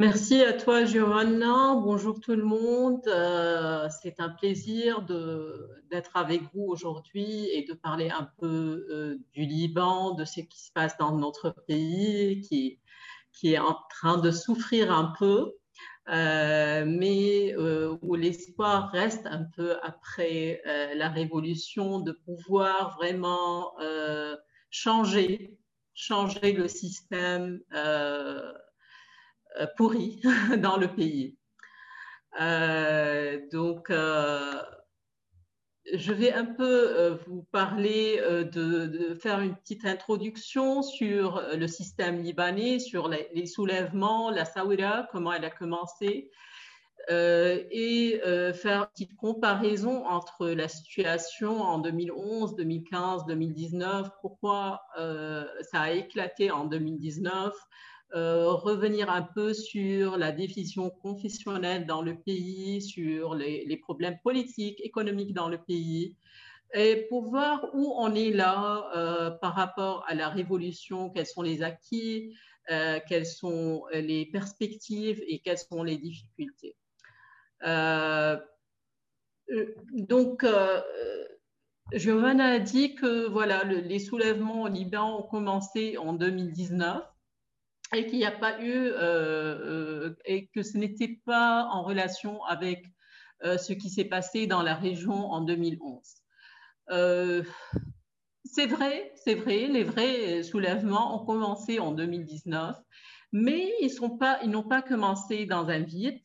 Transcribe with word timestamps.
Merci 0.00 0.42
à 0.42 0.54
toi, 0.54 0.86
Giovanna. 0.86 1.74
Bonjour 1.74 2.20
tout 2.20 2.34
le 2.34 2.42
monde. 2.42 3.06
Euh, 3.06 3.86
c'est 4.00 4.18
un 4.18 4.30
plaisir 4.30 5.02
d'être 5.02 6.16
avec 6.16 6.40
vous 6.54 6.62
aujourd'hui 6.62 7.50
et 7.50 7.66
de 7.66 7.74
parler 7.74 8.08
un 8.08 8.26
peu 8.38 8.86
euh, 8.88 9.18
du 9.34 9.42
Liban, 9.42 10.14
de 10.14 10.24
ce 10.24 10.40
qui 10.40 10.58
se 10.58 10.72
passe 10.72 10.96
dans 10.96 11.14
notre 11.18 11.50
pays, 11.68 12.40
qui, 12.40 13.52
est 13.52 13.58
en 13.58 13.76
train 13.90 14.16
de 14.16 14.30
souffrir 14.30 14.90
un 14.90 15.12
peu, 15.18 15.52
euh, 16.08 16.86
mais 16.86 17.54
où 18.00 18.14
l'espoir 18.14 18.90
reste 18.92 19.26
un 19.26 19.44
peu 19.54 19.76
après 19.82 20.62
la 20.94 21.10
révolution 21.10 22.00
de 22.00 22.12
pouvoir 22.12 22.96
vraiment 22.96 23.74
changer, 24.70 25.58
changer 25.92 26.52
le 26.52 26.68
système 26.68 27.60
euh, 29.58 29.66
pourri 29.76 30.20
dans 30.58 30.76
le 30.76 30.88
pays. 30.88 31.36
Euh, 32.40 33.40
donc, 33.50 33.90
euh, 33.90 34.62
je 35.92 36.12
vais 36.12 36.32
un 36.32 36.44
peu 36.44 37.18
vous 37.26 37.42
parler 37.50 38.20
de, 38.52 39.14
faire 39.20 39.40
une 39.40 39.56
petite 39.56 39.84
introduction 39.84 40.82
sur 40.82 41.42
le 41.56 41.66
système 41.66 42.22
libanais, 42.22 42.78
sur 42.78 43.08
les, 43.08 43.46
soulèvements, 43.46 44.30
la 44.30 44.44
Sawira, 44.44 45.08
comment 45.10 45.32
elle 45.32 45.44
a 45.44 45.50
commencé, 45.50 46.30
et 47.08 48.20
faire 48.54 48.82
une 48.82 48.86
petite 48.92 49.16
comparaison 49.16 50.06
entre 50.06 50.48
la 50.48 50.68
situation 50.68 51.60
en 51.60 51.78
2011, 51.78 52.54
2015, 52.54 53.24
2019, 53.26 54.10
pourquoi 54.20 54.82
ça 55.62 55.80
a 55.80 55.90
éclaté 55.90 56.52
en 56.52 56.66
2019, 56.66 57.52
euh, 58.12 58.50
revenir 58.50 59.08
un 59.08 59.22
peu 59.22 59.54
sur 59.54 60.16
la 60.16 60.32
décision 60.32 60.90
confessionnelle 60.90 61.86
dans 61.86 62.02
le 62.02 62.16
pays, 62.16 62.82
sur 62.82 63.36
les, 63.36 63.76
problèmes 63.76 64.18
politiques, 64.24 64.80
économiques 64.84 65.32
dans 65.32 65.48
le 65.48 65.58
pays, 65.58 66.16
et 66.74 67.06
pour 67.08 67.30
voir 67.30 67.66
où 67.72 67.94
on 67.96 68.12
est 68.16 68.30
là 68.30 68.90
euh, 68.96 69.30
par 69.30 69.54
rapport 69.54 70.04
à 70.08 70.14
la 70.16 70.28
révolution, 70.28 71.10
quels 71.10 71.26
sont 71.26 71.42
les 71.42 71.62
acquis, 71.62 72.36
euh, 72.72 72.98
quelles 73.08 73.26
sont 73.26 73.84
les 73.92 74.26
perspectives 74.26 75.22
et 75.28 75.38
quelles 75.38 75.58
sont 75.58 75.84
les 75.84 75.96
difficultés. 75.96 76.74
donc, 79.92 80.44
Giovanna 81.92 82.44
a 82.46 82.58
dit 82.58 82.96
que 82.96 83.28
voilà, 83.28 83.62
les 83.62 83.98
soulèvements 84.00 84.62
au 84.62 84.68
Liban 84.68 85.20
ont 85.20 85.22
commencé 85.22 85.96
en 85.96 86.12
2019 86.12 87.04
et 87.94 88.06
qu'il 88.06 88.18
n'y 88.18 88.24
a 88.24 88.30
pas 88.30 88.60
eu, 88.62 88.72
euh, 88.72 88.94
euh, 89.00 90.16
et 90.24 90.46
que 90.48 90.62
ce 90.62 90.78
n'était 90.78 91.20
pas 91.24 91.68
en 91.72 91.82
relation 91.82 92.44
avec 92.44 92.86
euh, 93.44 93.58
ce 93.58 93.72
qui 93.72 93.90
s'est 93.90 94.04
passé 94.04 94.46
dans 94.46 94.62
la 94.62 94.74
région 94.74 95.30
en 95.30 95.40
2011. 95.40 96.00
c'est 98.44 98.66
vrai, 98.66 99.12
c'est 99.16 99.34
vrai, 99.34 99.66
les 99.66 99.84
vrais 99.84 100.42
soulèvements 100.42 101.20
ont 101.20 101.24
commencé 101.24 101.78
en 101.78 101.92
2019, 101.92 102.76
mais 103.32 103.72
ils 103.80 103.94
n'ont 104.00 104.16
pas, 104.66 104.82
commencé 104.82 105.46
dans 105.46 105.68
un 105.68 105.80
vide. 105.80 106.20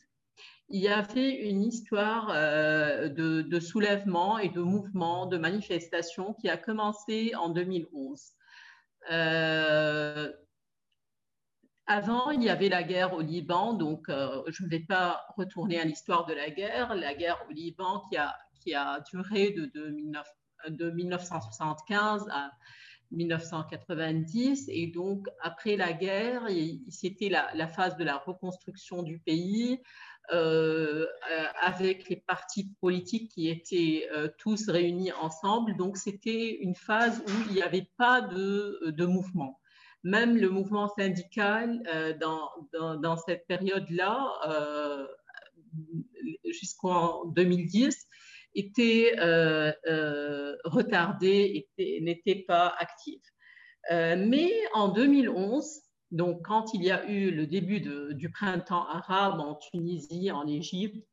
Il 0.70 0.82
y 0.82 0.88
a 0.88 1.04
fait 1.04 1.48
une 1.48 1.62
histoire 1.62 2.30
de, 2.34 3.44
de 3.44 3.60
soulèvement 3.60 4.40
et 4.40 4.50
de 4.50 4.62
mouvement, 4.62 5.28
de 5.28 5.38
manifestation 5.38 6.34
qui 6.34 6.50
a 6.50 6.58
commencé 6.58 7.34
en 7.36 7.50
2011. 7.50 8.36
Euh, 9.12 10.32
avant, 11.88 12.32
il 12.32 12.44
y 12.44 12.50
avait 12.50 12.70
la 12.70 12.82
guerre 12.82 13.14
au 13.14 13.22
Liban, 13.22 13.74
donc 13.74 14.10
euh, 14.10 14.42
je 14.48 14.64
ne 14.64 14.70
vais 14.70 14.80
pas 14.80 15.24
retourner 15.38 15.80
à 15.80 15.86
l'histoire 15.86 16.26
de 16.26 16.34
la 16.34 16.50
guerre. 16.50 16.96
La 16.96 17.14
guerre 17.14 17.46
au 17.48 17.52
Liban 17.52 18.02
qui 18.10 18.18
a, 18.18 18.36
qui 18.60 18.74
a 18.74 19.02
duré 19.12 19.52
de, 19.52 19.72
de, 20.70 20.90
1975 20.90 22.28
à 22.32 22.50
1990. 23.12 24.66
Et 24.70 24.88
donc, 24.88 25.28
après 25.42 25.76
la 25.78 25.94
guerre, 25.94 26.48
c'était 26.90 27.30
la, 27.30 27.68
phase 27.68 27.98
de 27.98 28.04
la 28.04 28.18
reconstruction 28.18 29.04
du 29.04 29.20
pays. 29.20 29.82
Euh, 30.34 31.06
avec 31.62 32.10
les 32.10 32.16
partis 32.16 32.74
politiques 32.82 33.30
qui 33.30 33.48
étaient 33.48 34.10
euh, 34.12 34.28
tous 34.40 34.68
réunis 34.68 35.12
ensemble. 35.12 35.78
Donc, 35.78 35.98
c'était 35.98 36.58
une 36.62 36.74
phase 36.74 37.22
où 37.28 37.32
il 37.48 37.54
n'y 37.54 37.62
avait 37.62 37.92
pas 37.96 38.22
de 38.22 39.06
mouvement 39.06 39.60
même 40.06 40.38
le 40.38 40.50
mouvement 40.50 40.88
syndical 40.88 41.82
euh, 41.88 42.14
dans, 42.14 43.18
cette 43.18 43.48
période-là, 43.48 44.30
euh, 44.48 45.08
jusqu'en 46.46 47.26
2010, 47.26 48.08
était 48.54 49.16
euh, 49.20 49.74
retardé, 50.64 51.68
n'était 51.78 52.46
pas 52.48 52.74
actif. 52.78 53.20
mais 53.92 54.52
en 54.74 54.90
2011, 54.90 55.82
donc 56.12 56.46
quand 56.46 56.74
il 56.76 56.84
y 56.84 56.92
a 56.92 57.10
eu 57.10 57.32
le 57.32 57.48
début 57.48 57.82
du 57.82 58.30
printemps 58.30 58.88
arabe 58.88 59.40
en 59.40 59.56
Tunisie, 59.56 60.30
en 60.32 60.48
Égypte, 60.48 61.04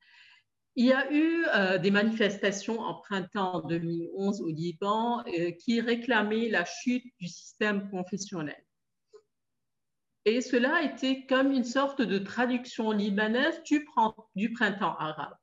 il 0.76 0.86
y 0.86 0.92
a 0.92 1.10
eu 1.10 1.46
des 1.80 1.90
manifestations 1.90 2.78
en 2.78 3.00
printemps 3.00 3.62
2011 3.66 4.42
au 4.42 4.48
Liban 4.48 5.24
qui 5.64 5.80
réclamaient 5.80 6.50
la 6.50 6.64
chute 6.66 7.04
du 7.18 7.26
système 7.26 7.90
confessionnel. 7.90 8.62
Et 10.24 10.40
cela 10.40 10.76
a 10.76 10.82
été 10.82 11.26
comme 11.26 11.50
une 11.50 11.64
sorte 11.64 12.00
de 12.00 12.18
traduction 12.18 12.92
libanaise 12.92 13.60
du, 13.64 13.84
printemps 14.52 14.96
arabe. 14.96 15.34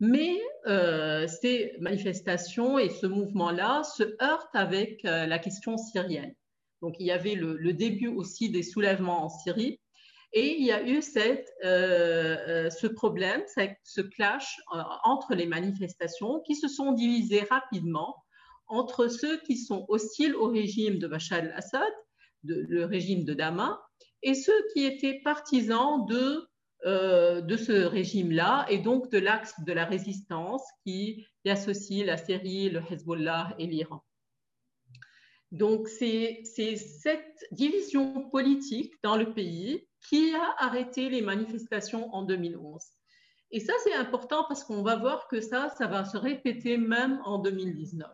Mais 0.00 0.40
euh, 0.66 1.26
ces 1.28 1.76
manifestations 1.80 2.78
et 2.78 2.88
ce 2.88 3.06
mouvement-là 3.06 3.84
se 3.84 4.02
heurtent 4.22 4.54
avec 4.54 5.04
euh, 5.04 5.26
la 5.26 5.38
question 5.38 5.76
syrienne. 5.76 6.34
Donc 6.82 6.94
il 6.98 7.06
y 7.06 7.12
avait 7.12 7.34
le, 7.34 7.72
début 7.72 8.08
aussi 8.08 8.50
des 8.50 8.62
soulèvements 8.62 9.24
en 9.24 9.28
Syrie. 9.28 9.80
Et 10.32 10.56
il 10.58 10.66
y 10.66 10.72
a 10.72 10.86
eu 10.86 11.00
cette, 11.00 11.50
euh, 11.64 12.70
ce 12.70 12.86
problème, 12.86 13.42
ce 13.82 14.00
clash 14.02 14.60
entre 15.04 15.34
les 15.34 15.46
manifestations 15.46 16.40
qui 16.46 16.54
se 16.54 16.68
sont 16.68 16.92
divisées 16.92 17.46
rapidement 17.48 18.14
entre 18.66 19.08
ceux 19.08 19.40
qui 19.40 19.56
sont 19.56 19.86
hostiles 19.88 20.34
au 20.34 20.48
régime 20.48 20.98
de 20.98 21.08
Bachar 21.08 21.38
al-Assad, 21.38 21.92
le 22.44 22.84
régime 22.84 23.24
de 23.24 23.32
Damas, 23.32 23.78
et 24.22 24.34
ceux 24.34 24.66
qui 24.72 24.84
étaient 24.84 25.20
partisans 25.24 26.06
de, 26.06 26.48
euh, 26.86 27.40
de 27.40 27.56
ce 27.56 27.72
régime-là 27.72 28.66
et 28.68 28.78
donc 28.78 29.10
de 29.10 29.18
l'axe 29.18 29.54
de 29.64 29.72
la 29.72 29.84
résistance 29.84 30.62
qui 30.84 31.26
associe 31.46 32.04
la 32.04 32.16
Syrie, 32.16 32.70
le 32.70 32.82
Hezbollah 32.90 33.54
et 33.58 33.66
l'Iran. 33.66 34.02
Donc 35.50 35.88
c'est 35.88 36.42
cette 36.44 37.46
division 37.52 38.28
politique 38.28 38.92
dans 39.02 39.16
le 39.16 39.32
pays 39.32 39.88
qui 40.08 40.34
a 40.34 40.54
arrêté 40.58 41.08
les 41.08 41.22
manifestations 41.22 42.14
en 42.14 42.22
2011. 42.22 42.82
Et 43.50 43.60
ça, 43.60 43.72
c'est 43.82 43.94
important 43.94 44.44
parce 44.46 44.62
qu'on 44.62 44.82
va 44.82 44.96
voir 44.96 45.26
que 45.26 45.40
ça, 45.40 45.70
ça 45.78 45.86
va 45.86 46.04
se 46.04 46.18
répéter 46.18 46.76
même 46.76 47.20
en 47.24 47.38
2019. 47.38 48.06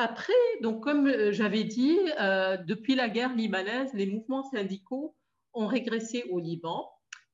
Après, 0.00 0.32
donc 0.62 0.84
comme 0.84 1.08
euh, 1.08 1.32
j'avais 1.32 1.64
dit, 1.64 1.98
euh, 2.20 2.56
depuis 2.56 2.94
la 2.94 3.08
guerre 3.08 3.34
libanaise, 3.34 3.92
les 3.94 4.06
mouvements 4.06 4.44
syndicaux 4.44 5.16
ont 5.54 5.66
régressé 5.66 6.22
au 6.30 6.38
Liban 6.38 6.88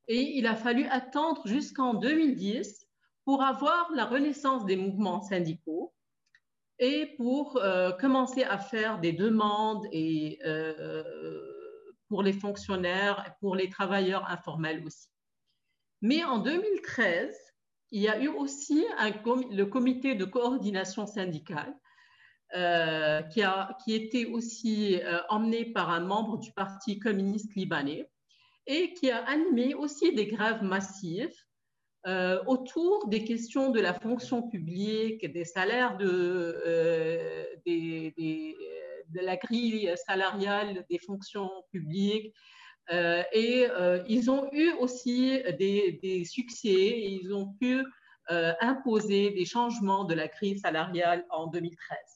et 0.08 0.38
il 0.38 0.46
a 0.46 0.56
fallu 0.56 0.86
attendre 0.86 1.46
jusqu'en 1.46 1.92
2010 1.92 2.86
pour 3.26 3.42
avoir 3.42 3.92
la 3.92 4.06
renaissance 4.06 4.64
des 4.64 4.76
mouvements 4.76 5.20
syndicaux 5.20 5.92
et 6.78 7.14
pour 7.18 7.58
euh, 7.58 7.92
commencer 7.92 8.44
à 8.44 8.56
faire 8.56 8.98
des 8.98 9.12
demandes 9.12 9.86
et, 9.92 10.38
pour 12.08 12.22
les 12.22 12.32
fonctionnaires, 12.32 13.36
pour 13.40 13.56
les 13.56 13.68
travailleurs 13.68 14.30
informels 14.30 14.82
aussi. 14.86 15.08
Mais 16.00 16.24
en 16.24 16.38
2013, 16.38 17.36
il 17.90 18.00
y 18.00 18.08
a 18.08 18.22
eu 18.22 18.28
aussi 18.28 18.86
le 19.02 19.64
comité 19.64 20.14
de 20.14 20.24
coordination 20.24 21.06
syndicale 21.06 21.74
euh, 22.56 23.20
qui, 23.22 23.42
a, 23.42 23.76
qui 23.82 23.94
était 23.94 24.26
aussi 24.26 25.00
euh, 25.02 25.18
emmené 25.28 25.64
par 25.64 25.90
un 25.90 25.98
membre 25.98 26.38
du 26.38 26.52
Parti 26.52 27.00
communiste 27.00 27.52
libanais 27.56 28.08
et 28.68 28.94
qui 28.94 29.10
a 29.10 29.24
animé 29.24 29.74
aussi 29.74 30.12
des 30.14 30.26
grèves 30.26 30.62
massives 30.62 31.34
euh, 32.06 32.40
autour 32.46 33.08
des 33.08 33.24
questions 33.24 33.70
de 33.70 33.80
la 33.80 33.92
fonction 33.92 34.48
publique, 34.48 35.26
des 35.32 35.44
salaires, 35.44 35.96
de, 35.96 36.62
de 37.66 39.20
la 39.20 39.36
grille 39.36 39.92
salariale 40.06 40.84
des 40.88 40.98
fonctions 40.98 41.50
publiques. 41.72 42.32
et 42.92 43.66
ils 44.06 44.30
ont 44.30 44.48
eu 44.52 44.70
aussi 44.74 45.42
des, 45.58 45.98
des 46.00 46.24
succès, 46.24 47.00
ils 47.00 47.34
ont 47.34 47.52
pu 47.60 47.84
imposer 48.28 49.32
des 49.32 49.44
changements 49.44 50.04
de 50.04 50.14
la 50.14 50.28
grille 50.28 50.60
salariale 50.60 51.26
en 51.30 51.48
2013. 51.48 52.13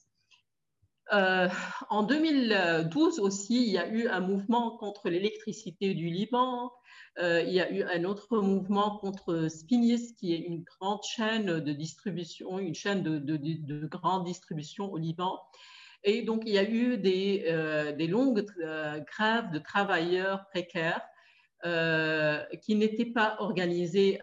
En 1.11 2.03
2012 2.03 3.19
aussi, 3.19 3.63
il 3.63 3.71
y 3.71 3.77
a 3.77 3.87
eu 3.87 4.07
un 4.07 4.19
mouvement 4.19 4.77
contre 4.77 5.09
l'électricité 5.09 5.93
du 5.93 6.07
Liban. 6.07 6.71
il 7.19 7.51
y 7.51 7.61
a 7.61 7.71
eu 7.71 7.83
un 7.83 8.03
autre 8.03 8.37
mouvement 8.39 8.97
contre 8.97 9.47
Spinis, 9.49 10.15
qui 10.15 10.33
est 10.33 10.39
une 10.39 10.63
grande 10.63 11.01
chaîne 11.03 11.59
de 11.59 11.73
distribution, 11.73 12.59
une 12.59 12.75
chaîne 12.75 13.03
de, 13.03 13.19
de 13.19 13.87
grande 13.87 14.25
distribution 14.25 14.91
au 14.91 14.97
Liban. 14.97 15.39
Et 16.03 16.21
donc, 16.21 16.43
il 16.45 16.53
y 16.53 16.57
a 16.57 16.69
eu 16.69 16.97
des, 16.97 17.45
euh, 17.47 17.95
longues 18.07 18.45
euh, 18.61 18.99
grèves 18.99 19.51
de 19.51 19.59
travailleurs 19.59 20.45
précaires 20.49 21.01
euh, 21.65 22.41
qui 22.61 22.75
n'étaient 22.75 23.11
pas 23.11 23.35
organisées 23.39 24.21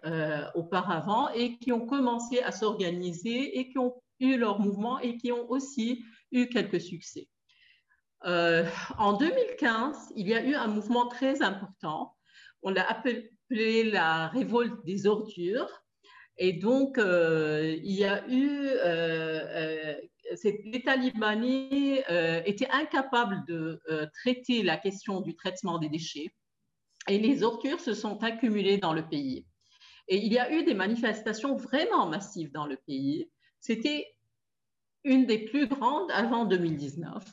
auparavant 0.55 1.29
et 1.29 1.57
qui 1.57 1.71
ont 1.71 1.85
commencé 1.85 2.41
à 2.41 2.51
s'organiser 2.51 3.59
et 3.59 3.69
qui 3.69 3.77
ont 3.77 3.93
eu 4.19 4.37
leur 4.37 4.59
mouvement 4.59 4.99
et 4.99 5.17
qui 5.17 5.31
ont 5.31 5.49
aussi 5.51 6.03
eu 6.31 6.47
quelques 6.47 6.81
succès. 6.81 7.27
en 8.23 9.13
2015, 9.13 10.13
il 10.15 10.27
y 10.27 10.33
a 10.33 10.43
eu 10.43 10.55
un 10.55 10.67
mouvement 10.67 11.07
très 11.07 11.41
important. 11.41 12.15
On 12.63 12.71
l'a 12.71 12.89
appelé 12.89 13.83
la 13.83 14.27
révolte 14.27 14.83
des 14.85 15.07
ordures. 15.07 15.83
Et 16.37 16.53
donc, 16.53 16.97
il 16.97 17.91
y 17.91 18.03
a 18.03 18.27
eu 18.29 18.69
libanais 20.95 22.03
euh, 22.09 22.41
était 22.45 22.69
incapable 22.69 23.43
de 23.47 23.81
euh, 23.89 24.05
traiter 24.13 24.63
la 24.63 24.77
question 24.77 25.21
du 25.21 25.35
traitement 25.35 25.79
des 25.79 25.89
déchets 25.89 26.29
et 27.07 27.17
les 27.17 27.43
ordures 27.43 27.79
se 27.79 27.93
sont 27.93 28.21
accumulées 28.23 28.77
dans 28.77 28.93
le 28.93 29.07
pays. 29.07 29.45
Et 30.07 30.17
il 30.17 30.31
y 30.31 30.39
a 30.39 30.51
eu 30.51 30.63
des 30.63 30.73
manifestations 30.73 31.55
vraiment 31.55 32.07
massives 32.07 32.51
dans 32.51 32.65
le 32.65 32.77
pays. 32.87 33.29
C'était 33.59 34.07
une 35.03 35.25
des 35.25 35.39
plus 35.39 35.67
grandes 35.67 36.11
avant 36.11 36.45
2019. 36.45 37.23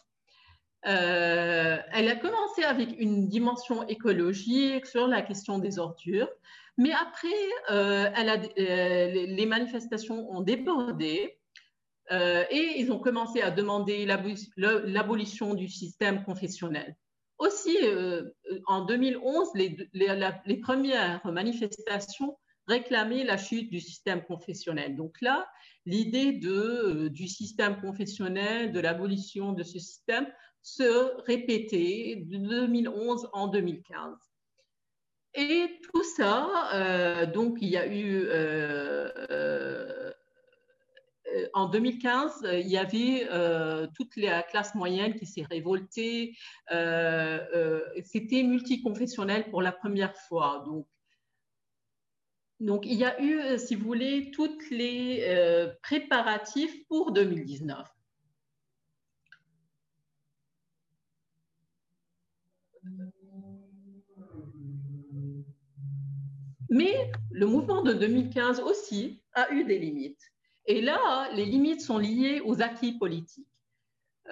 Euh, 0.87 1.79
elle 1.93 2.09
a 2.09 2.17
commencé 2.17 2.63
avec 2.63 3.01
une 3.01 3.29
dimension 3.29 3.87
écologique 3.89 4.87
sur 4.87 5.07
la 5.07 5.23
question 5.23 5.59
des 5.59 5.79
ordures, 5.79 6.29
mais 6.77 6.93
après, 6.93 7.29
elle 7.69 8.29
a, 8.29 8.37
les 8.37 9.47
manifestations 9.47 10.31
ont 10.31 10.41
débordé 10.41 11.39
euh, 12.13 12.45
et 12.51 12.81
ils 12.81 12.93
ont 12.93 12.99
commencé 12.99 13.41
à 13.41 13.51
demander 13.51 14.07
l'abolition 14.57 15.55
du 15.55 15.69
système 15.69 16.23
confessionnel. 16.25 16.97
Aussi, 17.39 17.77
euh, 17.83 18.31
en 18.67 18.85
2011, 18.85 19.49
les, 19.55 19.77
les, 19.93 20.57
premières 20.59 21.21
manifestations 21.27 22.37
réclamaient 22.67 23.25
la 23.25 23.37
chute 23.37 23.71
du 23.71 23.81
système 23.81 24.23
confessionnel. 24.25 24.97
Donc 24.97 25.21
là, 25.21 25.47
l'idée 25.87 26.41
euh, 26.45 27.11
du 27.11 27.29
système 27.29 27.81
confessionnel, 27.81 28.73
de 28.73 28.81
l'abolition 28.81 29.53
de 29.53 29.63
ce 29.63 29.79
système, 29.79 30.27
se 30.63 31.21
répétait 31.27 32.25
de 32.27 32.39
2011 32.39 33.29
en 33.33 33.49
2015. 33.49 34.17
Et 35.35 35.81
tout 35.83 36.05
ça, 36.05 37.27
donc 37.35 37.59
il 37.61 37.69
y 37.69 37.77
a 37.77 37.93
eu 37.93 38.29
euh, 41.35 41.49
en 41.53 41.69
2015, 41.69 42.45
euh, 42.45 42.59
il 42.59 42.69
y 42.69 42.79
avait 42.79 43.27
euh, 43.31 43.87
toute 43.95 44.17
la 44.17 44.43
classe 44.43 44.75
moyenne 44.75 45.15
qui 45.15 45.27
s'est 45.27 45.47
révoltée. 45.51 46.35
C'était 46.71 48.43
multiconfessionnel 48.43 49.51
pour 49.51 49.63
la 49.63 49.73
première 49.73 50.17
fois. 50.17 50.63
Donc, 50.67 50.87
donc, 52.65 52.87
il 52.87 52.95
y 52.95 53.05
a 53.05 53.21
eu, 53.23 53.59
si 53.59 53.75
vous 53.75 53.85
voulez, 53.85 54.31
tous 54.31 54.71
les 54.71 55.75
préparatifs 55.83 56.87
pour 56.89 57.13
2019. 57.13 57.89
Mais 66.71 67.13
le 67.31 67.47
mouvement 67.47 67.83
de 67.83 67.93
2015 67.93 68.61
aussi 68.61 69.23
a 69.35 69.53
eu 69.53 69.65
des 69.65 69.79
limites. 69.79 70.33
Et 70.67 70.81
là, 70.81 71.31
les 71.35 71.45
limites 71.45 71.81
sont 71.81 71.99
liées 71.99 72.41
aux 72.45 72.63
acquis 72.63 72.99
politiques. 72.99 73.47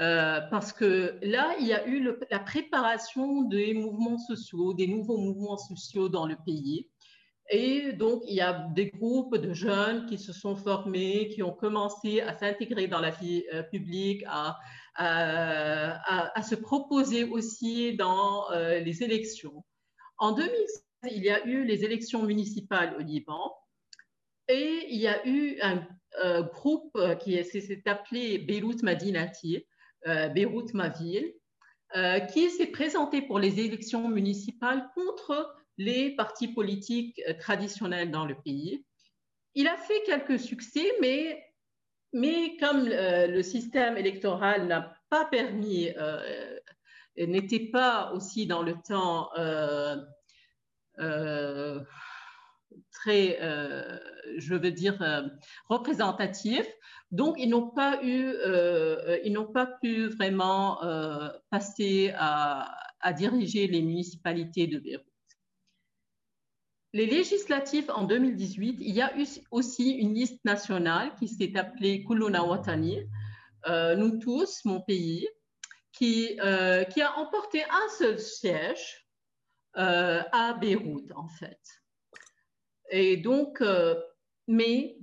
Euh, 0.00 0.40
parce 0.50 0.72
que 0.72 1.18
là, 1.22 1.54
il 1.60 1.66
y 1.66 1.74
a 1.74 1.86
eu 1.86 2.14
la 2.30 2.38
préparation 2.38 3.42
des 3.42 3.74
mouvements 3.74 4.18
sociaux, 4.18 4.72
des 4.72 4.86
nouveaux 4.86 5.18
mouvements 5.18 5.58
sociaux 5.58 6.08
dans 6.08 6.26
le 6.26 6.36
pays. 6.44 6.88
Et 7.50 7.92
donc, 7.92 8.22
il 8.26 8.34
y 8.34 8.40
a 8.40 8.68
des 8.74 8.86
groupes 8.86 9.36
de 9.36 9.52
jeunes 9.52 10.06
qui 10.06 10.18
se 10.18 10.32
sont 10.32 10.56
formés, 10.56 11.28
qui 11.28 11.42
ont 11.42 11.52
commencé 11.52 12.20
à 12.20 12.36
s'intégrer 12.36 12.86
dans 12.86 13.00
la 13.00 13.10
vie 13.10 13.44
euh, 13.52 13.62
publique, 13.62 14.24
à, 14.26 14.58
se 14.96 16.54
proposer 16.54 17.24
aussi 17.24 17.96
dans 17.96 18.50
euh, 18.52 18.78
les 18.80 19.02
élections. 19.02 19.64
En 20.18 20.32
2016, 20.32 20.84
il 21.10 21.22
y 21.22 21.30
a 21.30 21.44
eu 21.46 21.64
les 21.64 21.84
élections 21.84 22.22
municipales 22.22 22.94
au 22.98 23.00
Liban. 23.00 23.52
Et 24.48 24.86
il 24.90 25.00
y 25.00 25.08
a 25.08 25.26
eu 25.26 25.58
un 25.62 25.86
euh, 26.24 26.42
groupe 26.42 26.96
qui 27.20 27.42
s'est 27.44 27.82
appelé 27.86 28.38
Beyrouth 28.38 28.82
Madinati, 28.82 29.66
Beyrouth 30.06 30.74
ma 30.74 30.88
ville, 30.88 31.32
qui 32.32 32.50
s'est 32.50 32.66
présenté 32.66 33.22
pour 33.22 33.38
les 33.38 33.60
élections 33.60 34.08
municipales 34.08 34.90
contre 34.94 35.61
les 35.78 36.14
partis 36.14 36.48
politiques 36.48 37.20
traditionnels 37.38 38.10
dans 38.10 38.26
le 38.26 38.34
pays. 38.34 38.84
Il 39.54 39.68
a 39.68 39.76
fait 39.76 40.02
quelques 40.06 40.38
succès, 40.38 40.90
mais, 41.00 41.44
mais 42.12 42.56
comme 42.58 42.88
le 42.88 43.42
système 43.42 43.96
électoral 43.96 44.66
n'a 44.66 44.96
pas 45.10 45.24
permis, 45.26 45.88
n'était 47.16 47.70
pas 47.70 48.12
aussi 48.12 48.46
dans 48.46 48.62
le 48.62 48.74
temps 48.82 49.30
très, 52.90 53.38
euh, 53.40 53.98
je 54.38 54.54
veux 54.54 54.70
dire, 54.70 55.00
euh, 55.02 55.22
représentatif. 55.68 56.66
Donc, 57.10 57.36
ils 57.38 57.48
n'ont 57.48 57.70
pas 57.70 58.02
eu, 58.02 58.24
euh, 58.26 59.18
ils 59.24 59.32
n'ont 59.32 59.52
pas 59.52 59.66
pu 59.66 60.08
vraiment 60.08 60.80
passer 61.50 62.12
à, 62.16 62.74
à, 63.00 63.12
diriger 63.12 63.66
les 63.66 63.82
municipalités 63.82 64.66
de 64.66 64.78
Beyrouth. 64.78 65.11
Les 66.94 67.06
législatives 67.06 67.90
en 67.90 68.04
2018, 68.04 68.76
il 68.80 68.94
y 68.94 69.00
a 69.00 69.16
eu 69.18 69.26
aussi 69.50 69.92
une 69.92 70.14
liste 70.14 70.44
nationale 70.44 71.14
qui 71.18 71.28
s'est 71.28 71.56
appelée 71.56 72.04
Kuluna 72.04 72.44
Watani, 72.44 73.00
nous 73.66 74.18
tous, 74.18 74.64
mon 74.64 74.82
pays, 74.82 75.26
qui, 75.92 76.36
qui 76.36 77.02
a 77.02 77.18
emporté 77.18 77.64
un 77.64 77.88
seul 77.96 78.18
siège 78.18 79.06
à 79.74 80.56
Beyrouth, 80.60 81.10
en 81.14 81.28
fait. 81.28 81.60
Et 82.92 83.16
donc, 83.16 83.60
euh, 83.62 84.00
mais, 84.46 84.98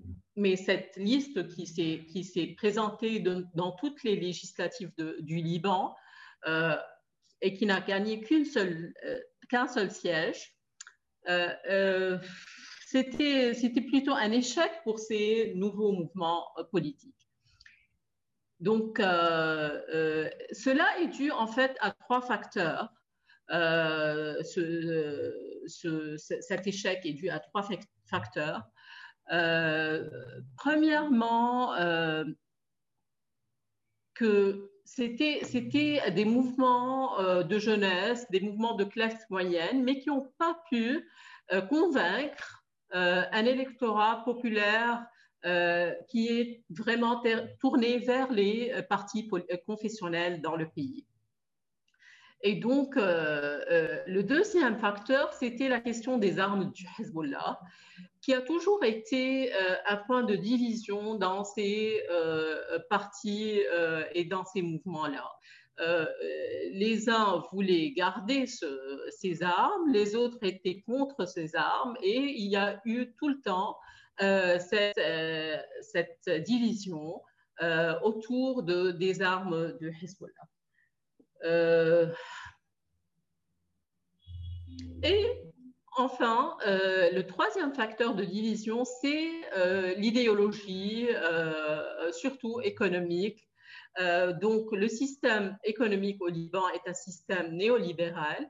cette 0.55 0.96
liste 0.96 1.48
qui 1.50 1.65
s'est 2.24 2.55
présentée 2.55 3.19
dans 3.19 3.72
toutes 3.74 4.03
les 4.03 4.15
législatives 4.15 4.93
du 5.19 5.36
Liban 5.38 5.93
euh, 6.48 6.77
et 7.41 7.53
qui 7.53 7.65
n'a 7.65 7.81
gagné 7.81 8.24
euh, 8.31 9.19
qu'un 9.50 9.67
seul, 9.67 9.91
siège, 9.91 10.55
c'était 12.85 13.81
plutôt 13.88 14.13
un 14.13 14.31
échec 14.31 14.71
pour 14.83 14.99
ces 14.99 15.53
nouveaux 15.55 15.91
mouvements 15.91 16.47
politiques. 16.71 17.15
Donc, 18.59 18.99
cela 18.99 20.99
est 20.99 21.07
dû 21.07 21.31
en 21.31 21.47
fait 21.47 21.75
à 21.81 21.91
trois 21.91 22.21
facteurs. 22.21 22.89
ce, 23.49 25.33
cet 26.17 26.67
échec 26.67 27.05
est 27.05 27.13
dû 27.13 27.29
à 27.29 27.39
trois 27.39 27.67
facteurs. 28.09 28.63
Euh, 29.31 30.09
premièrement, 30.57 31.75
euh, 31.75 32.25
que 34.15 34.71
c'était 34.96 36.12
des 36.12 36.25
mouvements 36.25 37.19
euh, 37.19 37.43
de 37.43 37.60
jeunesse, 37.60 38.25
des 38.31 38.39
mouvements 38.39 38.75
de 38.75 38.84
classe 38.84 39.29
moyenne, 39.29 39.84
mais 39.84 40.00
qui 40.00 40.10
n'ont 40.10 40.31
pas 40.38 40.62
pu 40.69 41.08
convaincre 41.67 42.63
un 42.91 43.46
électorat 43.46 44.24
populaire 44.24 45.03
qui 46.08 46.27
est 46.27 46.63
vraiment 46.69 47.24
tourné 47.60 47.98
vers 47.98 48.31
les 48.31 48.72
partis 48.88 49.27
confessionnels 49.65 50.41
dans 50.41 50.55
le 50.55 50.69
pays. 50.69 51.08
Et 52.41 52.55
donc, 52.55 52.96
euh, 52.96 53.60
euh, 53.69 54.01
le 54.08 54.24
deuxième 54.24 54.77
facteur, 54.79 55.34
c'était 55.34 55.67
la 55.67 55.81
question 55.81 56.17
des 56.17 56.39
armes 56.39 56.72
du 56.72 56.86
Hezbollah, 56.98 57.60
qui 58.22 58.34
a 58.34 58.41
toujours 58.41 58.84
été 58.86 59.53
euh, 59.53 59.75
un 59.88 59.98
point 59.98 60.24
de 60.24 60.36
division 60.36 61.15
dans 61.15 61.43
ces 61.43 62.01
partis 62.89 63.60
et 64.13 64.25
dans 64.25 64.46
ces 64.46 64.62
mouvements-là. 64.62 65.29
les 66.72 67.10
uns 67.10 67.43
voulaient 67.51 67.91
garder 67.91 68.46
ces 68.48 69.43
armes, 69.43 69.91
les 69.91 70.15
autres 70.15 70.39
étaient 70.43 70.81
contre 70.81 71.25
ces 71.25 71.55
armes, 71.55 71.98
et 72.01 72.17
il 72.17 72.48
y 72.50 72.55
a 72.55 72.81
eu 72.86 73.13
tout 73.17 73.29
le 73.29 73.41
temps 73.41 73.77
cette, 74.19 75.00
division 76.46 77.22
autour 78.03 78.63
de, 78.63 78.91
des 78.91 79.22
armes 79.22 79.77
de 79.81 79.91
Hezbollah. 80.01 80.48
Et 85.03 85.25
enfin, 85.98 86.58
le 86.65 87.22
troisième 87.22 87.74
facteur 87.74 88.15
de 88.15 88.24
division, 88.24 88.84
c'est 88.86 89.31
l'idéologie, 89.98 91.08
surtout 92.12 92.62
économique. 92.62 93.50
donc, 94.41 94.72
le 94.72 94.88
système 94.88 95.58
économique 95.63 96.22
au 96.22 96.27
Liban 96.27 96.67
est 96.69 96.89
un 96.89 96.93
système 96.93 97.55
néolibéral 97.55 98.50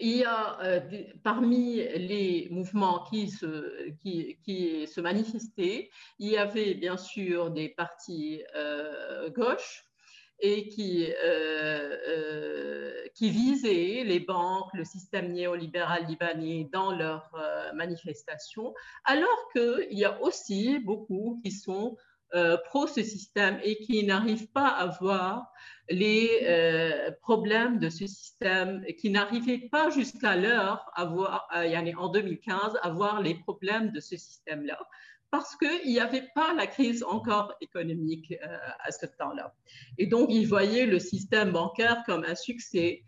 il 0.00 0.16
y 0.16 0.24
a 0.24 0.60
euh, 0.62 0.80
parmi 1.22 1.76
les 1.76 2.48
mouvements 2.50 3.04
qui 3.04 3.28
se, 3.30 3.90
qui, 4.02 4.86
se 4.86 5.00
manifestaient, 5.00 5.90
il 6.18 6.28
y 6.28 6.36
avait 6.36 6.74
bien 6.74 6.96
sûr 6.96 7.50
des 7.50 7.68
partis 7.68 8.42
euh, 8.56 9.30
gauche 9.30 9.84
et 10.42 10.68
qui, 10.68 11.10
euh, 11.24 13.06
qui 13.14 13.30
visaient 13.30 14.04
les 14.04 14.20
banques, 14.20 14.74
le 14.74 14.84
système 14.84 15.32
néolibéral 15.32 16.04
libanais 16.06 16.68
dans 16.70 16.92
leurs 16.92 17.30
manifestations, 17.74 18.74
alors 19.04 19.48
qu'il 19.52 19.98
y 19.98 20.04
a 20.04 20.20
aussi 20.20 20.78
beaucoup 20.80 21.40
qui 21.42 21.50
sont 21.50 21.96
pro 22.64 22.86
ce 22.86 23.02
système 23.02 23.60
et 23.62 23.76
qui 23.76 24.04
n'arrivent 24.04 24.50
pas 24.52 24.68
à 24.68 24.86
voir 24.86 25.52
les 25.90 26.40
euh, 26.44 27.10
problèmes 27.20 27.78
de 27.78 27.90
ce 27.90 28.06
système 28.06 28.84
qui 28.98 29.10
n'arrivaient 29.10 29.68
pas 29.70 29.90
jusqu'à 29.90 30.36
l'heure 30.36 30.90
euh, 30.98 31.94
en 31.96 32.08
2015 32.08 32.78
à 32.82 32.90
voir 32.90 33.20
les 33.20 33.34
problèmes 33.34 33.90
de 33.90 34.00
ce 34.00 34.16
système-là 34.16 34.78
parce 35.32 35.56
qu'il 35.56 35.90
n'y 35.90 35.98
avait 35.98 36.28
pas 36.36 36.54
la 36.54 36.68
crise 36.68 37.02
encore 37.02 37.52
économique 37.60 38.32
euh, 38.32 38.58
à 38.84 38.92
ce 38.92 39.06
temps-là. 39.06 39.52
Et 39.98 40.06
donc, 40.06 40.28
ils 40.30 40.46
voyaient 40.46 40.86
le 40.86 41.00
système 41.00 41.50
bancaire 41.50 42.04
comme 42.06 42.22
un 42.24 42.36
succès, 42.36 43.02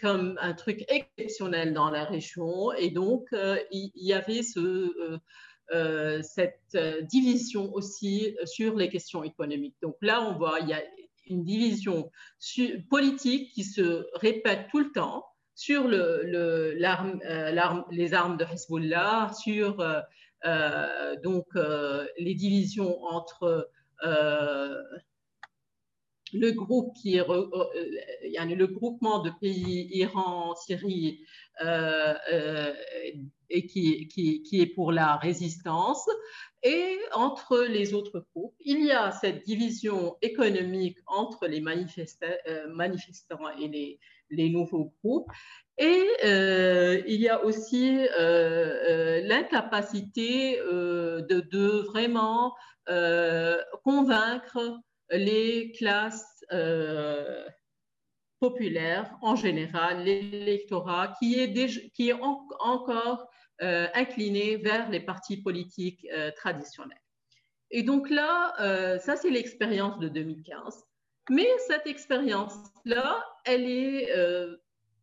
comme 0.00 0.38
un 0.40 0.52
truc 0.52 0.84
exceptionnel 0.88 1.72
dans 1.72 1.90
la 1.90 2.04
région. 2.04 2.72
Et 2.74 2.90
donc, 2.90 3.26
il 3.72 3.90
y, 3.96 4.12
avait 4.12 4.44
ce, 4.44 5.18
cette 6.22 6.78
division 7.02 7.74
aussi 7.74 8.36
sur 8.44 8.76
les 8.76 8.88
questions 8.88 9.24
économiques. 9.24 9.74
Donc 9.82 9.96
là, 10.02 10.22
on 10.22 10.38
voit, 10.38 10.60
il 10.60 10.68
y 10.68 10.72
a 10.72 10.82
une 11.26 11.42
division 11.42 12.12
politique 12.88 13.50
qui 13.52 13.64
se 13.64 14.06
répète 14.14 14.68
tout 14.70 14.78
le 14.78 14.92
temps 14.92 15.24
sur 15.58 15.88
le, 15.88 16.22
le, 16.22 16.78
euh, 16.80 17.82
les 17.90 18.14
armes 18.14 18.36
de 18.36 18.44
Hezbollah, 18.44 19.32
sur 19.34 19.80
euh, 19.80 19.94
euh, 19.96 20.00
donc, 21.22 21.46
les 21.54 22.34
divisions 22.34 23.02
entre 23.04 23.70
le 26.34 26.50
groupe 26.52 26.94
qui 26.94 27.16
est 27.16 27.26
le 27.26 28.66
groupement 28.66 29.20
de 29.20 29.30
pays 29.40 29.88
Iran, 29.92 30.54
Syrie 30.54 31.24
et 33.50 33.66
qui, 33.66 34.08
qui, 34.08 34.60
est 34.60 34.66
pour 34.66 34.92
la 34.92 35.16
résistance. 35.16 36.08
Et 36.62 36.98
entre 37.12 37.60
les 37.60 37.94
autres 37.94 38.26
groupes, 38.34 38.54
il 38.60 38.84
y 38.84 38.90
a 38.90 39.12
cette 39.12 39.44
division 39.44 40.16
économique 40.22 40.98
entre 41.06 41.46
les 41.46 41.62
euh, 41.62 42.66
manifestants 42.74 43.48
et 43.60 43.68
les, 43.68 44.00
les, 44.30 44.50
nouveaux 44.50 44.92
groupes. 45.02 45.30
Et 45.78 46.04
euh, 46.24 47.00
il 47.06 47.20
y 47.20 47.28
a 47.28 47.44
aussi 47.44 47.98
euh, 48.18 49.20
l'incapacité 49.22 50.58
de, 50.58 51.86
vraiment 51.86 52.54
convaincre 53.84 54.80
les 55.10 55.72
classes 55.72 56.44
populaires 58.40 59.16
en 59.20 59.36
général, 59.36 60.04
l'électorat 60.04 61.14
qui 61.18 61.38
est, 61.38 61.90
qui 61.92 62.10
est 62.10 62.16
encore 62.60 63.28
euh, 63.60 63.88
incliné 63.94 64.56
vers 64.56 64.88
les 64.88 65.00
partis 65.00 65.38
politiques 65.38 66.06
euh, 66.12 66.30
traditionnels. 66.36 67.02
Et 67.72 67.82
donc 67.82 68.08
là, 68.08 68.54
euh, 68.60 69.00
ça 69.00 69.16
c'est 69.16 69.30
l'expérience 69.30 69.98
de 69.98 70.08
2015. 70.08 70.84
Mais 71.30 71.48
cette 71.66 71.86
expérience-là, 71.86 73.24
elle 73.44 73.64
est, 73.64 74.08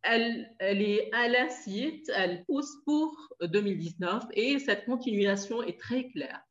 elle, 0.02 0.54
elle, 0.58 0.82
est 0.82 1.12
à 1.12 1.28
la 1.28 1.46
elle 2.14 2.44
pousse 2.46 2.72
pour 2.84 3.16
2019 3.40 4.24
et 4.32 4.58
cette 4.58 4.84
continuation 4.86 5.62
est 5.62 5.78
très 5.78 6.08
claire. 6.08 6.42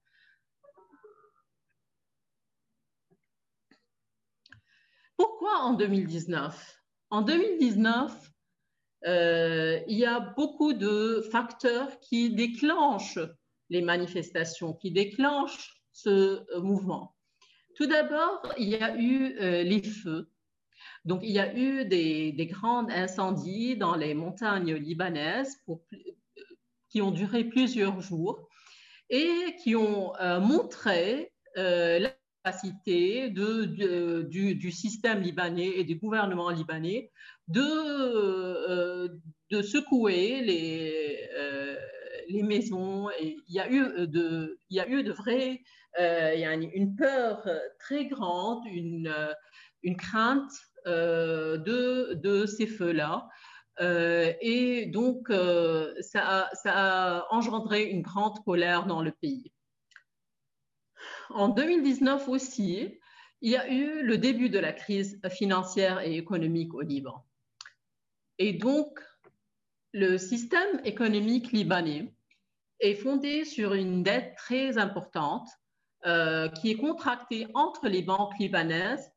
Pourquoi 5.18 5.60
en 5.60 5.74
2019 5.74 6.82
En 7.10 7.22
2019, 7.22 8.32
euh, 9.06 9.80
il 9.88 9.98
y 9.98 10.06
a 10.06 10.20
beaucoup 10.20 10.74
de 10.74 11.24
facteurs 11.32 12.00
qui 12.00 12.34
déclenchent 12.34 13.20
les 13.70 13.82
manifestations, 13.82 14.74
qui 14.74 14.92
déclenchent 14.92 15.82
ce 15.92 16.10
euh, 16.10 16.62
mouvement. 16.62 17.15
Tout 17.76 17.88
d'abord, 17.88 18.54
il 18.58 18.70
y 18.70 18.76
a 18.76 18.98
eu 18.98 19.36
euh, 19.40 19.64
les 19.64 19.84
feux. 19.84 20.30
Donc, 21.04 21.22
il 21.24 21.32
y 21.32 21.40
a 21.40 21.56
eu 21.56 21.86
des, 21.86 22.48
grands 22.50 22.88
incendies 22.90 23.78
dans 23.78 23.96
les 23.96 24.14
montagnes 24.14 24.74
libanaises 24.74 25.58
qui 26.90 27.02
ont 27.02 27.12
duré 27.12 27.44
plusieurs 27.44 28.02
jours 28.02 28.48
et 29.10 29.56
qui 29.62 29.76
ont 29.76 30.14
montré 30.42 31.32
la 31.56 32.12
capacité 32.46 33.30
du, 33.30 34.72
système 34.72 35.22
libanais 35.22 35.74
et 35.78 35.84
du 35.84 35.96
gouvernement 35.96 36.50
libanais 36.50 37.12
de, 37.48 37.62
euh, 37.62 39.10
secouer 39.64 40.42
les, 40.42 41.30
euh, 41.36 41.75
les 42.28 42.44
maisons. 42.44 43.10
Il, 43.22 43.42
y 43.48 43.60
a 43.60 43.70
eu 43.70 44.08
de, 44.08 44.60
il 44.70 44.78
y 44.78 44.80
a 44.80 44.88
eu 44.88 45.04
de 45.04 45.12
vrais, 45.12 45.62
euh, 46.00 46.32
il 46.34 46.42
y 46.42 46.46
a 46.46 46.54
une 46.54 46.96
peur 46.96 47.48
très 47.80 48.06
grande, 48.06 48.66
une, 48.66 49.14
une 49.84 49.98
crainte 49.98 50.52
de, 50.86 52.14
de 52.14 52.46
ces 52.46 52.68
feux-là. 52.68 53.28
et 53.80 54.86
donc, 54.88 55.32
ça, 56.02 56.50
ça 56.54 56.74
a 56.74 57.26
engendré 57.32 57.84
une 57.84 58.02
grande 58.02 58.44
colère 58.44 58.86
dans 58.86 59.02
le 59.02 59.12
pays 59.12 59.52
en 61.30 61.50
2019 61.50 62.28
aussi, 62.30 63.00
il 63.42 63.52
y 63.52 63.58
a 63.58 63.72
eu 63.72 64.04
le 64.04 64.18
début 64.18 64.50
de 64.50 64.60
la 64.60 64.74
crise 64.74 65.20
financière 65.30 66.00
et 66.00 66.18
économique 66.18 66.74
au 66.74 66.82
Liban. 66.82 67.26
Et 68.38 68.54
donc, 68.54 69.00
le 69.94 70.18
système 70.18 70.82
économique 70.84 71.52
libanais 71.52 72.14
est 72.80 72.96
fondé 72.96 73.46
sur 73.46 73.74
une 73.74 74.04
dette 74.04 74.36
très 74.36 74.78
importante 74.78 75.48
euh, 76.06 76.50
qui 76.50 76.72
est 76.72 76.78
contractée 76.78 77.48
entre 77.54 77.88
les 77.88 78.02
banques 78.02 78.38
libanaises 78.40 79.12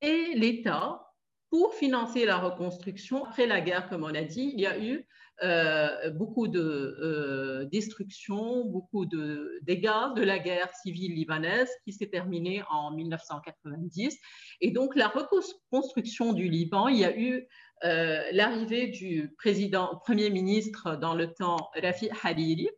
et 0.00 0.32
l'État 0.34 1.02
pour 1.50 1.74
financer 1.74 2.24
la 2.24 2.38
reconstruction. 2.38 3.24
Après 3.24 3.46
la 3.46 3.60
guerre, 3.60 3.88
comme 3.88 4.04
on 4.04 4.14
a 4.14 4.22
dit, 4.22 4.50
il 4.52 4.60
y 4.60 4.66
a 4.66 4.78
eu 4.78 5.06
euh, 5.42 6.10
beaucoup 6.10 6.48
de 6.48 6.60
euh, 6.60 7.64
destruction, 7.66 8.64
beaucoup 8.64 9.04
de 9.04 9.58
dégâts 9.62 10.14
de 10.16 10.22
la 10.22 10.38
guerre 10.38 10.72
civile 10.74 11.14
libanaise 11.14 11.70
qui 11.84 11.92
s'est 11.92 12.08
terminée 12.08 12.62
en 12.70 12.90
1990. 12.92 14.18
Et 14.62 14.70
donc 14.70 14.96
la 14.96 15.08
reconstruction 15.08 16.32
du 16.32 16.48
Liban, 16.48 16.88
il 16.88 16.98
y 16.98 17.04
a 17.04 17.16
eu 17.16 17.46
euh, 17.84 18.22
l'arrivée 18.32 18.86
du 18.86 19.34
président, 19.36 20.00
premier 20.04 20.30
ministre 20.30 20.96
dans 20.96 21.14
le 21.14 21.32
temps, 21.32 21.70
Rafi 21.82 22.08
Hariri, 22.22 22.70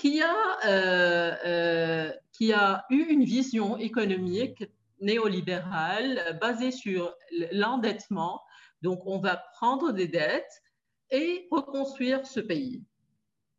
qui 0.00 0.22
a, 0.22 2.12
qui 2.32 2.52
a 2.52 2.84
eu 2.90 3.02
une 3.10 3.24
vision 3.24 3.76
économique 3.76 4.64
néolibérale 5.00 6.38
basée 6.40 6.70
sur 6.70 7.14
l'endettement. 7.52 8.40
Donc 8.82 9.00
on 9.06 9.18
va 9.18 9.42
prendre 9.54 9.92
des 9.92 10.08
dettes 10.08 10.62
et 11.10 11.48
reconstruire 11.50 12.26
ce 12.26 12.40
pays. 12.40 12.82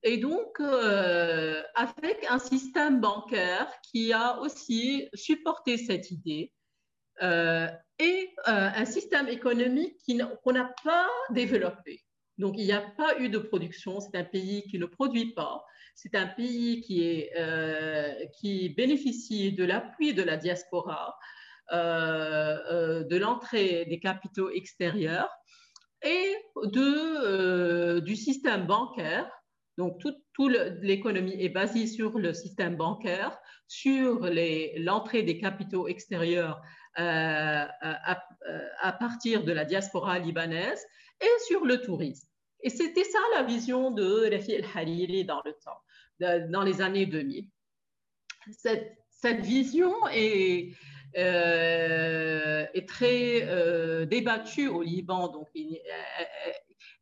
Et 0.04 0.18
donc, 0.18 0.60
euh, 0.60 1.62
avec 1.76 2.26
un 2.30 2.40
système 2.40 3.02
bancaire 3.02 3.70
qui 3.92 4.14
a 4.14 4.40
aussi 4.40 5.10
supporté 5.14 5.78
cette 5.78 6.10
idée 6.12 6.54
euh, 7.22 7.68
et 7.98 8.30
euh, 8.48 8.70
un 8.76 8.86
système 8.86 9.28
économique 9.28 9.98
qu'on 10.44 10.54
n'a 10.54 10.74
pas 10.86 11.10
développé. 11.32 12.02
Donc, 12.38 12.56
il 12.58 12.64
n'y 12.64 12.72
a 12.72 12.82
pas 12.82 13.20
eu 13.20 13.28
de 13.28 13.40
production. 13.40 14.00
C'est 14.00 14.16
un 14.16 14.24
pays 14.24 14.64
qui 14.64 14.80
ne 14.80 14.86
produit 14.86 15.34
pas. 15.34 15.66
C'est 16.02 16.16
un 16.16 16.28
pays 16.28 16.80
qui, 16.80 17.04
est, 17.04 18.32
qui 18.40 18.70
bénéficie 18.70 19.52
de 19.52 19.66
l'appui 19.66 20.14
de 20.14 20.24
la 20.24 20.38
diaspora, 20.38 21.18
de 21.72 23.18
l'entrée 23.18 23.86
des 23.86 24.00
capitaux 24.00 24.50
extérieurs 24.50 25.30
et 26.02 26.36
euh, 26.58 28.00
du 28.00 28.16
système 28.16 28.66
bancaire 28.66 29.30
Donc, 29.78 30.00
toute 30.00 30.18
tout 30.34 30.48
l'économie 30.48 31.36
est 31.44 31.50
basée 31.50 31.86
sur 31.86 32.18
le 32.18 32.34
système 32.34 32.78
bancaire, 32.78 33.38
sur 33.68 34.22
l'entrée 34.78 35.24
des 35.24 35.38
capitaux 35.38 35.90
extérieurs 35.90 36.62
à, 36.96 37.68
à, 38.82 38.94
partir 38.94 39.44
de 39.44 39.52
la 39.52 39.66
diaspora 39.66 40.18
libanaise 40.20 40.82
et 41.20 41.44
sur 41.48 41.66
le 41.66 41.82
tourisme. 41.82 42.28
Et 42.62 42.70
c'était 42.70 43.04
ça 43.04 43.20
la 43.36 43.44
vision 43.44 43.92
de 43.92 44.30
Rafi 44.34 44.54
El-Hariri 44.54 45.26
dans 45.26 45.42
le 45.44 45.54
temps, 45.64 45.80
dans 46.20 46.64
les 46.64 46.82
années 46.82 47.06
2000. 47.06 47.46
Cette, 48.52 49.42
vision 49.42 49.94
est, 50.12 50.74
euh, 51.18 52.66
très 52.88 53.44
euh, 53.44 54.06
débattue 54.06 54.68
au 54.68 54.82
Liban. 54.82 55.28
Donc, 55.28 55.48
il, 55.54 55.80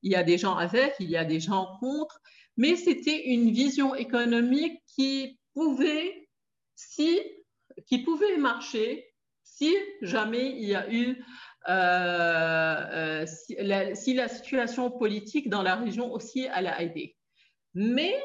y 0.03 0.15
a 0.15 0.23
des 0.23 0.37
gens 0.37 0.55
avec, 0.55 0.95
il 0.99 1.09
y 1.09 1.17
a 1.17 1.25
des 1.25 1.39
gens 1.39 1.77
contre, 1.79 2.19
mais 2.57 2.75
c'était 2.75 3.27
une 3.27 3.51
vision 3.51 3.95
économique 3.95 4.81
qui 4.87 5.39
pouvait, 5.53 6.29
si, 6.75 7.19
qui 7.85 7.99
pouvait 7.99 8.37
marcher 8.37 9.07
si 9.43 9.75
jamais 10.01 10.51
il 10.51 10.65
y 10.65 10.75
a 10.75 10.91
eu 10.91 11.23
euh, 11.67 13.25
si, 13.25 13.55
la, 13.59 14.27
situation 14.27 14.91
politique 14.91 15.49
dans 15.49 15.63
la 15.63 15.75
région 15.75 16.13
aussi 16.13 16.47
elle 16.53 16.67
a 16.67 16.81
aidé. 16.81 17.15
Mais 17.73 18.15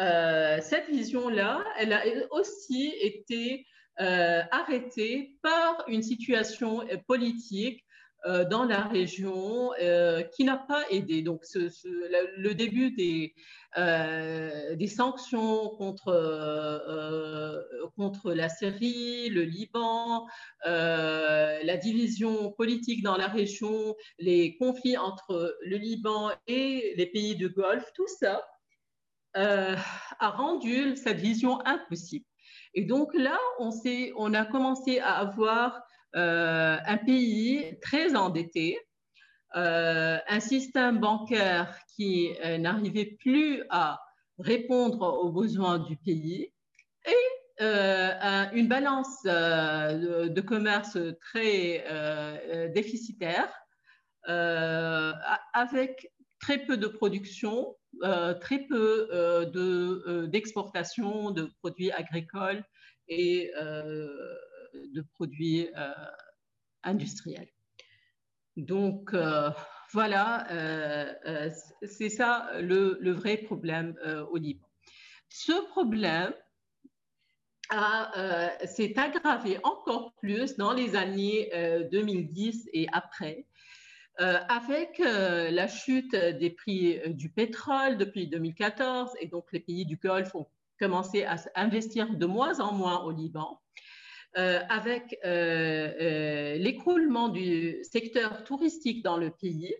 euh, 0.00 0.58
cette 0.60 0.88
vision-là, 0.88 1.64
elle 1.78 1.92
a 1.92 2.02
aussi 2.30 2.92
été 3.00 3.66
arrêtée 3.96 5.36
par 5.40 5.84
une 5.86 6.02
situation 6.02 6.82
politique 7.06 7.84
euh, 8.26 8.46
dans 8.46 8.64
la 8.64 8.80
région 8.80 9.72
euh, 9.82 10.22
qui 10.22 10.44
n'a 10.44 10.56
pas 10.56 10.82
aidé. 10.90 11.20
Donc, 11.20 11.42
le, 11.54 12.52
début 12.54 12.90
des, 12.92 13.34
euh, 13.76 14.74
des 14.76 14.86
sanctions 14.86 15.68
contre, 15.76 16.14
contre 17.96 18.32
la 18.32 18.48
Syrie, 18.48 19.28
le 19.28 19.42
Liban, 19.42 20.26
la 20.64 21.76
division 21.76 22.50
politique 22.52 23.02
dans 23.02 23.18
la 23.18 23.28
région, 23.28 23.94
les 24.18 24.56
conflits 24.56 24.96
entre 24.96 25.58
le 25.66 25.76
Liban 25.76 26.30
et 26.46 26.94
les 26.96 27.06
pays 27.06 27.36
du 27.36 27.50
Golfe, 27.50 27.92
tout 27.94 28.08
ça 28.08 28.42
a 29.34 30.30
rendu 30.30 30.96
cette 30.96 31.18
vision 31.18 31.64
impossible. 31.66 32.24
Et 32.74 32.84
donc 32.84 33.14
là, 33.14 33.38
on, 33.58 34.34
a 34.34 34.44
commencé 34.44 34.98
à 34.98 35.14
avoir 35.14 35.80
euh, 36.16 36.76
un 36.84 36.96
pays 36.98 37.78
très 37.80 38.16
endetté, 38.16 38.78
euh, 39.56 40.18
un 40.28 40.40
système 40.40 40.98
bancaire 40.98 41.78
qui 41.96 42.34
euh, 42.44 42.58
n'arrivait 42.58 43.16
plus 43.20 43.62
à 43.70 44.00
répondre 44.38 45.02
aux 45.22 45.30
besoins 45.30 45.78
du 45.78 45.96
pays 45.96 46.52
et 47.06 47.60
une 47.60 48.66
balance 48.66 49.22
de, 49.22 50.40
commerce 50.40 50.98
très 51.20 51.84
déficitaire 52.74 53.48
avec 55.52 56.10
très 56.40 56.58
peu 56.58 56.76
de 56.76 56.88
production, 56.88 57.76
très 58.40 58.60
peu 58.66 59.48
d'exportation 60.30 61.30
de, 61.30 61.50
produits 61.60 61.90
agricoles 61.90 62.64
et 63.08 63.50
de 64.74 65.02
produits 65.02 65.68
euh, 65.76 65.92
industriels. 66.82 67.48
Donc, 68.56 69.12
euh, 69.14 69.50
voilà, 69.92 70.50
euh, 70.52 71.50
c'est 71.82 72.08
ça 72.08 72.50
le, 72.60 73.12
vrai 73.12 73.36
problème 73.36 73.96
au 74.30 74.36
Liban. 74.36 74.66
Ce 75.28 75.52
problème 75.68 76.32
s'est 78.66 78.98
aggravé 78.98 79.58
encore 79.64 80.14
plus 80.16 80.56
dans 80.56 80.72
les 80.72 80.94
années 80.96 81.50
2010 81.90 82.68
et 82.72 82.86
après, 82.92 83.46
avec 84.18 84.98
la 84.98 85.66
chute 85.66 86.14
des 86.14 86.50
prix 86.50 87.00
du 87.14 87.28
pétrole 87.30 87.96
depuis 87.96 88.28
2014, 88.28 89.10
et 89.20 89.26
donc 89.26 89.46
les 89.52 89.60
pays 89.60 89.86
du 89.86 89.96
Golfe 89.96 90.34
ont 90.34 90.46
commencé 90.78 91.24
à 91.24 91.36
investir 91.56 92.14
de 92.14 92.26
moins 92.26 92.60
en 92.60 92.72
moins 92.72 93.02
au 93.02 93.10
Liban. 93.10 93.60
Euh, 94.36 94.60
avec 94.68 95.16
euh, 95.24 95.92
euh, 96.00 96.54
l'écroulement 96.56 97.28
du 97.28 97.78
secteur 97.84 98.42
touristique 98.42 99.04
dans 99.04 99.16
le 99.16 99.30
pays, 99.30 99.72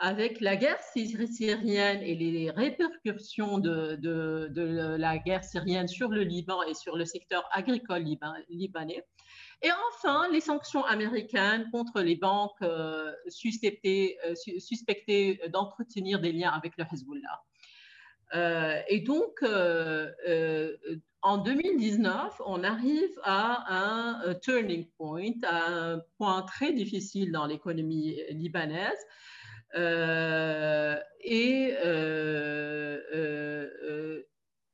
avec 0.00 0.40
la 0.40 0.56
guerre 0.56 0.82
syrienne 0.82 2.02
et 2.02 2.16
les 2.16 2.50
répercussions 2.50 3.58
de, 3.58 4.96
la 4.96 5.18
guerre 5.18 5.44
syrienne 5.44 5.86
sur 5.86 6.08
le 6.08 6.22
Liban 6.22 6.60
et 6.64 6.74
sur 6.74 6.96
le 6.96 7.04
secteur 7.04 7.48
agricole 7.52 8.04
libanais. 8.48 9.04
Et 9.62 9.70
enfin, 9.90 10.28
les 10.30 10.40
sanctions 10.40 10.84
américaines 10.84 11.68
contre 11.72 12.00
les 12.00 12.14
banques 12.14 12.62
suspectées, 13.28 14.16
suspectées 14.58 15.40
d'entretenir 15.48 16.20
des 16.20 16.32
liens 16.32 16.50
avec 16.50 16.74
le 16.76 16.84
Hezbollah. 16.84 17.42
et 18.88 19.00
donc, 19.00 19.42
en 21.22 21.38
2019, 21.38 22.40
on 22.46 22.62
arrive 22.62 23.10
à 23.24 23.64
un 23.74 24.22
euh, 24.22 24.34
turning 24.34 24.86
point, 24.96 25.32
à 25.42 25.66
un 25.66 25.98
point 26.16 26.42
très 26.42 26.72
difficile 26.72 27.32
dans 27.32 27.46
l'économie 27.46 28.20
libanaise. 28.30 29.04
Euh, 29.74 30.96
et 31.22 31.74
euh, 31.84 33.02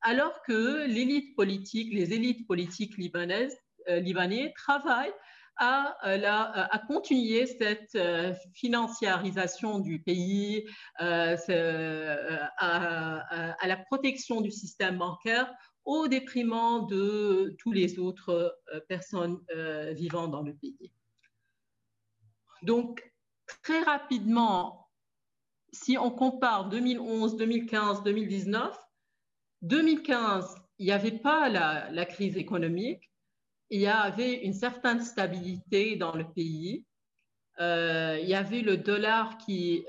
alors 0.03 0.43
que 0.43 0.87
l'élite 0.87 1.35
politique, 1.35 1.95
les 1.95 2.13
élites 2.13 2.47
politiques 2.47 2.99
libanaises, 2.99 3.57
libanais 3.89 4.53
travaillent 4.57 5.13
à, 5.57 5.97
à, 6.03 6.79
continuer 6.81 7.47
cette 7.47 7.97
financiarisation 8.55 9.79
du 9.79 10.03
pays, 10.03 10.69
à, 10.99 11.37
la 12.59 13.77
protection 13.89 14.41
du 14.41 14.51
système 14.51 14.99
bancaire 14.99 15.55
au 15.85 16.09
détriment 16.09 16.87
de 16.87 17.55
tous 17.59 17.73
les 17.73 17.99
autres 17.99 18.59
euh, 18.73 18.81
personnes 18.89 19.41
euh, 19.55 19.93
vivant 19.93 20.29
dans 20.29 20.43
le 20.43 20.55
pays. 20.55 20.93
Donc, 22.63 23.13
très 23.63 23.83
rapidement, 23.83 24.89
si 25.73 25.99
on 25.99 26.11
compare 26.11 26.69
2011, 26.71 27.37
2015, 27.37 28.03
2019, 28.03 28.79
2015, 29.63 30.57
il 30.79 30.87
n'y 30.87 30.93
avait 30.93 31.19
pas 31.19 31.49
la, 31.49 32.07
crise 32.07 32.37
économique, 32.37 33.11
il 33.71 33.81
y 33.81 33.87
avait 33.87 34.45
une 34.45 34.55
certaine 34.55 35.01
stabilité 35.01 35.97
dans 35.97 36.15
le 36.15 36.25
pays. 36.25 36.85
Euh, 37.61 38.19
il 38.21 38.29
y 38.29 38.35
avait 38.35 38.63
le 38.63 38.77
dollar 38.77 39.39
qui 39.39 39.85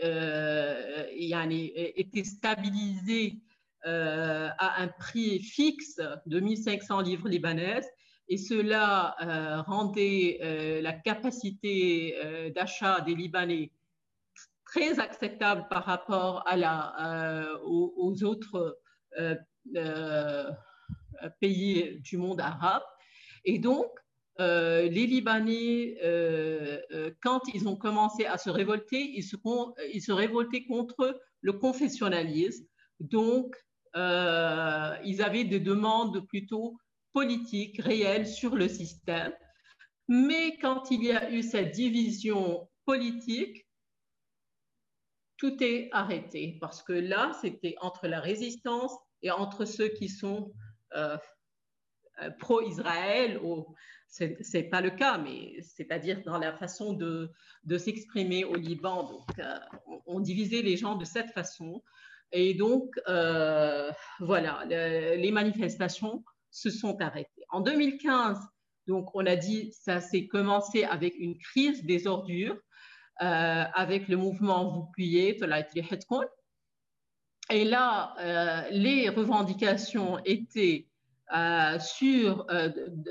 était 1.96 2.24
stabilisé 2.24 3.42
euh, 3.88 4.50
à 4.58 4.82
un 4.82 4.88
prix 4.88 5.38
fixe 5.40 6.02
de 6.26 6.40
1500 6.40 7.02
livres 7.02 7.30
libanaises 7.30 7.88
et 8.28 8.38
cela 8.38 9.16
euh, 9.22 9.62
rendait 9.62 10.40
euh, 10.42 10.82
la 10.82 10.92
capacité 10.92 12.16
d'achat 12.56 13.02
des 13.02 13.14
Libanais 13.14 13.72
très 14.66 15.00
acceptable 15.00 15.68
par 15.70 15.86
rapport 15.86 16.44
aux, 17.64 18.24
autres 18.24 18.80
pays 21.40 22.00
du 22.00 22.18
monde 22.18 22.42
arabe. 22.42 22.82
Et 23.46 23.60
donc, 23.60 23.88
les 24.38 25.08
Libanais, 25.08 25.98
quand 27.22 27.42
ils 27.54 27.68
ont 27.68 27.78
commencé 27.78 28.26
à 28.26 28.38
se 28.38 28.50
révolter, 28.50 29.14
ils 29.16 29.24
se, 29.24 30.12
révoltaient 30.12 30.66
contre 30.66 31.20
le 31.42 31.54
confessionnalisme. 31.54 32.66
Donc, 33.00 33.56
euh, 33.96 34.96
ils 35.06 35.22
avaient 35.22 35.46
des 35.46 35.60
demandes 35.60 36.28
plutôt 36.28 36.78
politiques, 37.14 37.82
réelles 37.82 38.28
sur 38.28 38.56
le 38.56 38.68
système. 38.68 39.34
Mais 40.08 40.58
quand 40.58 40.92
il 40.92 41.04
y 41.04 41.12
a 41.12 41.32
eu 41.32 41.42
cette 41.42 41.72
division 41.72 42.70
politique, 42.86 43.66
tout 45.38 45.64
est 45.64 45.90
arrêté 45.92 46.58
parce 46.60 46.84
que 46.84 46.94
là, 46.94 47.32
c'était 47.42 47.76
entre 47.82 48.08
la 48.08 48.20
résistance 48.20 48.94
et 49.22 49.32
entre 49.32 49.66
ceux 49.66 49.90
qui 49.90 50.10
sont 50.10 50.54
euh, 50.96 51.18
euh, 51.18 51.18
pro-Israël, 52.40 53.40
ce 54.08 54.58
n'est 54.58 54.64
pas 54.64 54.82
le 54.82 54.92
cas, 54.92 55.18
mais 55.18 55.62
c'est-à-dire 55.62 56.22
dans 56.26 56.38
la 56.38 56.54
façon 56.54 56.94
de, 56.94 57.32
s'exprimer 57.78 58.46
au 58.46 58.56
Liban. 58.56 59.04
Donc, 59.04 59.48
on, 60.06 60.20
divisait 60.20 60.62
les 60.62 60.78
gens 60.78 60.96
de 60.96 61.06
cette 61.06 61.32
façon. 61.32 61.84
Et 62.32 62.54
donc, 62.54 62.96
euh, 63.08 63.92
voilà, 64.20 64.64
les 64.66 65.32
manifestations 65.32 66.24
se 66.52 66.70
sont 66.70 67.00
arrêtées. 67.02 67.44
En 67.50 67.62
2015, 67.62 68.40
donc, 68.88 69.10
on 69.16 69.26
a 69.26 69.36
dit, 69.36 69.72
ça 69.74 70.00
s'est 70.00 70.28
commencé 70.28 70.84
avec 70.84 71.16
une 71.18 71.38
crise 71.38 71.84
des 71.84 72.08
ordures, 72.08 72.58
euh, 73.22 73.64
avec 73.74 74.08
le 74.08 74.18
mouvement 74.18 74.72
Vous 74.72 74.86
pliez, 74.94 75.38
et 77.52 77.64
là, 77.64 78.68
les 78.72 79.10
revendications 79.10 80.20
étaient 80.26 80.88
sur 81.80 82.46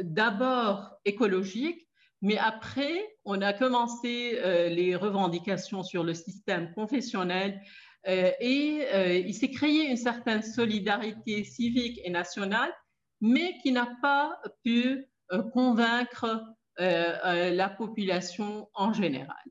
d'abord 0.03 0.91
écologiques, 1.05 1.89
mais 2.23 2.39
après, 2.39 3.17
on 3.25 3.43
a 3.43 3.53
commencé 3.53 4.41
les 4.71 4.97
revendications 4.97 5.83
sur 5.83 6.05
le 6.05 6.15
système 6.15 6.73
confessionnel 6.73 7.61
et 8.07 9.23
il 9.27 9.35
s'est 9.35 9.51
créé 9.51 9.91
une 9.91 9.97
certaine 9.97 10.43
solidarité 10.43 11.45
civique 11.45 12.01
et 12.05 12.11
nationale, 12.11 12.73
mais 13.21 13.59
qui 13.63 13.73
n'a 13.73 13.95
pas 14.01 14.41
pu 14.63 15.07
convaincre 15.53 16.43
la 16.79 17.69
population 17.69 18.69
en 18.75 18.93
général. 18.93 19.45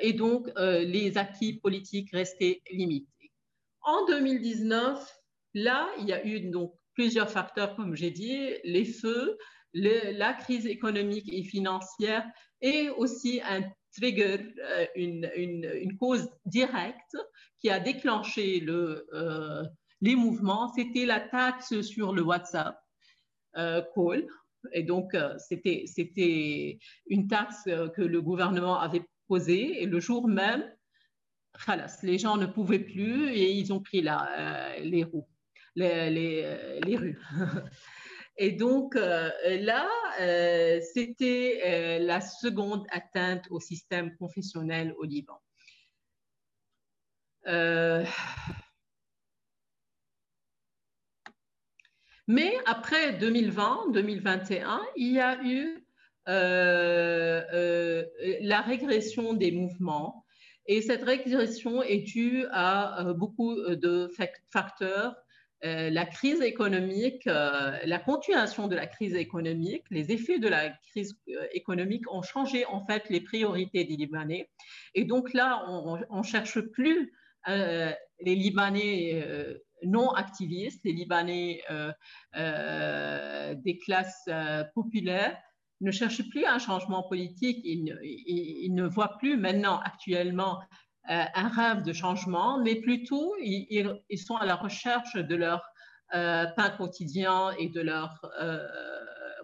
et 0.00 0.12
donc, 0.12 0.48
les 0.56 1.18
acquis 1.18 1.54
politiques 1.54 2.10
restaient 2.12 2.60
limités. 2.70 3.32
En 3.82 4.06
2019, 4.06 5.20
là, 5.54 5.88
il 5.98 6.06
y 6.06 6.12
a 6.12 6.24
eu 6.24 6.40
donc 6.50 6.72
plusieurs 6.94 7.30
facteurs, 7.30 7.76
comme 7.76 7.94
j'ai 7.94 8.10
dit, 8.10 8.50
les 8.64 8.84
feux, 8.84 9.38
la 9.74 10.34
crise 10.34 10.66
économique 10.66 11.32
et 11.32 11.42
financière 11.44 12.24
et 12.60 12.90
aussi 12.90 13.40
un 13.44 13.62
trigger, 13.94 14.54
euh, 14.64 14.86
une, 14.96 15.96
cause 15.98 16.30
directe 16.46 17.16
qui 17.60 17.70
a 17.70 17.80
déclenché 17.80 18.60
le, 18.60 19.06
euh, 19.12 19.64
les 20.00 20.16
mouvements, 20.16 20.72
c'était 20.74 21.06
la 21.06 21.20
taxe 21.20 21.80
sur 21.82 22.12
le 22.12 22.22
WhatsApp 22.22 22.78
euh, 23.56 23.82
call. 23.94 24.26
Et 24.72 24.84
donc, 24.84 25.16
c'était, 25.38 26.78
une 27.06 27.26
taxe 27.26 27.64
que 27.64 28.02
le 28.02 28.22
gouvernement 28.22 28.78
avait 28.78 29.02
posée 29.26 29.82
et 29.82 29.86
le 29.86 29.98
jour 29.98 30.28
même, 30.28 30.64
les 32.04 32.18
gens 32.18 32.36
ne 32.36 32.46
pouvaient 32.46 32.78
plus 32.78 33.28
et 33.30 33.50
ils 33.50 33.72
ont 33.72 33.80
pris 33.80 34.02
les 34.02 35.02
roues 35.02 35.26
les, 35.76 36.42
euh, 36.44 36.80
les, 36.84 36.96
rues. 36.96 37.20
Et 38.38 38.52
donc 38.52 38.96
euh, 38.96 39.30
là, 39.44 39.88
euh, 40.20 40.80
c'était 40.94 41.98
la 42.00 42.20
seconde 42.20 42.86
atteinte 42.90 43.44
au 43.50 43.60
système 43.60 44.16
confessionnel 44.16 44.94
au 44.98 45.04
Liban. 45.04 45.38
Mais 52.28 52.54
après 52.66 53.18
2020-2021, 53.18 54.80
il 54.96 55.12
y 55.12 55.20
a 55.20 55.42
eu 55.44 55.84
la 58.40 58.60
régression 58.62 59.34
des 59.34 59.50
mouvements. 59.52 60.24
Et 60.66 60.80
cette 60.80 61.02
régression 61.02 61.82
est 61.82 62.02
due 62.02 62.46
à 62.52 63.12
beaucoup 63.16 63.56
de 63.56 64.08
facteurs 64.50 65.16
euh, 65.64 65.90
la 65.90 66.04
crise 66.06 66.40
économique, 66.40 67.24
euh, 67.28 67.78
la 67.84 68.00
continuation 68.00 68.66
de 68.66 68.74
la 68.74 68.88
crise 68.88 69.14
économique, 69.14 69.84
les 69.90 70.10
effets 70.10 70.40
de 70.40 70.48
la 70.48 70.70
crise 70.70 71.16
euh, 71.28 71.46
économique 71.52 72.10
ont 72.12 72.22
changé 72.22 72.66
en 72.66 72.84
fait 72.84 73.08
les 73.10 73.20
priorités 73.20 73.84
des 73.84 73.94
Libanais. 73.96 74.50
Et 74.94 75.04
donc 75.04 75.32
là, 75.32 75.64
on 75.68 76.18
ne 76.18 76.22
cherche 76.24 76.60
plus 76.60 77.12
les 77.46 78.34
Libanais 78.36 79.24
non 79.84 80.10
activistes, 80.10 80.80
les 80.84 80.92
Libanais 80.92 81.60
des 82.34 83.78
classes 83.78 84.28
populaires 84.74 85.36
ne 85.80 85.90
cherchent 85.90 86.28
plus 86.28 86.44
un 86.44 86.60
changement 86.60 87.02
politique, 87.02 87.58
ils 87.64 88.72
ne 88.74 88.86
voient 88.86 89.16
plus 89.18 89.36
maintenant 89.36 89.80
actuellement 89.80 90.60
un 91.08 91.48
rêve 91.48 91.82
de 91.82 91.92
changement, 91.92 92.58
mais 92.62 92.76
plutôt 92.76 93.34
ils, 93.40 94.00
sont 94.18 94.36
à 94.36 94.46
la 94.46 94.54
recherche 94.54 95.16
de 95.16 95.34
leur 95.34 95.62
euh, 96.14 96.46
pain 96.56 96.70
quotidien 96.70 97.50
et 97.58 97.68
de 97.68 97.80
leurs 97.80 98.20
euh, 98.40 98.66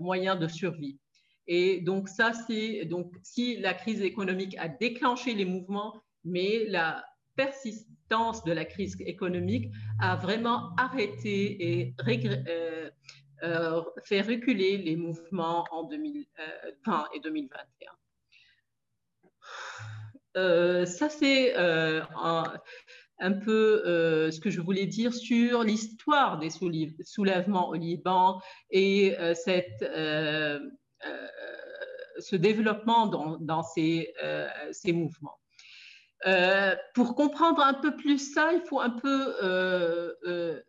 moyens 0.00 0.38
de 0.38 0.46
survie. 0.46 0.98
Et 1.46 1.80
donc 1.80 2.08
ça, 2.08 2.32
c'est 2.32 2.84
donc 2.84 3.12
si 3.22 3.56
la 3.56 3.74
crise 3.74 4.02
économique 4.02 4.56
a 4.58 4.68
déclenché 4.68 5.34
les 5.34 5.46
mouvements, 5.46 6.00
mais 6.24 6.64
la 6.66 7.04
persistance 7.36 8.44
de 8.44 8.52
la 8.52 8.64
crise 8.64 8.96
économique 9.00 9.70
a 10.00 10.16
vraiment 10.16 10.74
arrêté 10.76 11.80
et 11.80 11.94
fait 14.04 14.20
reculer 14.20 14.78
les 14.78 14.96
mouvements 14.96 15.64
en 15.70 15.84
2020 15.84 17.08
et 17.14 17.20
2021. 17.20 17.90
Euh, 20.38 20.86
ça, 20.86 21.08
c'est 21.08 21.56
euh, 21.58 22.00
un, 23.18 23.32
peu 23.32 23.82
euh, 23.84 24.30
ce 24.30 24.40
que 24.40 24.50
je 24.50 24.60
voulais 24.60 24.86
dire 24.86 25.12
sur 25.12 25.64
l'histoire 25.64 26.38
des 26.38 26.50
soulèvements 26.50 27.68
au 27.68 27.74
Liban 27.74 28.40
et 28.70 29.16
ce 32.20 32.36
développement 32.36 33.06
dans, 33.06 33.62
ces, 33.62 34.12
mouvements. 34.86 35.38
pour 36.94 37.14
comprendre 37.16 37.62
un 37.62 37.74
peu 37.74 37.96
plus 37.96 38.32
ça, 38.32 38.52
il 38.52 38.60
faut 38.60 38.80
un 38.80 38.90
peu 38.90 40.62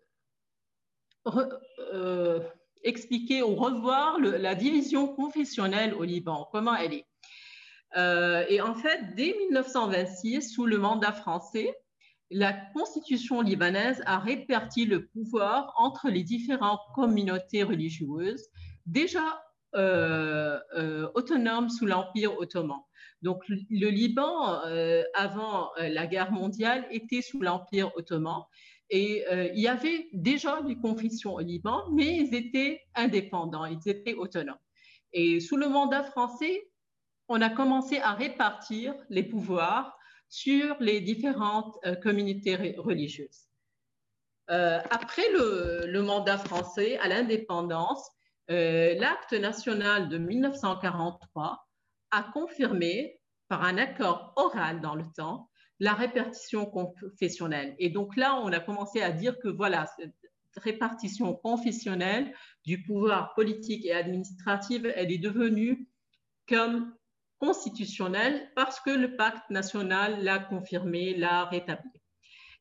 expliquer 2.82 3.44
ou 3.44 3.56
revoir 3.56 4.20
la 4.20 4.56
division 4.56 5.08
confessionnelle 5.08 5.94
au 5.94 6.04
Liban, 6.04 6.48
comment 6.52 6.76
elle 6.76 6.94
est. 6.94 7.09
Euh, 7.98 8.46
et 8.50 8.62
en 8.62 8.76
fait, 8.76 9.16
dès 9.16 9.36
1926, 9.50 10.54
sous 10.54 10.66
le 10.66 10.78
mandat 10.78 11.12
français, 11.12 11.76
la 12.32 12.54
constitution 12.54 13.42
libanaise 13.42 14.04
a 14.06 14.20
réparti 14.20 14.86
le 14.86 15.08
pouvoir 15.08 15.74
entre 15.78 16.10
les 16.10 16.24
différentes 16.24 16.82
communautés 16.94 17.64
religieuses 17.64 18.46
déjà 18.86 19.44
euh, 19.76 20.60
euh, 20.78 21.10
autonomes 21.16 21.70
sous 21.70 21.88
l'Empire 21.88 22.38
ottoman. 22.38 22.80
Donc 23.22 23.44
le 23.50 23.90
Liban, 23.90 24.62
avant 25.14 25.72
la 25.78 26.08
guerre 26.08 26.32
mondiale, 26.32 26.88
était 26.90 27.22
sous 27.22 27.42
l'Empire 27.42 27.92
ottoman. 27.98 28.44
Et 28.90 29.26
il 29.54 29.60
y 29.60 29.68
avait 29.68 30.08
déjà 30.14 30.62
des 30.62 30.78
confessions 30.78 31.34
au 31.34 31.42
Liban, 31.42 31.84
mais 31.92 32.16
ils 32.16 32.34
étaient 32.34 32.80
indépendants, 32.96 33.66
ils 33.66 33.90
étaient 33.90 34.14
autonomes. 34.14 34.56
Et 35.12 35.42
sous 35.42 35.58
le 35.58 35.68
mandat 35.68 36.04
français, 36.04 36.69
on 37.30 37.42
a 37.42 37.50
commencé 37.50 38.00
à 38.00 38.14
répartir 38.14 38.96
les 39.10 39.24
pouvoirs 39.24 39.98
sur 40.28 40.76
les 40.80 41.00
différentes 41.00 41.78
euh, 41.86 41.96
communautés 41.96 42.56
religieuses. 42.78 43.48
Euh, 44.50 44.80
après 44.90 45.30
le, 45.32 46.02
mandat 46.02 46.40
français 46.40 46.98
à 46.98 47.08
l'indépendance, 47.08 48.10
euh, 48.50 48.96
l'acte 48.96 49.34
national 49.34 50.10
de 50.10 50.18
1943 50.18 51.68
a 52.12 52.24
confirmé 52.34 53.20
par 53.48 53.64
un 53.64 53.78
accord 53.78 54.34
oral 54.36 54.82
dans 54.82 54.96
le 54.96 55.06
temps 55.16 55.50
la 55.80 55.94
répartition 55.94 56.66
confessionnelle. 56.66 57.76
Et 57.78 57.90
donc 57.90 58.18
là, 58.18 58.36
on 58.44 58.52
a 58.52 58.60
commencé 58.60 59.02
à 59.02 59.12
dire 59.12 59.38
que 59.40 59.48
voilà, 59.48 59.86
cette 59.98 60.14
répartition 60.58 61.36
confessionnelle 61.36 62.34
du 62.66 62.84
pouvoir 62.84 63.34
politique 63.34 63.86
et 63.86 63.94
administratif, 63.94 64.82
elle 64.96 65.12
est 65.12 65.20
devenue 65.20 65.88
comme 66.48 66.94
constitutionnel 67.40 68.52
parce 68.56 68.80
que 68.80 68.90
le 68.90 69.16
pacte 69.16 69.50
national 69.50 70.24
l'a 70.24 70.40
confirmé, 70.40 71.16
l'a 71.16 71.46
rétabli. 71.46 71.90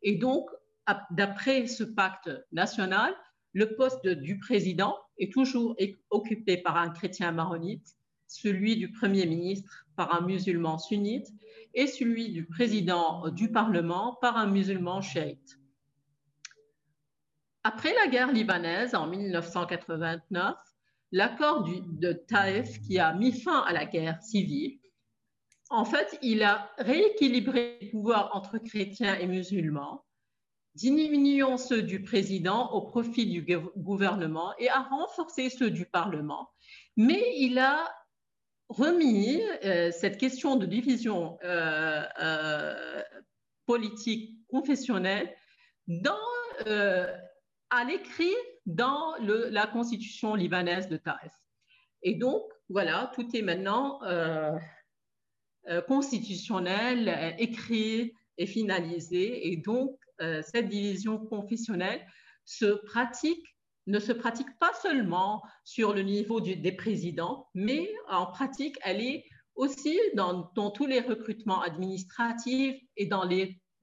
Et 0.03 0.17
donc, 0.17 0.49
d'après 1.11 1.67
ce 1.67 1.85
pacte 1.85 2.31
national, 2.53 3.15
le 3.53 3.75
poste 3.75 4.07
du 4.07 4.39
président 4.39 4.97
est 5.19 5.33
toujours 5.33 5.77
occupé 6.11 6.57
par 6.57 6.77
un 6.77 6.91
chrétien 6.91 7.33
maronite, 7.33 7.97
celui 8.29 8.77
du 8.77 8.93
Premier 8.93 9.27
ministre 9.27 9.87
par 9.97 10.15
un 10.15 10.21
musulman 10.21 10.79
sunnite 10.79 11.29
et 11.75 11.87
celui 11.87 12.31
du 12.31 12.47
président 12.47 13.29
du 13.31 13.51
Parlement 13.51 14.17
par 14.21 14.37
un 14.37 14.47
musulman 14.47 15.01
chiite. 15.01 15.59
Après 17.65 17.93
la 17.95 18.07
guerre 18.07 18.33
libanaise 18.33 18.95
en 18.95 19.07
1989, 19.07 20.57
l'accord 21.13 21.65
de 21.65 22.13
Taïf 22.13 22.81
qui 22.83 22.99
a 22.99 23.15
mis 23.15 23.33
fin 23.33 23.61
à 23.61 23.73
la 23.73 23.87
guerre 23.87 24.23
civile, 24.23 24.79
en 25.71 25.85
fait, 25.85 26.19
il 26.23 26.43
a 26.43 26.71
rééquilibré 26.79 27.79
les 27.81 27.91
pouvoirs 27.91 28.31
entre 28.35 28.59
chrétiens 28.59 29.15
et 29.19 29.27
musulmans, 29.27 30.05
diminuant 30.75 31.59
ceux 31.59 31.83
du 31.83 32.03
président 32.03 32.71
au 32.73 32.83
profit 32.83 33.27
du 33.27 33.45
gouvernement 33.77 34.55
et 34.59 34.71
a 34.71 34.81
renforcé 34.81 35.51
ceux 35.51 35.71
du 35.71 35.85
Parlement. 35.85 36.49
Mais 36.97 37.23
il 37.37 37.59
a 37.59 37.93
remis 38.69 39.43
euh, 39.65 39.91
cette 39.91 40.19
question 40.19 40.57
de 40.57 40.67
division 40.67 41.39
euh, 41.43 42.03
euh, 42.21 43.03
politique 43.67 44.47
confessionnelle 44.49 45.35
dans, 45.87 46.15
à 47.71 47.85
l'écrit 47.85 48.35
dans 48.69 49.15
la 49.19 49.67
constitution 49.67 50.35
libanaise 50.35 50.89
de 50.89 50.97
Taïf. 50.97 51.33
Et 52.03 52.15
donc, 52.15 52.45
voilà, 52.69 53.11
tout 53.15 53.27
est 53.35 53.43
maintenant 53.43 54.01
euh, 54.05 54.57
euh, 55.69 55.81
constitutionnel, 55.83 57.35
écrit 57.39 58.13
et 58.37 58.47
finalisé. 58.47 59.49
Et 59.49 59.57
donc, 59.57 59.99
cette 60.43 60.69
division 60.69 61.19
confessionnelle 61.19 62.05
se 62.45 62.67
pratique 62.87 63.47
ne 63.89 63.99
se 63.99 64.13
pratique 64.13 64.59
pas 64.59 64.73
seulement 64.83 65.43
sur 65.65 65.95
le 65.95 66.03
niveau 66.03 66.41
des 66.41 66.73
présidents, 66.73 67.49
mais 67.55 67.91
en 68.09 68.27
pratique, 68.27 68.77
elle 68.85 69.01
est 69.01 69.25
aussi 69.55 69.99
dans, 70.15 70.45
tous 70.45 70.87
les 70.87 71.01
recrutements 71.01 71.63
administratifs 71.63 72.77
et 72.97 73.07
dans 73.07 73.29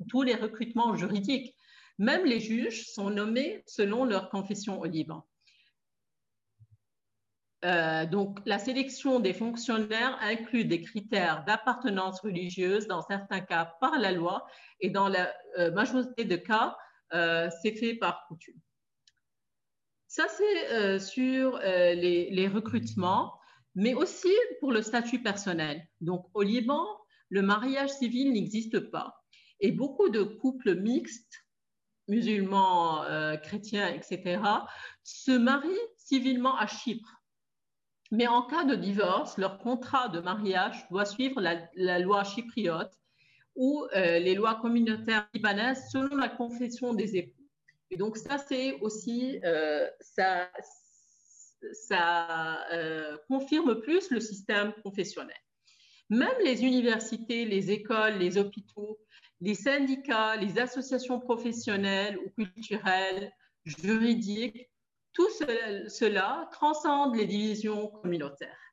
tous 0.07 0.21
les 0.21 0.35
recrutements 0.35 0.95
juridiques. 0.95 1.55
Même 1.97 2.25
les 2.25 2.39
juges 2.39 2.87
sont 2.87 3.09
nommés 3.09 3.63
selon 3.65 4.05
leur 4.05 4.29
confession 4.29 4.79
au 4.79 4.85
Liban. 4.85 5.25
Euh, 7.65 8.05
donc, 8.05 8.39
la 8.45 8.59
sélection 8.59 9.19
des 9.19 9.33
fonctionnaires 9.33 10.17
inclut 10.21 10.65
des 10.65 10.81
critères 10.81 11.43
d'appartenance 11.45 12.19
religieuse, 12.21 12.85
dans 12.85 13.01
certains 13.01 13.39
cas 13.39 13.73
par 13.81 13.97
la 13.97 14.11
loi, 14.11 14.45
et 14.81 14.91
dans 14.91 15.07
la 15.07 15.33
euh, 15.57 15.71
majorité 15.71 16.25
de 16.25 16.35
cas, 16.35 16.77
euh, 17.13 17.49
c'est 17.61 17.75
fait 17.75 17.95
par 17.95 18.27
coutume. 18.27 18.59
Ça, 20.07 20.27
c'est 20.29 20.99
sur 20.99 21.57
les, 21.59 22.47
recrutements, 22.47 23.33
mais 23.73 23.93
aussi 23.93 24.31
pour 24.61 24.71
le 24.71 24.81
statut 24.81 25.21
personnel. 25.21 25.85
Donc, 25.99 26.27
au 26.33 26.41
Liban, 26.41 26.85
le 27.29 27.41
mariage 27.41 27.89
civil 27.89 28.31
n'existe 28.31 28.79
pas. 28.79 29.25
Et 29.59 29.71
beaucoup 29.73 30.07
de 30.07 30.23
couples 30.23 30.75
mixtes, 30.75 31.44
musulmans, 32.07 33.03
euh, 33.03 33.35
chrétiens, 33.37 33.87
etc., 33.89 34.41
se 35.03 35.31
marient 35.31 35.71
civilement 35.97 36.55
à 36.57 36.67
Chypre. 36.67 37.21
Mais 38.11 38.27
en 38.27 38.43
cas 38.43 38.63
de 38.63 38.75
divorce, 38.75 39.37
leur 39.37 39.57
contrat 39.57 40.09
de 40.09 40.19
mariage 40.19 40.87
doit 40.89 41.05
suivre 41.05 41.41
la 41.41 41.99
loi 41.99 42.23
chypriote 42.23 42.93
ou 43.55 43.83
les 43.93 44.35
lois 44.35 44.55
communautaires 44.55 45.27
libanaises 45.33 45.89
selon 45.91 46.15
la 46.15 46.29
confession 46.29 46.93
des 46.93 47.17
époux. 47.17 47.45
Et 47.91 47.97
donc 47.97 48.17
ça, 48.17 48.37
c'est 48.37 48.73
aussi, 48.81 49.39
euh, 49.43 49.87
ça, 50.01 50.49
euh, 52.73 53.17
confirme 53.27 53.79
plus 53.81 54.09
le 54.11 54.19
système 54.19 54.73
confessionnel. 54.83 55.37
Même 56.09 56.35
les 56.43 56.63
universités, 56.63 57.45
les 57.45 57.71
écoles, 57.71 58.17
les 58.17 58.37
hôpitaux, 58.37 58.99
les 59.41 59.55
syndicats, 59.55 60.35
les 60.35 60.59
associations 60.59 61.19
professionnelles 61.19 62.17
ou 62.17 62.29
culturelles, 62.29 63.31
juridiques, 63.65 64.69
tout 65.13 65.29
cela 65.29 66.49
transcende 66.51 67.15
les 67.15 67.25
divisions 67.25 67.87
communautaires. 67.87 68.65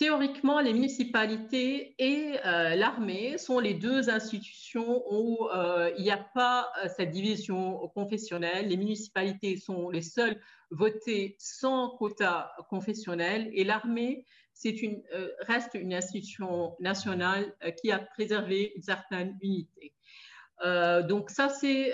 Théoriquement, 0.00 0.60
les 0.60 0.72
municipalités 0.72 1.94
et 1.98 2.38
euh, 2.46 2.74
l'armée 2.74 3.36
sont 3.36 3.58
les 3.58 3.74
deux 3.74 4.08
institutions 4.08 5.02
où 5.10 5.46
euh, 5.50 5.92
il 5.98 6.04
n'y 6.04 6.10
a 6.10 6.16
pas 6.16 6.72
euh, 6.82 6.88
cette 6.96 7.10
division 7.10 7.86
confessionnelle. 7.88 8.68
Les 8.68 8.78
municipalités 8.78 9.58
sont 9.58 9.90
les 9.90 10.00
seules 10.00 10.40
votées 10.70 11.36
sans 11.38 11.90
quota 11.98 12.50
confessionnel 12.70 13.50
et 13.52 13.62
l'armée 13.62 14.24
une, 14.64 15.02
reste 15.40 15.74
une 15.74 15.94
institution 15.94 16.76
nationale 16.80 17.54
qui 17.80 17.90
a 17.90 17.98
préservé 17.98 18.72
une 18.76 18.82
certaine 18.82 19.38
unité. 19.40 19.94
donc 21.08 21.30
ça, 21.30 21.48
c'est 21.48 21.92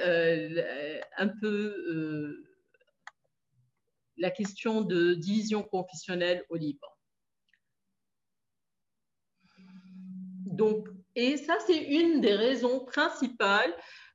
un 1.16 1.28
peu 1.28 2.44
la 4.16 4.30
question 4.30 4.80
de 4.82 5.14
division 5.14 5.62
confessionnelle 5.62 6.44
au 6.48 6.56
Liban. 6.56 6.88
Donc, 10.46 10.88
et 11.14 11.36
ça, 11.36 11.56
c'est 11.66 11.82
une 11.82 12.20
des 12.20 12.34
raisons 12.34 12.84
principales 12.84 13.74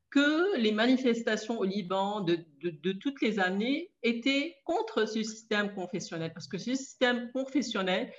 que 0.10 0.58
les 0.58 0.72
manifestations 0.72 1.60
au 1.60 1.64
Liban 1.64 2.22
de, 2.22 2.92
toutes 2.92 3.22
les 3.22 3.40
années 3.40 3.92
étaient 4.04 4.58
contre 4.66 5.06
ce 5.06 5.24
système 5.24 5.74
confessionnel, 5.74 6.34
parce 6.34 6.48
que 6.48 6.58
ce 6.58 6.76
système 6.76 7.32
confessionnel 7.32 8.12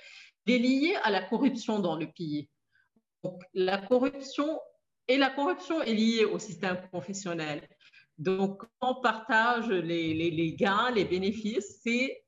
est 0.47 0.57
lié 0.57 0.95
à 1.03 1.11
la 1.11 1.21
corruption 1.21 1.79
dans 1.79 1.95
le 1.95 2.07
pays. 2.07 2.49
La 3.53 3.77
corruption 3.77 4.59
et 5.07 5.17
la 5.17 5.29
corruption 5.29 5.81
est 5.81 5.93
liée 5.93 6.25
au 6.25 6.39
système 6.39 6.77
confessionnel. 6.91 7.67
Donc, 8.17 8.63
on 8.81 8.95
partage 8.95 9.69
les 9.69 10.55
gains, 10.57 10.91
les 10.91 11.05
bénéfices, 11.05 11.79
c'est 11.83 12.23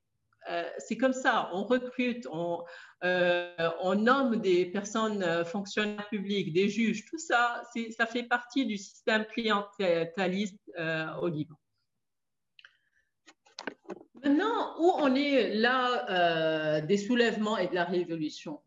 euh, 0.48 0.70
comme 1.00 1.12
ça, 1.12 1.50
on 1.52 1.64
recrute, 1.64 2.26
on, 2.30 2.64
euh, 3.04 3.94
nomme 3.96 4.36
des 4.36 4.66
personnes 4.66 5.22
euh, 5.22 5.44
fonctionnaires 5.44 6.08
publics, 6.08 6.52
des 6.52 6.68
juges, 6.68 7.04
tout 7.06 7.18
ça, 7.18 7.62
ça 7.96 8.06
fait 8.06 8.22
partie 8.22 8.64
du 8.66 8.78
système 8.78 9.24
clientéliste 9.26 10.60
au 11.20 11.28
Liban. 11.28 11.56
Maintenant, 14.24 14.74
où 14.78 14.92
on 14.96 15.14
est 15.14 15.54
là 15.54 16.80
des 16.80 16.96
soulèvements 16.96 17.58
et 17.58 17.68
de 17.68 17.74
la 17.74 17.84
révolution? 17.84 18.60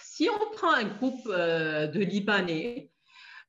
Si 0.00 0.28
on 0.28 0.54
prend 0.54 0.72
un 0.72 0.84
groupe 0.84 1.26
de 1.26 1.98
Libanais 2.00 2.90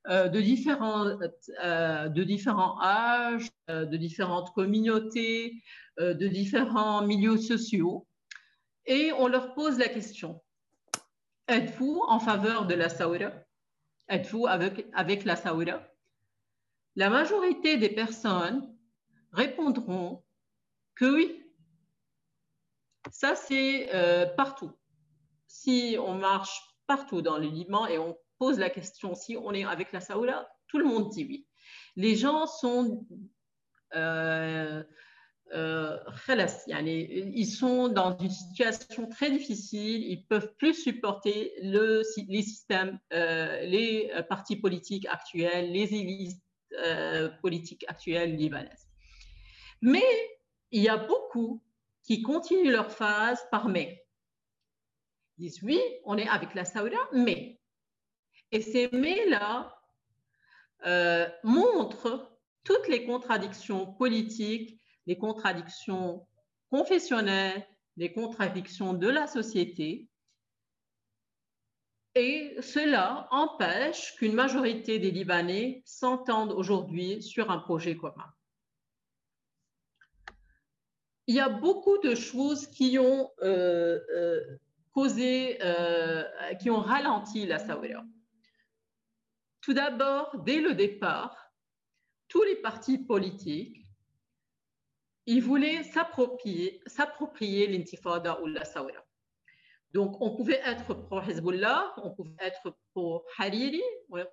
de, 0.08 0.40
différents, 0.40 1.04
de 1.04 2.22
différents 2.22 2.80
âges, 2.80 3.50
de 3.68 3.96
différentes 3.96 4.52
communautés, 4.54 5.62
euh, 5.98 6.12
de 6.12 6.28
différents 6.28 7.00
milieux 7.00 7.38
sociaux 7.38 8.06
et 8.84 9.12
on 9.14 9.28
leur 9.28 9.54
pose 9.54 9.78
la 9.78 9.88
question 9.88 10.42
êtes-vous 11.48 12.02
en 12.06 12.20
faveur 12.20 12.66
de 12.66 12.74
la 12.74 12.90
Saoura? 12.90 13.32
Êtes-vous 14.08 14.46
avec, 14.46 14.86
avec 14.92 15.24
la 15.24 15.36
Saoura? 15.36 15.80
La 16.96 17.08
majorité 17.08 17.78
des 17.78 17.88
personnes 17.88 18.76
répondront 19.32 20.22
que 20.96 21.14
oui. 21.14 21.42
Ça, 23.10 23.36
c'est 23.36 23.94
euh, 23.94 24.26
partout. 24.26 24.72
Si 25.46 25.96
on 26.00 26.14
marche 26.14 26.60
partout 26.86 27.22
dans 27.22 27.38
le 27.38 27.46
Liban 27.46 27.86
et 27.86 27.98
on 27.98 28.18
pose 28.38 28.58
la 28.58 28.70
question 28.70 29.14
si 29.14 29.36
on 29.36 29.52
est 29.52 29.64
avec 29.64 29.92
la 29.92 30.00
Saoura, 30.00 30.48
tout 30.68 30.78
le 30.78 30.84
monde 30.84 31.10
dit 31.10 31.24
oui. 31.24 31.46
Les 31.94 32.16
gens 32.16 32.46
sont 32.46 33.06
euh, 33.94 34.82
euh, 35.54 35.98
ils 36.68 37.46
sont 37.46 37.88
dans 37.88 38.18
une 38.18 38.30
situation 38.30 39.08
très 39.08 39.30
difficile, 39.30 40.02
ils 40.04 40.26
peuvent 40.26 40.54
plus 40.56 40.74
supporter 40.74 41.52
le, 41.62 42.02
les 42.28 42.42
systèmes, 42.42 42.98
euh, 43.12 43.60
les 43.62 44.10
euh, 44.14 44.22
partis 44.22 44.56
politiques 44.56 45.06
actuels, 45.06 45.70
les 45.70 45.94
élites 45.94 46.42
politiques 47.40 47.84
actuelles 47.88 48.36
libanaises. 48.36 48.88
Mais 49.80 50.04
il 50.70 50.82
y 50.82 50.88
a 50.88 50.96
beaucoup 50.96 51.62
qui 52.02 52.22
continuent 52.22 52.70
leur 52.70 52.90
phase 52.90 53.40
par 53.50 53.68
mais. 53.68 54.04
Ils 55.38 55.48
disent 55.48 55.62
oui, 55.62 55.80
on 56.04 56.16
est 56.16 56.28
avec 56.28 56.54
la 56.54 56.64
Saouda, 56.64 56.98
mais. 57.12 57.60
Et 58.52 58.62
ces 58.62 58.88
mais-là 58.92 59.72
montrent 61.42 62.38
toutes 62.64 62.88
les 62.88 63.04
contradictions 63.04 63.92
politiques 63.94 64.80
les 65.06 65.16
contradictions 65.16 66.26
confessionnelles, 66.70 67.66
les 67.96 68.12
contradictions 68.12 68.92
de 68.92 69.08
la 69.08 69.26
société. 69.26 70.08
Et 72.14 72.56
cela 72.60 73.28
empêche 73.30 74.14
qu'une 74.16 74.34
majorité 74.34 74.98
des 74.98 75.10
Libanais 75.10 75.82
s'entendent 75.84 76.52
aujourd'hui 76.52 77.22
sur 77.22 77.50
un 77.50 77.58
projet 77.58 77.96
commun. 77.96 78.32
Il 81.26 81.34
y 81.34 81.40
a 81.40 81.48
beaucoup 81.48 81.98
de 81.98 82.14
choses 82.14 82.66
qui 82.66 82.98
ont 82.98 83.30
euh, 83.42 84.00
euh, 84.14 84.58
causé, 84.92 85.58
euh, 85.62 86.24
qui 86.60 86.70
ont 86.70 86.80
ralenti 86.80 87.46
la 87.46 87.58
Sahara. 87.58 88.04
Tout 89.60 89.74
d'abord, 89.74 90.42
dès 90.44 90.60
le 90.60 90.74
départ, 90.74 91.52
tous 92.28 92.42
les 92.42 92.56
partis 92.56 92.98
politiques 92.98 93.86
il 95.26 95.42
voulait 95.42 95.82
s'approprier 95.82 97.66
l'intifada 97.66 98.40
ou 98.40 98.46
la 98.46 98.64
sawira. 98.64 99.04
Donc, 99.92 100.20
on 100.20 100.36
pouvait 100.36 100.60
être 100.64 100.94
pro-Hezbollah, 100.94 101.94
on 102.02 102.10
pouvait 102.10 102.36
être 102.40 102.76
pro-Hariri 102.92 103.82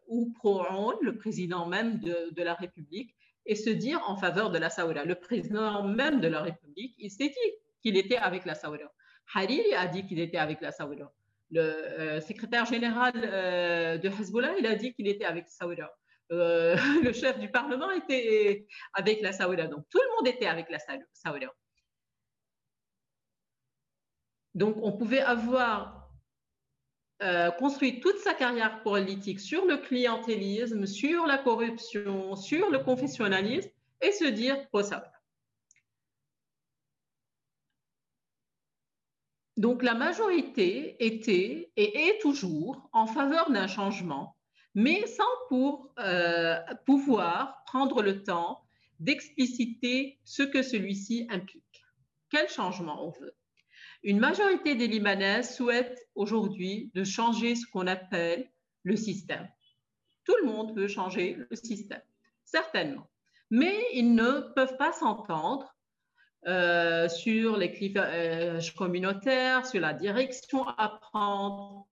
ou 0.07 0.31
pro-On, 0.33 0.93
le 1.01 1.17
président 1.17 1.65
même 1.65 1.99
de, 1.99 2.43
la 2.43 2.53
République, 2.53 3.15
et 3.45 3.55
se 3.55 3.69
dire 3.69 4.01
en 4.07 4.17
faveur 4.17 4.51
de 4.51 4.57
la 4.57 4.69
Sawira. 4.69 5.05
Le 5.05 5.15
président 5.15 5.83
même 5.83 6.21
de 6.21 6.27
la 6.27 6.41
République, 6.41 6.95
il 6.97 7.11
s'est 7.11 7.29
dit 7.29 7.51
qu'il 7.81 7.97
était 7.97 8.17
avec 8.17 8.45
la 8.45 8.55
Sawira. 8.55 8.91
Hariri 9.33 9.73
a 9.73 9.87
dit 9.87 10.05
qu'il 10.05 10.19
était 10.19 10.37
avec 10.37 10.61
la 10.61 10.71
Sawira. 10.71 11.11
Le 11.51 11.61
euh, 11.61 12.21
secrétaire 12.21 12.65
général 12.65 13.13
euh, 13.15 13.97
de 13.97 14.09
Hezbollah, 14.09 14.55
il 14.57 14.65
a 14.65 14.75
dit 14.75 14.93
qu'il 14.93 15.07
était 15.07 15.25
avec 15.25 15.47
Sawira. 15.47 15.91
Euh, 16.31 16.75
le 17.03 17.13
chef 17.13 17.39
du 17.39 17.49
Parlement 17.49 17.91
était 17.91 18.65
avec 18.93 19.21
la 19.21 19.31
Saouda. 19.31 19.67
Donc 19.67 19.85
tout 19.89 19.99
le 19.99 20.15
monde 20.15 20.27
était 20.27 20.47
avec 20.47 20.69
la 20.69 20.79
Saouda. 21.13 21.53
Donc 24.55 24.77
on 24.81 24.91
pouvait 24.93 25.21
avoir 25.21 26.02
euh, 27.23 27.51
construit 27.51 28.01
toute 28.01 28.17
sa 28.17 28.33
carrière 28.33 28.83
politique 28.83 29.39
sur 29.39 29.65
le 29.65 29.77
clientélisme, 29.77 30.85
sur 30.85 31.25
la 31.25 31.37
corruption, 31.37 32.35
sur 32.35 32.69
le 32.69 32.79
confessionnalisme 32.79 33.69
et 34.01 34.11
se 34.11 34.25
dire 34.25 34.67
pro 34.67 34.81
Donc 39.55 39.83
la 39.83 39.93
majorité 39.93 40.97
était 40.99 41.71
et 41.77 42.07
est 42.07 42.19
toujours 42.19 42.89
en 42.91 43.07
faveur 43.07 43.51
d'un 43.51 43.67
changement, 43.67 44.35
mais 44.75 45.05
sans 45.07 45.23
pour 45.47 45.93
euh, 45.99 46.59
pouvoir 46.85 47.63
prendre 47.65 48.01
le 48.01 48.23
temps 48.23 48.65
d'expliciter 48.99 50.19
ce 50.25 50.43
que 50.43 50.61
celui-ci 50.61 51.27
implique. 51.29 51.85
Quel 52.29 52.49
changement 52.49 53.05
on 53.05 53.11
veut? 53.11 53.35
Une 54.03 54.19
majorité 54.19 54.75
des 54.75 54.87
Libanais 54.87 55.43
souhaitent 55.43 56.07
aujourd'hui 56.15 56.91
de 56.93 57.05
changer 57.05 57.55
ce 57.55 57.65
qu'on 57.65 57.87
appelle 57.87 58.49
le 58.83 58.97
système. 58.97 59.47
Tout 60.25 60.35
le 60.41 60.47
monde 60.47 60.75
veut 60.75 60.89
changer 60.89 61.37
le 61.49 61.55
système, 61.55 62.01
certainement, 62.43 63.09
mais 63.49 63.85
ils 63.93 64.13
ne 64.13 64.53
peuvent 64.55 64.77
pas 64.77 64.91
s'entendre 64.91 65.73
euh, 66.47 67.07
sur 67.07 67.55
les 67.55 67.71
clivages 67.71 68.75
communautaires, 68.75 69.65
sur 69.65 69.79
la 69.79 69.93
direction 69.93 70.67
à 70.67 70.99
prendre. 70.99 71.87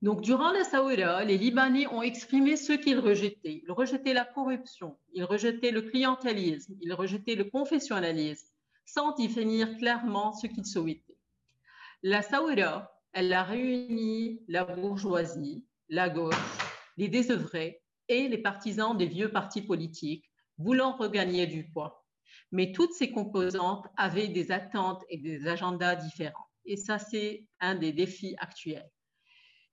Donc, 0.00 0.20
durant 0.20 0.52
la 0.52 0.62
Saoura, 0.62 1.24
les 1.24 1.36
Libanais 1.36 1.88
ont 1.88 2.02
exprimé 2.02 2.56
ce 2.56 2.72
qu'ils 2.72 3.00
rejetaient. 3.00 3.62
Ils 3.64 3.72
rejetaient 3.72 4.14
la 4.14 4.24
corruption, 4.24 4.96
ils 5.12 5.24
rejetaient 5.24 5.72
le 5.72 5.82
clientélisme, 5.82 6.76
ils 6.80 6.94
rejetaient 6.94 7.34
le 7.34 7.44
confessionnalisme, 7.44 8.46
sans 8.84 9.12
définir 9.16 9.76
clairement 9.76 10.32
ce 10.32 10.46
qu'ils 10.46 10.66
souhaitaient. 10.66 11.18
La 12.04 12.22
Saoura, 12.22 12.92
elle 13.12 13.32
a 13.32 13.42
réuni 13.42 14.40
la 14.46 14.64
bourgeoisie, 14.64 15.64
la 15.88 16.08
gauche, 16.08 16.36
les 16.96 17.08
désœuvrés 17.08 17.82
et 18.06 18.28
les 18.28 18.38
partisans 18.38 18.96
des 18.96 19.06
vieux 19.06 19.32
partis 19.32 19.62
politiques 19.62 20.30
voulant 20.58 20.96
regagner 20.96 21.48
du 21.48 21.68
poids. 21.70 22.04
Mais 22.52 22.70
toutes 22.70 22.92
ces 22.92 23.10
composantes 23.10 23.86
avaient 23.96 24.28
des 24.28 24.52
attentes 24.52 25.02
et 25.08 25.18
des 25.18 25.48
agendas 25.48 25.96
différents. 25.96 26.46
Et 26.64 26.76
ça, 26.76 27.00
c'est 27.00 27.48
un 27.58 27.74
des 27.74 27.92
défis 27.92 28.36
actuels. 28.38 28.88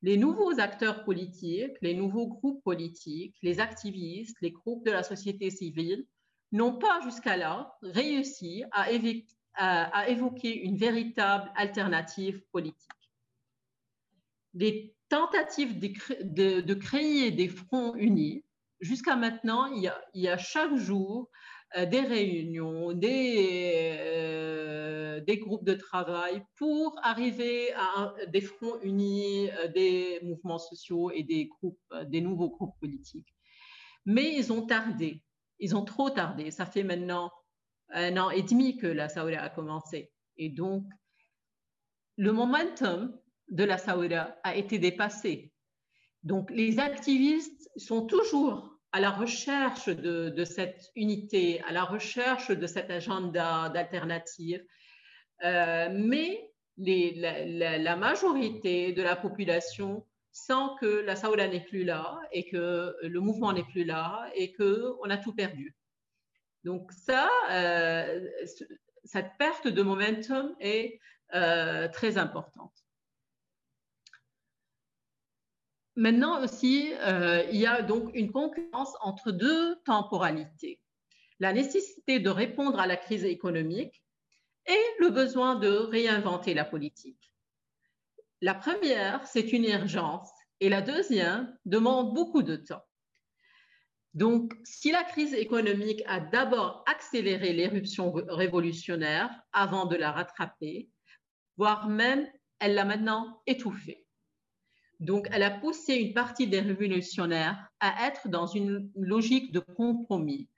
Les 0.05 0.17
nouveaux 0.17 0.59
acteurs 0.59 1.03
politiques, 1.03 1.81
les 1.81 1.95
nouveaux 1.95 2.27
groupes 2.27 2.63
politiques, 2.63 3.35
les 3.41 3.59
activistes, 3.59 4.37
les 4.39 4.51
groupes 4.51 4.85
de 4.85 4.91
la 4.91 5.01
société 5.01 5.49
civile 5.49 6.05
n'ont 6.51 6.77
pas 6.77 7.01
jusqu'à 7.03 7.35
là 7.35 7.75
réussi 7.81 8.63
à, 8.71 8.91
évoquer 10.07 10.61
une 10.61 10.77
véritable 10.77 11.51
alternative 11.55 12.39
politique. 12.51 12.91
Les 14.53 14.93
tentatives 15.09 15.79
de, 15.79 16.73
créer 16.75 17.31
des 17.31 17.47
fronts 17.47 17.95
unis, 17.95 18.45
jusqu'à 18.81 19.15
maintenant, 19.15 19.65
il 19.65 19.91
y, 20.13 20.27
a, 20.27 20.37
chaque 20.37 20.75
jour 20.75 21.31
euh, 21.77 21.87
des 21.87 22.01
réunions, 22.01 22.93
des, 22.93 23.97
euh, 23.97 24.84
des, 25.21 25.37
groupes 25.37 25.65
de 25.65 25.73
travail 25.73 26.43
pour 26.57 26.95
arriver 27.03 27.73
à 27.73 28.13
des 28.27 28.41
fronts 28.41 28.79
unis, 28.81 29.49
euh, 29.51 29.67
des 29.67 30.19
mouvements 30.23 30.59
sociaux 30.59 31.11
et 31.11 31.23
des, 31.23 31.45
groupes, 31.47 31.79
des 32.05 32.21
nouveaux 32.21 32.49
groupes 32.49 32.75
politiques. 32.79 33.33
Mais 34.05 34.35
ils 34.35 34.53
ont 34.53 34.65
tardé, 34.65 35.23
ils 35.59 35.75
ont 35.75 35.83
trop 35.83 36.09
tardé. 36.09 36.51
Ça 36.51 36.65
fait 36.65 36.83
maintenant 36.83 37.31
un 37.89 38.17
an 38.17 38.29
et 38.29 38.43
demi 38.43 38.77
que 38.77 38.87
la 38.87 39.09
Saoura 39.09 39.39
a 39.39 39.49
commencé. 39.49 40.11
Et 40.37 40.49
donc, 40.49 40.85
le 42.17 42.31
momentum 42.31 43.17
de 43.49 43.63
la 43.63 43.77
Saoura 43.77 44.35
a 44.43 44.55
été 44.55 44.79
dépassé. 44.79 45.51
Donc, 46.23 46.49
les 46.51 46.79
activistes 46.79 47.69
sont 47.77 48.05
toujours 48.05 48.79
à 48.91 48.99
la 48.99 49.11
recherche 49.11 49.89
de, 49.89 50.45
cette 50.45 50.89
unité, 50.95 51.61
à 51.63 51.73
la 51.73 51.83
recherche 51.83 52.49
de 52.49 52.65
cet 52.65 52.89
agenda 52.89 53.69
d'alternative, 53.69 54.63
euh, 55.43 55.89
mais 55.93 56.51
la, 56.77 57.95
majorité 57.95 58.93
de 58.93 59.01
la 59.01 59.15
population 59.15 60.05
sent 60.31 60.67
que 60.81 60.85
la 60.85 61.15
Saoura 61.15 61.47
n'est 61.47 61.63
plus 61.63 61.83
là 61.83 62.19
et 62.31 62.45
que 62.47 62.95
le 63.01 63.19
mouvement 63.19 63.53
n'est 63.53 63.63
plus 63.63 63.83
là 63.83 64.29
et 64.35 64.53
qu'on 64.53 65.09
a 65.09 65.17
tout 65.17 65.33
perdu. 65.33 65.75
Donc 66.63 66.91
ça, 66.91 67.29
euh, 67.51 68.27
cette 69.03 69.31
perte 69.37 69.67
de 69.67 69.81
momentum 69.81 70.55
est 70.59 70.99
euh, 71.33 71.87
très 71.89 72.17
importante. 72.17 72.73
Maintenant 75.97 76.43
aussi, 76.43 76.91
il 77.51 77.57
y 77.57 77.65
a 77.65 77.81
donc 77.81 78.11
une 78.13 78.29
concurrence 78.29 78.93
entre 78.99 79.31
deux 79.31 79.77
temporalités. 79.85 80.81
La 81.39 81.53
nécessité 81.53 82.19
de 82.19 82.29
répondre 82.29 82.79
à 82.81 82.87
la 82.87 82.97
crise 82.97 83.23
économique 83.23 84.04
et 84.67 84.83
le 84.99 85.09
besoin 85.09 85.55
de 85.55 85.69
réinventer 85.69 86.53
la 86.53 86.65
politique. 86.65 87.31
La 88.41 88.53
première, 88.53 89.25
c'est 89.27 89.53
une 89.53 89.65
urgence 89.65 90.29
et 90.59 90.69
la 90.69 90.81
deuxième 90.81 91.57
demande 91.65 92.13
beaucoup 92.13 92.43
de 92.43 92.55
temps. 92.55 92.85
Donc, 94.13 94.53
si 94.63 94.91
la 94.91 95.03
crise 95.03 95.33
économique 95.33 96.01
a 96.07 96.19
d'abord 96.19 96.83
accéléré 96.87 97.51
l'éruption 97.51 98.13
révolutionnaire 98.13 99.29
avant 99.51 99.85
de 99.85 99.97
la 99.97 100.11
rattraper, 100.11 100.89
voire 101.57 101.89
même 101.89 102.27
elle 102.59 102.75
l'a 102.75 102.85
maintenant 102.85 103.41
étouffée. 103.45 104.05
Donc, 105.01 105.27
elle 105.31 105.43
a 105.43 105.51
poussé 105.51 105.95
une 105.95 106.13
partie 106.13 106.47
des 106.47 106.61
révolutionnaires 106.61 107.69
à 107.81 108.07
être 108.07 108.29
dans 108.29 108.47
une 108.47 108.89
logique 108.95 109.51
de 109.51 109.59
compromis 109.59 110.49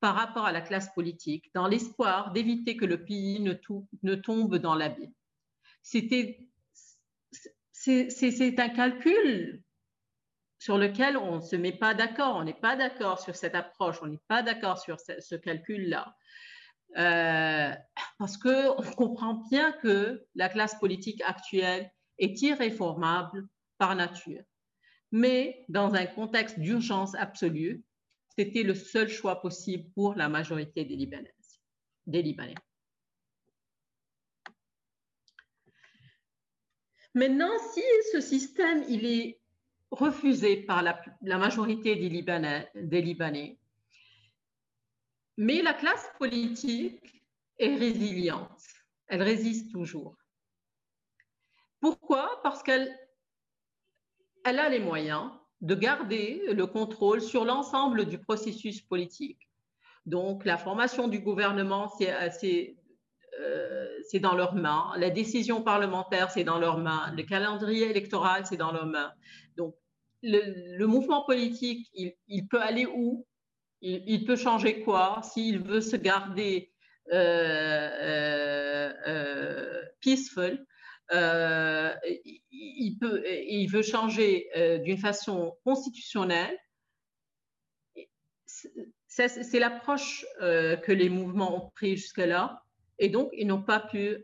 par 0.00 0.14
rapport 0.14 0.46
à 0.46 0.52
la 0.52 0.62
classe 0.62 0.92
politique, 0.94 1.50
dans 1.54 1.68
l'espoir 1.68 2.32
d'éviter 2.32 2.76
que 2.76 2.86
le 2.86 3.04
pays 3.04 3.40
ne, 3.40 4.14
tombe 4.14 4.56
dans 4.56 4.74
l'abîme. 4.74 5.12
C'était, 5.82 6.48
c'est 7.72 8.58
un 8.58 8.68
calcul 8.70 9.62
sur 10.58 10.76
lequel 10.78 11.16
on 11.16 11.36
ne 11.36 11.40
se 11.40 11.56
met 11.56 11.72
pas 11.72 11.94
d'accord, 11.94 12.36
on 12.36 12.44
n'est 12.44 12.52
pas 12.52 12.76
d'accord 12.76 13.20
sur 13.20 13.36
cette 13.36 13.54
approche, 13.54 13.98
on 14.02 14.06
n'est 14.06 14.20
pas 14.28 14.42
d'accord 14.42 14.78
sur 14.78 14.98
ce, 15.00 15.34
calcul-là. 15.34 16.14
Euh, 16.98 17.72
parce 18.18 18.36
qu'on 18.36 18.82
comprend 18.96 19.34
bien 19.50 19.72
que 19.72 20.26
la 20.34 20.48
classe 20.48 20.78
politique 20.78 21.22
actuelle 21.26 21.90
est 22.18 22.40
irréformable 22.42 23.46
par 23.78 23.94
nature. 23.94 24.42
Mais 25.12 25.64
dans 25.68 25.94
un 25.94 26.06
contexte 26.06 26.58
d'urgence 26.58 27.14
absolue, 27.14 27.82
c'était 28.36 28.62
le 28.62 28.74
seul 28.74 29.08
choix 29.08 29.40
possible 29.40 29.90
pour 29.94 30.14
la 30.14 30.28
majorité 30.28 30.84
des 30.84 30.96
Libanaises, 30.96 31.60
des 32.06 32.22
Libanais. 32.22 32.54
Maintenant, 37.14 37.58
si 37.74 37.82
ce 38.12 38.20
système 38.20 38.84
il 38.88 39.04
est 39.04 39.40
refusé 39.90 40.56
par 40.58 40.82
la, 40.82 41.02
majorité 41.38 41.96
des 41.96 42.08
Libanais, 42.08 42.70
des 42.74 43.02
Libanais. 43.02 43.58
Mais 45.36 45.62
la 45.62 45.74
classe 45.74 46.08
politique 46.18 47.24
est 47.58 47.74
résiliente, 47.74 48.62
elle 49.08 49.22
résiste 49.22 49.72
toujours. 49.72 50.16
Pourquoi? 51.80 52.40
Parce 52.42 52.62
qu'elle 52.62 52.96
elle 54.44 54.58
a 54.58 54.68
les 54.68 54.80
moyens 54.80 55.30
de 55.60 55.74
garder 55.74 56.42
le 56.52 56.66
contrôle 56.66 57.20
sur 57.20 57.44
l'ensemble 57.44 58.06
du 58.06 58.18
processus 58.18 58.80
politique. 58.80 59.48
Donc, 60.06 60.44
la 60.44 60.56
formation 60.56 61.08
du 61.08 61.20
gouvernement, 61.20 61.88
c'est 61.98 62.76
euh, 63.38 64.18
dans 64.20 64.34
leurs 64.34 64.54
mains. 64.54 64.92
La 64.96 65.10
décision 65.10 65.62
parlementaire, 65.62 66.30
c'est 66.30 66.44
dans 66.44 66.58
leurs 66.58 66.78
mains. 66.78 67.12
Le 67.16 67.22
calendrier 67.22 67.90
électoral, 67.90 68.46
c'est 68.46 68.56
dans 68.56 68.72
leurs 68.72 68.86
mains. 68.86 69.12
Donc, 69.56 69.74
le, 70.22 70.84
mouvement 70.86 71.24
politique, 71.24 71.90
il, 71.94 72.48
peut 72.48 72.60
aller 72.60 72.86
où? 72.86 73.26
Il, 73.82 74.24
peut 74.24 74.36
changer 74.36 74.82
quoi? 74.82 75.20
S'il 75.22 75.60
veut 75.60 75.80
se 75.80 75.96
garder 75.96 76.72
euh, 77.12 77.90
euh, 79.06 79.82
euh, 81.12 81.94
il, 82.50 83.68
veut 83.70 83.82
changer 83.82 84.48
d'une 84.84 84.98
façon 84.98 85.56
constitutionnelle. 85.64 86.56
C'est 89.06 89.58
l'approche 89.58 90.24
que 90.40 90.92
les 90.92 91.08
mouvements 91.08 91.66
ont 91.66 91.70
pris 91.70 91.96
jusque-là, 91.96 92.62
et 92.98 93.08
donc 93.08 93.30
ils 93.32 93.46
n'ont 93.46 93.62
pas 93.62 93.80
pu 93.80 94.22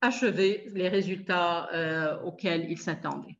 achever 0.00 0.68
les 0.74 0.88
résultats 0.88 2.20
auxquels 2.24 2.70
il 2.70 2.78
s'attendait. 2.78 3.37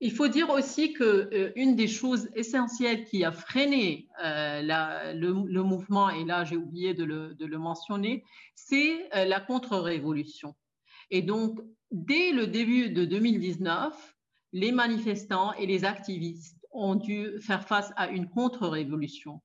Il 0.00 0.12
faut 0.12 0.28
dire 0.28 0.50
aussi 0.50 0.92
qu'une 0.92 1.06
euh, 1.32 1.74
des 1.74 1.88
choses 1.88 2.28
essentielles 2.34 3.04
qui 3.04 3.24
a 3.24 3.32
freiné 3.32 4.08
euh, 4.22 5.12
le, 5.12 5.62
mouvement, 5.62 6.08
et 6.08 6.24
là 6.24 6.44
j'ai 6.44 6.56
oublié 6.56 6.94
de 6.94 7.04
le, 7.04 7.58
mentionner, 7.58 8.24
c'est 8.54 9.08
euh, 9.16 9.24
la 9.24 9.40
contre-révolution. 9.40 10.54
Et 11.10 11.22
donc, 11.22 11.58
dès 11.90 12.30
le 12.30 12.46
début 12.46 12.90
de 12.90 13.04
2019, 13.04 14.16
les 14.52 14.70
manifestants 14.70 15.52
et 15.54 15.66
les 15.66 15.84
activistes 15.84 16.64
ont 16.70 16.94
dû 16.94 17.40
faire 17.40 17.66
face 17.66 17.92
à 17.96 18.08
une 18.08 18.28
contre-révolution. 18.28 19.40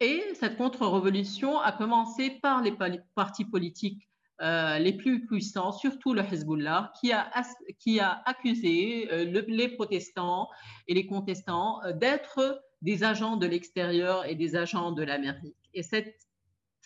Et 0.00 0.22
cette 0.34 0.58
contre-révolution 0.58 1.58
a 1.58 1.72
commencé 1.72 2.30
par 2.30 2.60
les 2.60 2.74
partis 3.14 3.46
politiques 3.46 4.08
euh, 4.40 4.78
les 4.78 4.92
plus 4.92 5.24
puissants, 5.26 5.70
surtout 5.70 6.12
le 6.12 6.22
Hezbollah, 6.22 6.92
qui 7.00 7.12
a, 7.12 8.22
accusé 8.24 9.08
euh, 9.12 9.42
les 9.46 9.68
protestants 9.68 10.48
et 10.88 10.94
les 10.94 11.06
contestants 11.06 11.80
euh, 11.84 11.92
d'être 11.92 12.60
des 12.82 13.04
agents 13.04 13.36
de 13.36 13.46
l'extérieur 13.46 14.26
et 14.26 14.34
des 14.34 14.56
agents 14.56 14.90
de 14.90 15.04
l'Amérique. 15.04 15.56
Et 15.72 15.84
cette 15.84 16.16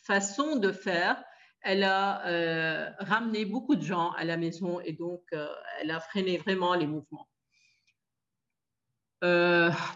façon 0.05 0.57
de 0.57 0.73
faire, 0.73 1.25
elle 1.63 1.85
a 1.85 2.93
ramené 3.01 3.45
beaucoup 3.45 3.75
de 3.75 3.83
gens 3.83 4.11
à 4.13 4.25
la 4.25 4.37
maison 4.37 4.79
et 4.81 4.93
donc 4.93 5.23
elle 5.81 5.91
a 5.91 5.99
freiné 5.99 6.37
vraiment 6.39 6.75
les 6.75 6.87
mouvements. 6.87 7.29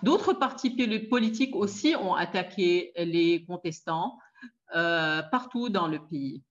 D'autres 0.03 0.33
partis 0.33 0.71
politiques 1.09 1.55
aussi 1.55 1.95
ont 1.95 2.15
attaqué 2.15 2.93
les 2.97 3.45
contestants 3.45 4.19
partout 4.73 5.69
dans 5.69 5.87
le 5.87 6.05
pays. 6.05 6.43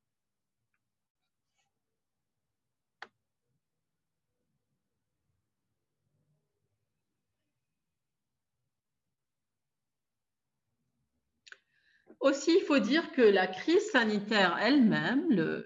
Aussi, 12.22 12.58
il 12.60 12.66
faut 12.66 12.78
dire 12.78 13.12
que 13.12 13.22
la 13.22 13.48
crise 13.48 13.90
sanitaire 13.92 14.56
elle-même, 14.62 15.64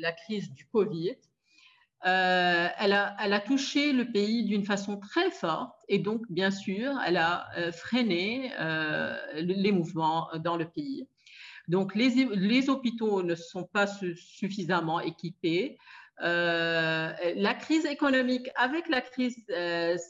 la 0.00 0.12
crise 0.12 0.52
du 0.52 0.64
Covid, 0.66 1.16
euh, 2.06 2.68
elle, 2.78 2.92
a, 2.92 3.40
touché 3.40 3.92
le 3.92 4.10
pays 4.10 4.44
d'une 4.44 4.64
façon 4.64 4.98
très 4.98 5.30
forte 5.32 5.74
et 5.88 5.98
donc, 5.98 6.22
bien 6.30 6.52
sûr, 6.52 6.94
elle 7.04 7.16
a 7.16 7.48
euh, 7.58 7.72
freiné 7.72 8.52
euh, 8.58 9.16
les 9.34 9.72
mouvements 9.72 10.28
dans 10.38 10.56
le 10.56 10.66
pays. 10.66 11.08
Donc, 11.66 11.94
les, 11.96 12.70
hôpitaux 12.70 13.22
ne 13.24 13.34
sont 13.34 13.64
pas 13.64 13.88
suffisamment 14.14 15.00
équipés. 15.00 15.76
la 16.18 17.54
crise 17.58 17.84
économique 17.84 18.48
avec 18.54 18.88
la 18.88 19.00
crise 19.00 19.44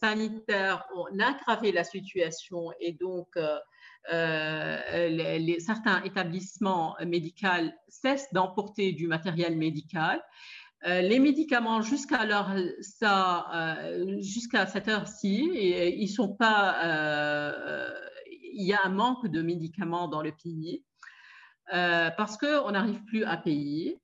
sanitaire, 0.01 0.87
ont 0.95 1.07
aggravé 1.19 1.73
la 1.73 1.85
situation 1.85 2.71
et 2.81 2.93
donc 2.93 3.37
euh, 4.13 5.59
certains 5.59 6.03
établissements 6.03 6.97
médicaux 7.07 7.71
cessent 7.89 8.33
d'emporter 8.33 8.93
du 8.93 9.07
matériel 9.07 9.57
médical. 9.57 10.23
Euh, 10.87 11.03
les 11.03 11.19
médicaments 11.19 11.83
jusqu'à 11.83 12.23
euh, 12.23 12.73
cette 14.67 14.89
heure-ci, 14.89 15.51
ils 15.55 16.09
sont 16.09 16.35
pas. 16.35 16.77
il 18.53 18.67
y 18.67 18.73
a 18.73 18.81
un 18.85 18.89
manque 18.89 19.27
de 19.27 19.43
médicaments 19.43 20.09
dans 20.09 20.23
le 20.23 20.33
pays 20.33 20.83
parce 21.71 22.37
qu'on 22.37 22.71
n'arrive 22.73 23.05
plus 23.05 23.25
à 23.25 23.37
payer. 23.37 24.01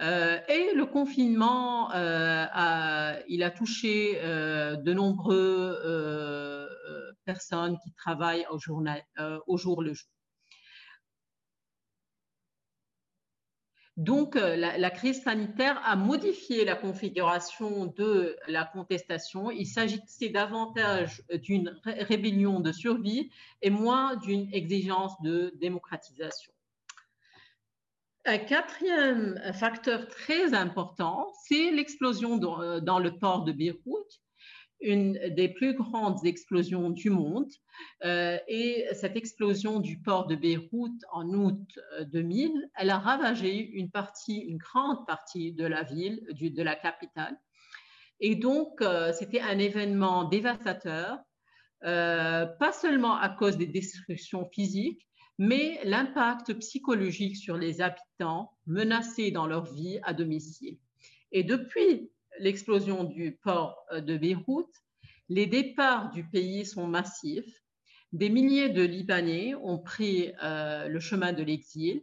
et 0.00 0.74
le 0.74 0.84
confinement, 0.84 1.90
il 1.92 3.42
a 3.42 3.50
touché 3.50 4.20
de 4.20 4.92
nombreux 4.92 6.53
personnes 7.24 7.78
qui 7.82 7.92
travaillent 7.92 8.46
euh, 9.18 9.38
au 9.46 9.56
jour 9.56 9.82
le 9.82 9.94
jour. 9.94 10.08
Donc, 13.96 14.34
euh, 14.34 14.56
la, 14.56 14.90
crise 14.90 15.22
sanitaire 15.22 15.80
a 15.84 15.94
modifié 15.94 16.64
la 16.64 16.74
configuration 16.74 17.86
de 17.86 18.36
la 18.48 18.64
contestation. 18.64 19.52
Il 19.52 19.66
s'agissait 19.66 20.30
davantage 20.30 21.22
d'une 21.32 21.78
rébellion 21.84 22.58
de 22.58 22.72
survie 22.72 23.30
et 23.62 23.70
moins 23.70 24.16
d'une 24.16 24.52
exigence 24.52 25.12
de 25.22 25.52
démocratisation. 25.60 26.52
Un 28.24 28.38
quatrième 28.38 29.40
facteur 29.52 30.08
très 30.08 30.54
important, 30.54 31.32
c'est 31.46 31.70
l'explosion 31.70 32.36
dans, 32.36 32.80
dans, 32.80 32.98
le 32.98 33.16
port 33.16 33.44
de 33.44 33.52
Beyrouth 33.52 34.23
une 34.84 35.18
des 35.34 35.48
plus 35.48 35.74
grandes 35.74 36.24
explosions 36.24 36.90
du 36.90 37.10
monde. 37.10 37.50
Euh, 38.04 38.38
et 38.46 38.86
cette 38.92 39.16
explosion 39.16 39.80
du 39.80 39.98
port 39.98 40.26
de 40.26 40.36
Beyrouth 40.36 41.02
en 41.10 41.28
août 41.30 41.78
2000, 42.12 42.50
euh, 42.50 42.66
elle 42.76 42.90
a 42.90 42.98
ravagé 42.98 43.56
une 43.56 43.90
partie, 43.90 44.38
une 44.38 44.58
grande 44.58 45.06
partie 45.06 45.52
de 45.52 45.64
la 45.64 45.82
ville, 45.82 46.24
de 46.30 46.62
la 46.62 46.76
capitale. 46.76 47.36
Et 48.20 48.36
donc, 48.36 48.80
euh, 48.80 49.12
c'était 49.12 49.40
un 49.40 49.58
événement 49.58 50.24
dévastateur, 50.24 51.18
pas 51.80 52.72
seulement 52.72 53.16
à 53.16 53.28
cause 53.28 53.58
des 53.58 53.66
destructions 53.66 54.48
physiques, 54.50 55.06
mais 55.38 55.80
l'impact 55.84 56.54
psychologique 56.54 57.36
sur 57.36 57.56
les 57.58 57.82
habitants 57.82 58.52
menacés 58.66 59.30
dans 59.30 59.46
leur 59.46 59.64
vie 59.74 59.98
à 60.04 60.14
domicile. 60.14 60.78
Et 61.32 61.42
depuis 61.42 62.10
l'explosion 62.38 63.04
du 63.04 63.38
port 63.42 63.84
euh, 63.92 64.00
de 64.00 64.16
Beyrouth, 64.16 64.72
les 65.28 65.46
départs 65.46 66.10
du 66.10 66.24
pays 66.24 66.66
sont 66.66 66.86
massifs. 66.86 67.62
Des 68.12 68.28
milliers 68.28 68.68
de 68.68 68.82
Libanais 68.82 69.54
ont 69.56 69.78
pris 69.78 70.32
euh, 70.42 70.88
le 70.88 71.00
chemin 71.00 71.32
de 71.32 71.42
l'exil 71.42 72.02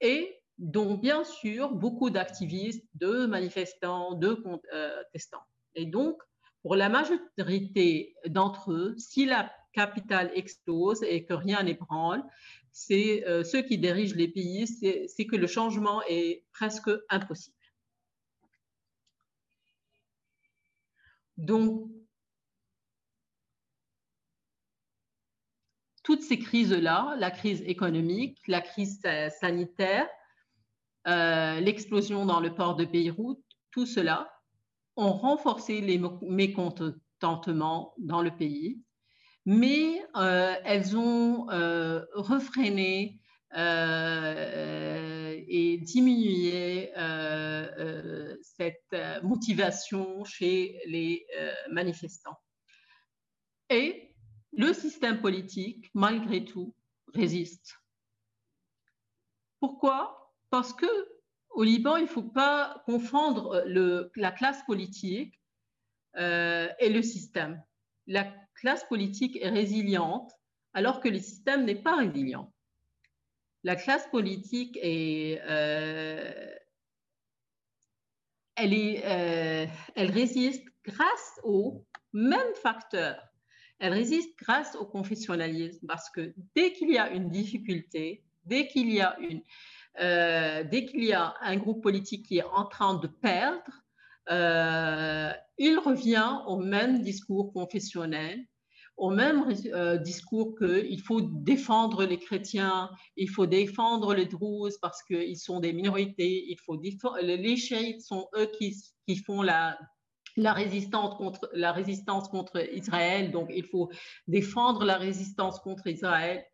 et 0.00 0.36
dont 0.58 0.94
bien 0.94 1.24
sûr 1.24 1.70
beaucoup 1.72 2.10
d'activistes, 2.10 2.84
de 2.94 3.26
manifestants, 3.26 4.14
de 4.14 4.34
contestants. 4.34 5.42
Et 5.74 5.86
donc, 5.86 6.20
pour 6.62 6.76
la 6.76 6.90
majorité 6.90 8.14
d'entre 8.26 8.72
eux, 8.72 8.94
si 8.98 9.24
la 9.24 9.50
capitale 9.72 10.30
explose 10.34 11.02
et 11.02 11.24
que 11.24 11.32
rien 11.32 11.62
n'ébranle, 11.62 12.22
c'est 12.72 13.26
euh, 13.26 13.42
ceux 13.44 13.62
qui 13.62 13.78
dirigent 13.78 14.16
les 14.16 14.28
pays, 14.28 14.66
c'est 14.66 15.26
que 15.26 15.36
le 15.36 15.46
changement 15.46 16.02
est 16.08 16.44
presque 16.52 16.90
impossible. 17.08 17.56
Donc, 21.40 21.90
toutes 26.02 26.22
ces 26.22 26.38
crises-là, 26.38 27.16
la 27.18 27.30
crise 27.30 27.62
économique, 27.62 28.38
la 28.46 28.60
crise 28.60 29.00
sanitaire, 29.40 30.06
euh, 31.06 31.60
l'explosion 31.60 32.26
dans 32.26 32.40
le 32.40 32.54
port 32.54 32.76
de 32.76 32.84
Beyrouth, 32.84 33.40
tout 33.70 33.86
cela 33.86 34.30
ont 34.96 35.12
renforcé 35.12 35.80
les 35.80 35.98
mécontentements 36.20 37.94
dans 37.98 38.20
le 38.20 38.36
pays, 38.36 38.82
mais 39.46 40.04
euh, 40.16 40.54
elles 40.64 40.94
ont 40.94 41.48
euh, 41.50 42.04
refréné 42.14 43.18
et 45.48 45.78
diminuer 45.78 46.92
euh, 46.96 47.68
euh, 47.78 48.36
cette 48.42 48.84
euh, 48.92 49.20
motivation 49.22 50.24
chez 50.24 50.80
les 50.86 51.26
manifestants. 51.70 52.38
Et 53.68 54.14
le 54.52 54.72
système 54.72 55.20
politique, 55.20 55.90
malgré 55.94 56.44
tout, 56.44 56.74
résiste. 57.14 57.76
Pourquoi? 59.60 60.34
Parce 60.50 60.72
que 60.72 60.86
au 61.50 61.62
Liban, 61.62 61.96
il 61.96 62.04
ne 62.04 62.08
faut 62.08 62.22
pas 62.22 62.82
confondre 62.86 63.62
la 63.66 64.32
classe 64.32 64.62
politique 64.64 65.40
et 66.16 66.88
le 66.88 67.02
système. 67.02 67.62
La 68.06 68.24
classe 68.54 68.84
politique 68.84 69.36
est 69.40 69.50
résiliente 69.50 70.32
alors 70.72 71.00
que 71.00 71.08
le 71.08 71.18
système 71.18 71.64
n'est 71.64 71.82
pas 71.82 71.96
résilient 71.96 72.52
la 73.64 73.76
classe 73.76 74.06
politique 74.08 74.78
euh, 74.82 75.36
euh, 78.58 79.66
résiste 79.96 80.64
grâce 80.84 81.40
aux 81.44 81.84
mêmes 82.12 82.54
facteurs. 82.62 83.22
Elle 83.78 83.92
résiste 83.94 84.36
grâce 84.38 84.76
au 84.76 84.84
confessionnalisme 84.84 85.86
parce 85.86 86.10
que 86.10 86.34
dès 86.54 86.72
qu'il 86.72 86.90
y 86.90 86.98
a 86.98 87.10
une 87.10 87.30
difficulté, 87.30 88.22
dès 88.44 88.66
qu'il 88.66 88.92
y 88.92 89.00
a 89.00 89.16
euh, 90.00 90.64
un 91.40 91.56
groupe 91.56 91.82
politique 91.82 92.26
qui 92.26 92.38
est 92.38 92.44
en 92.44 92.66
train 92.66 92.94
de 92.94 93.06
perdre, 93.06 93.82
il 95.58 95.78
revient 95.78 96.40
au 96.46 96.58
même 96.58 97.00
discours 97.00 97.52
confessionnel, 97.52 98.44
au 99.00 99.08
même 99.08 99.46
euh, 99.72 99.96
discours 99.96 100.54
qu'il 100.58 101.00
faut 101.00 101.22
défendre 101.22 102.04
les 102.04 102.18
chrétiens, 102.18 102.90
il 103.16 103.30
faut 103.30 103.46
défendre 103.46 104.14
les 104.14 104.26
druzes 104.26 104.76
parce 104.76 105.02
qu'ils 105.02 105.38
sont 105.38 105.58
des 105.58 105.72
minorités, 105.72 106.44
il 106.48 106.58
faut 106.58 106.78
les 107.22 107.56
chiites 107.56 108.02
sont 108.02 108.28
eux 108.36 108.50
qui, 108.58 108.76
qui 109.08 109.16
font 109.16 109.40
la, 109.40 109.78
la 110.36 110.52
résistance 110.52 111.14
contre 111.16 111.48
la 111.54 111.72
résistance 111.72 112.28
contre 112.28 112.58
Israël, 112.74 113.32
donc 113.32 113.50
il 113.54 113.64
faut 113.64 113.90
défendre 114.26 114.84
la 114.84 114.98
résistance 114.98 115.58
contre 115.60 115.86
Israël. 115.86 116.44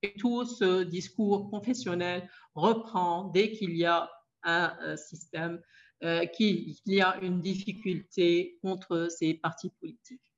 Et 0.00 0.14
tout 0.14 0.46
ce 0.46 0.84
discours 0.84 1.50
confessionnel 1.50 2.28
reprend 2.54 3.24
dès 3.24 3.52
qu'il 3.52 3.76
y 3.76 3.84
a 3.84 4.10
un, 4.44 4.96
système, 4.96 5.60
euh, 6.02 6.24
qu'il 6.26 6.74
y 6.86 7.02
a 7.02 7.18
une 7.20 7.40
difficulté 7.40 8.58
contre 8.62 9.08
ces 9.10 9.34
partis 9.34 9.70
politiques. 9.78 10.31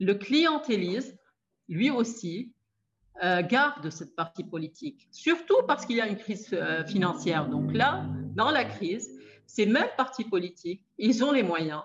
Le 0.00 0.14
clientélisme, 0.14 1.16
lui 1.68 1.90
aussi, 1.90 2.52
euh, 3.22 3.42
garde 3.42 3.90
cette 3.90 4.14
partie 4.14 4.44
politique, 4.44 5.08
surtout 5.10 5.56
parce 5.66 5.84
qu'il 5.84 5.96
y 5.96 6.00
a 6.00 6.06
une 6.06 6.16
crise 6.16 6.48
euh, 6.52 6.84
financière. 6.84 7.48
Donc 7.48 7.74
là, 7.74 8.06
dans 8.36 8.50
la 8.50 8.64
crise, 8.64 9.10
ces 9.44 9.66
mêmes 9.66 9.90
partis 9.96 10.24
politiques, 10.24 10.84
ils 10.98 11.24
ont 11.24 11.32
les 11.32 11.42
moyens, 11.42 11.82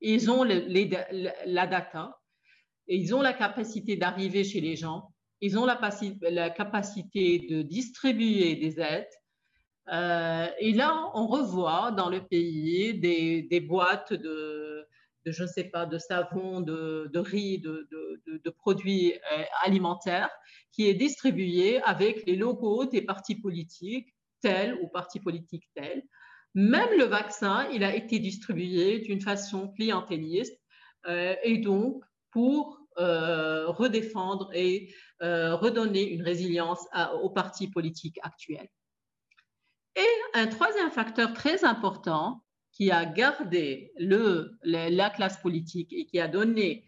ils 0.00 0.30
ont 0.30 0.44
la 0.44 1.66
data, 1.66 2.20
et 2.88 2.96
ils 2.96 3.14
ont 3.14 3.22
la 3.22 3.32
capacité 3.32 3.96
d'arriver 3.96 4.44
chez 4.44 4.60
les 4.60 4.76
gens, 4.76 5.10
ils 5.40 5.58
ont 5.58 5.66
la, 5.66 5.78
la 6.22 6.50
capacité 6.50 7.46
de 7.50 7.62
distribuer 7.62 8.56
des 8.56 8.80
aides. 8.80 9.08
Euh, 9.92 10.46
et 10.58 10.72
là, 10.72 11.10
on 11.14 11.26
revoit 11.26 11.92
dans 11.92 12.08
le 12.08 12.24
pays 12.24 12.94
des, 12.94 13.60
boîtes 13.60 14.12
de, 14.12 14.75
je 15.32 15.42
ne 15.42 15.48
sais 15.48 15.64
pas, 15.64 15.86
de 15.86 15.98
savon, 15.98 16.60
de, 16.60 17.18
riz, 17.18 17.58
de, 17.58 17.88
de 18.26 18.50
produits 18.50 19.14
euh, 19.14 19.42
alimentaires 19.62 20.30
qui 20.72 20.88
est 20.88 20.94
distribué 20.94 21.80
avec 21.82 22.24
les 22.26 22.36
logos 22.36 22.86
des 22.86 23.02
partis 23.02 23.34
politiques 23.36 24.14
tels 24.40 24.74
ou 24.82 24.88
partis 24.88 25.20
politiques 25.20 25.68
tels. 25.74 26.02
Même 26.54 26.88
le 26.96 27.04
vaccin, 27.04 27.68
il 27.72 27.84
a 27.84 27.94
été 27.94 28.18
distribué 28.18 29.00
d'une 29.00 29.20
façon 29.20 29.72
clientéliste 29.72 30.58
euh, 31.06 31.34
et 31.42 31.58
donc 31.58 32.02
pour 32.30 32.80
euh, 32.98 33.68
redéfendre 33.68 34.50
et 34.54 34.94
redonner 35.20 36.12
une 36.12 36.20
résilience 36.20 36.86
aux 37.22 37.30
partis 37.30 37.68
politiques 37.68 38.18
actuels. 38.22 38.68
Et 39.96 40.06
un 40.34 40.46
troisième 40.46 40.90
facteur 40.90 41.32
très 41.32 41.64
important 41.64 42.42
qui 42.76 42.90
a 42.90 43.06
gardé 43.06 43.92
le, 43.98 44.58
la 44.62 45.08
classe 45.08 45.38
politique 45.38 45.92
et 45.92 46.04
qui 46.04 46.20
a 46.20 46.28
donné 46.28 46.84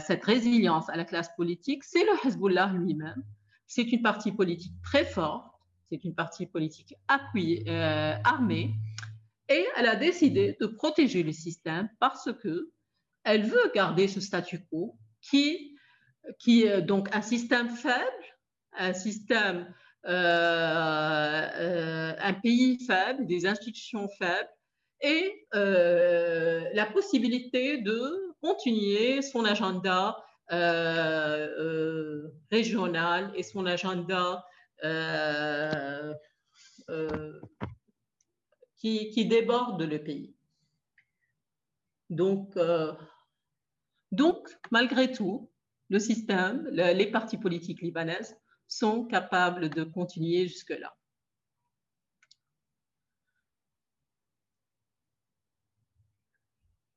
cette 0.00 0.24
résilience 0.24 0.88
à 0.88 0.96
la 0.96 1.04
classe 1.04 1.34
politique, 1.36 1.82
c'est 1.82 2.04
le 2.04 2.12
Hezbollah 2.24 2.72
lui-même. 2.74 3.22
C'est 3.66 3.90
une 3.92 4.00
partie 4.00 4.30
politique 4.30 4.72
très 4.82 5.04
forte, 5.04 5.44
c'est 5.90 6.04
une 6.04 6.14
partie 6.14 6.46
politique 6.46 6.94
appuyée, 7.08 7.68
armée, 7.68 8.74
et 9.48 9.66
elle 9.76 9.86
a 9.86 9.96
décidé 9.96 10.56
de 10.60 10.66
protéger 10.66 11.24
le 11.24 11.32
système 11.32 11.88
parce 11.98 12.30
que 12.32 12.70
elle 13.24 13.42
veut 13.42 13.72
garder 13.74 14.06
ce 14.06 14.20
statu 14.20 14.64
quo 14.66 14.96
qui, 15.20 15.76
qui 16.38 16.62
est 16.62 16.80
donc 16.80 17.14
un 17.14 17.22
système 17.22 17.70
faible, 17.70 18.24
un 18.72 18.92
système, 18.92 19.74
euh, 20.06 21.48
euh, 21.54 22.14
un 22.18 22.34
pays 22.34 22.78
faible, 22.86 23.26
des 23.26 23.46
institutions 23.46 24.08
faibles 24.18 24.48
et 25.00 25.46
euh, 25.54 26.68
la 26.72 26.86
possibilité 26.86 27.78
de 27.78 28.34
continuer 28.40 29.22
son 29.22 29.44
agenda 29.44 30.16
régional 32.50 33.30
et 33.34 33.42
son 33.42 33.66
agenda 33.66 34.44
qui, 38.78 39.26
déborde 39.26 39.82
le 39.82 40.02
pays. 40.02 40.34
Donc, 42.10 42.56
euh, 42.56 42.92
donc, 44.12 44.48
malgré 44.70 45.12
tout, 45.12 45.50
le 45.90 45.98
système, 45.98 46.66
les 46.70 47.10
partis 47.10 47.38
politiques 47.38 47.82
libanaises 47.82 48.36
sont 48.66 49.04
capables 49.04 49.70
de 49.70 49.84
continuer 49.84 50.46
jusque-là. 50.48 50.94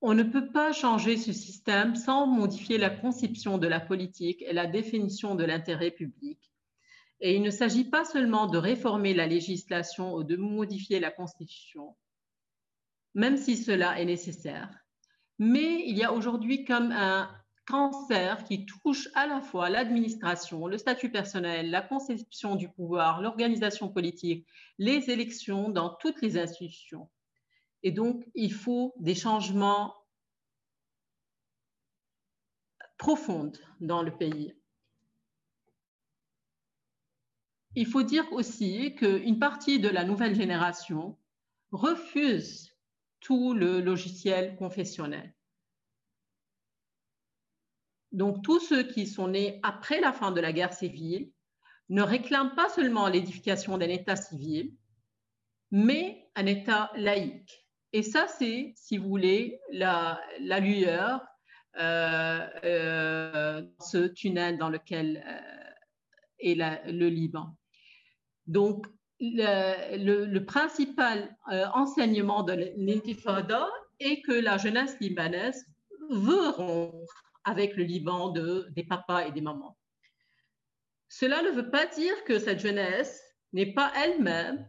On 0.00 0.14
ne 0.14 0.22
peut 0.22 0.50
pas 0.50 0.72
changer 0.72 1.18
ce 1.18 1.34
système 1.34 1.94
sans 1.94 2.26
modifier 2.26 2.78
la 2.78 2.88
conception 2.90 3.58
de 3.58 3.66
la 3.66 3.80
politique 3.80 4.40
et 4.42 4.54
la 4.54 4.66
définition 4.66 5.34
de 5.34 5.44
l'intérêt 5.44 5.90
public. 5.90 6.38
Et 7.20 7.34
il 7.34 7.42
ne 7.42 7.50
s'agit 7.50 7.88
pas 7.88 8.04
seulement 8.04 8.46
de 8.46 8.58
réformer 8.58 9.14
la 9.14 9.26
législation 9.26 10.14
ou 10.14 10.24
de 10.24 10.36
modifier 10.36 11.00
la 11.00 11.10
Constitution, 11.10 11.96
même 13.14 13.36
si 13.36 13.56
cela 13.56 14.00
est 14.00 14.04
nécessaire. 14.04 14.68
Mais 15.38 15.82
il 15.86 15.96
y 15.96 16.04
a 16.04 16.12
aujourd'hui 16.12 16.64
comme 16.64 16.92
un 16.92 17.30
cancer 17.66 18.44
qui 18.44 18.64
touche 18.64 19.08
à 19.14 19.26
la 19.26 19.40
fois 19.40 19.68
l'administration, 19.68 20.66
le 20.66 20.78
statut 20.78 21.10
personnel, 21.10 21.70
la 21.70 21.82
conception 21.82 22.54
du 22.54 22.68
pouvoir, 22.68 23.20
l'organisation 23.20 23.88
politique, 23.88 24.46
les 24.78 25.10
élections 25.10 25.68
dans 25.68 25.94
toutes 25.96 26.22
les 26.22 26.38
institutions. 26.38 27.10
Et 27.82 27.90
donc, 27.90 28.24
il 28.34 28.52
faut 28.52 28.94
des 28.98 29.14
changements 29.14 29.94
profonds 32.98 33.52
dans 33.80 34.02
le 34.02 34.16
pays. 34.16 34.55
Il 37.76 37.86
faut 37.86 38.02
dire 38.02 38.32
aussi 38.32 38.94
qu'une 38.94 39.38
partie 39.38 39.78
de 39.78 39.90
la 39.90 40.02
nouvelle 40.02 40.34
génération 40.34 41.18
refuse 41.72 42.74
tout 43.20 43.52
le 43.52 43.82
logiciel 43.82 44.56
confessionnel. 44.56 45.34
Donc, 48.12 48.42
tous 48.42 48.60
ceux 48.60 48.82
qui 48.82 49.06
sont 49.06 49.28
nés 49.28 49.60
après 49.62 50.00
la 50.00 50.14
fin 50.14 50.32
de 50.32 50.40
la 50.40 50.54
guerre 50.54 50.72
civile 50.72 51.30
ne 51.90 52.00
réclament 52.00 52.54
pas 52.54 52.70
seulement 52.70 53.08
l'édification 53.08 53.76
d'un 53.76 53.90
État 53.90 54.16
civil, 54.16 54.74
mais 55.70 56.30
un 56.34 56.46
État 56.46 56.90
laïque. 56.96 57.68
Et 57.92 58.02
ça, 58.02 58.26
c'est, 58.26 58.72
si 58.74 58.96
vous 58.96 59.08
voulez, 59.08 59.60
la, 59.70 60.18
lueur, 60.60 61.20
euh, 61.78 62.48
euh, 62.64 63.62
ce 63.80 64.06
tunnel 64.06 64.56
dans 64.56 64.70
lequel 64.70 65.22
euh, 65.26 65.70
est 66.38 66.54
le 66.54 67.08
Liban. 67.08 67.54
Donc, 68.46 68.86
le, 69.20 70.38
principal 70.40 71.36
enseignement 71.74 72.42
de 72.42 72.72
l'intifada 72.76 73.68
est 74.00 74.20
que 74.22 74.32
la 74.32 74.58
jeunesse 74.58 74.98
libanaise 75.00 75.66
veut 76.10 76.50
rompre 76.50 77.24
avec 77.44 77.76
le 77.76 77.84
Liban 77.84 78.30
de, 78.30 78.66
des 78.70 78.84
papas 78.84 79.26
et 79.26 79.32
des 79.32 79.40
mamans. 79.40 79.76
Cela 81.08 81.42
ne 81.42 81.50
veut 81.50 81.70
pas 81.70 81.86
dire 81.86 82.24
que 82.24 82.38
cette 82.38 82.60
jeunesse 82.60 83.22
n'est 83.52 83.72
pas 83.72 83.92
elle-même 83.96 84.68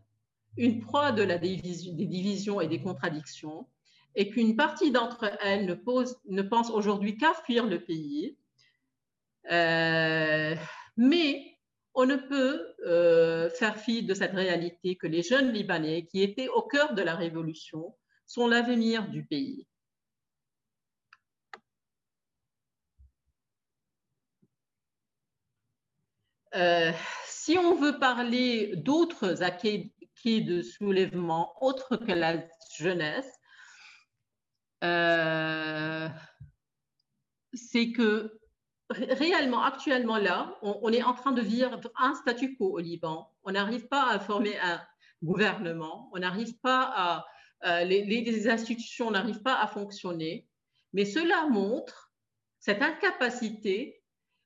une 0.55 0.79
proie 0.79 1.11
de 1.11 1.23
la 1.23 1.37
des 1.37 1.57
divisions 1.57 2.61
et 2.61 2.67
des 2.67 2.81
contradictions 2.81 3.67
et 4.15 4.29
qu'une 4.29 4.55
partie 4.55 4.91
d'entre 4.91 5.31
elles 5.41 5.65
ne, 5.65 5.75
ne 6.29 6.41
pense 6.41 6.71
aujourd'hui 6.71 7.17
qu'à 7.17 7.33
fuir 7.33 7.65
le 7.65 7.83
pays. 7.83 8.37
Euh, 9.51 10.55
mais 10.97 11.56
on 11.97 12.05
ne 12.05 12.15
peut 12.15 12.75
euh, 12.85 13.49
faire 13.49 13.75
fi 13.75 14.03
de 14.03 14.13
cette 14.13 14.33
réalité 14.33 14.95
que 14.95 15.07
les 15.07 15.23
jeunes 15.23 15.51
Libanais 15.51 16.05
qui 16.05 16.21
étaient 16.21 16.47
au 16.47 16.61
cœur 16.61 16.93
de 16.93 17.01
la 17.01 17.15
révolution 17.15 17.95
sont 18.27 18.47
l'avenir 18.47 19.09
du 19.09 19.25
pays. 19.25 19.67
Euh, 26.53 26.91
si 27.25 27.57
on 27.57 27.75
veut 27.75 27.97
parler 27.97 28.75
d'autres 28.75 29.41
acquis 29.41 29.91
de 30.25 30.61
soulèvement, 30.61 31.55
autres 31.63 31.97
que 31.97 32.11
la 32.11 32.43
jeunesse, 32.77 33.39
euh, 34.83 36.09
c'est 37.53 37.91
que 37.91 38.39
réellement, 38.89 39.63
actuellement 39.63 40.17
là, 40.17 40.57
on, 40.61 40.91
est 40.91 41.03
en 41.03 41.13
train 41.13 41.31
de 41.31 41.41
vivre 41.41 41.79
un 41.97 42.15
statu 42.15 42.55
quo 42.55 42.71
au 42.71 42.79
Liban. 42.79 43.29
On 43.43 43.51
n'arrive 43.51 43.87
pas 43.87 44.09
à 44.09 44.19
former 44.19 44.57
un 44.59 44.81
gouvernement, 45.23 46.09
on 46.13 46.19
n'arrive 46.19 46.57
pas 46.59 47.25
à, 47.63 47.83
les, 47.83 48.05
les, 48.05 48.49
institutions 48.49 49.11
n'arrivent 49.11 49.41
pas 49.41 49.59
à 49.59 49.67
fonctionner. 49.67 50.47
Mais 50.93 51.05
cela 51.05 51.47
montre, 51.47 52.11
cette 52.59 52.81
incapacité 52.81 54.01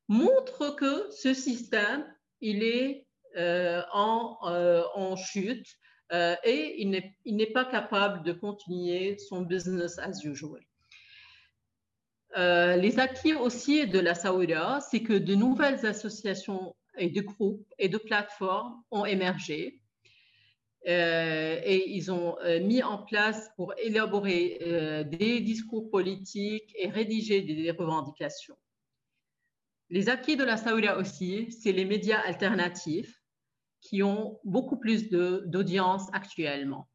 montre 0.07 0.75
que 0.75 1.09
ce 1.11 1.33
système, 1.33 2.05
il 2.39 2.63
est 2.63 3.07
euh, 3.37 3.81
en, 3.93 4.37
euh, 4.43 4.83
en, 4.95 5.15
chute 5.15 5.67
euh, 6.11 6.35
et 6.43 6.81
il 6.81 6.89
n'est 7.25 7.51
pas 7.51 7.65
capable 7.65 8.23
de 8.23 8.33
continuer 8.33 9.17
son 9.17 9.41
business 9.41 9.97
as 9.99 10.23
usual. 10.25 10.61
Les 12.35 12.99
acquis 12.99 13.33
aussi 13.33 13.87
de 13.87 13.99
la 13.99 14.15
Saoudia, 14.15 14.79
c'est 14.89 15.01
que 15.01 15.13
de 15.13 15.35
nouvelles 15.35 15.85
associations 15.85 16.75
et 16.97 17.09
de 17.09 17.21
groupes 17.21 17.65
et 17.77 17.89
de 17.89 17.97
plateformes 17.97 18.81
ont 18.91 19.05
émergé 19.05 19.81
et 20.83 21.91
ils 21.91 22.11
ont 22.11 22.37
mis 22.61 22.81
en 22.81 22.97
place 22.97 23.49
pour 23.55 23.73
élaborer 23.77 25.05
des 25.11 25.39
discours 25.41 25.89
politiques 25.89 26.73
et 26.77 26.89
rédiger 26.89 27.41
des 27.41 27.71
revendications. 27.71 28.57
Les 29.89 30.09
acquis 30.09 30.37
de 30.37 30.43
la 30.43 30.57
Saoudia 30.57 30.97
aussi, 30.97 31.51
c'est 31.51 31.73
les 31.73 31.85
médias 31.85 32.21
alternatifs 32.21 33.21
qui 33.81 34.03
ont 34.03 34.39
beaucoup 34.43 34.77
plus 34.77 35.09
d'audience 35.09 36.07
actuellement. 36.13 36.87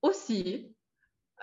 Aussi, 0.00 0.74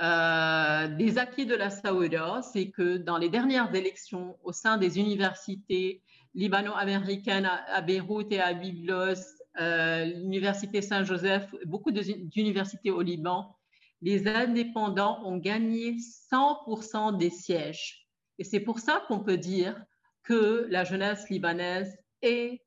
euh, 0.01 0.87
des 0.87 1.17
acquis 1.17 1.45
de 1.45 1.55
la 1.55 1.69
Saoudia, 1.69 2.41
c'est 2.41 2.69
que 2.69 2.97
dans 2.97 3.17
les 3.17 3.29
dernières 3.29 3.73
élections 3.73 4.37
au 4.43 4.51
sein 4.51 4.77
des 4.77 4.99
universités 4.99 6.03
libano-américaines 6.35 7.49
à, 7.67 7.81
Beyrouth 7.81 8.31
et 8.31 8.39
à 8.39 8.53
Byblos, 8.53 9.15
euh, 9.59 10.05
l'université 10.05 10.81
Saint-Joseph, 10.83 11.53
beaucoup 11.65 11.91
d'universités 11.91 12.91
au 12.91 13.01
Liban, 13.01 13.55
les 14.01 14.27
indépendants 14.27 15.19
ont 15.25 15.37
gagné 15.37 15.97
100% 16.31 17.17
des 17.17 17.31
sièges. 17.31 18.07
Et 18.37 18.43
c'est 18.43 18.59
pour 18.59 18.79
ça 18.79 19.03
qu'on 19.07 19.19
peut 19.19 19.37
dire 19.37 19.81
que 20.21 20.67
la 20.69 20.83
jeunesse 20.83 21.29
libanaise 21.29 21.97
est 22.21 22.61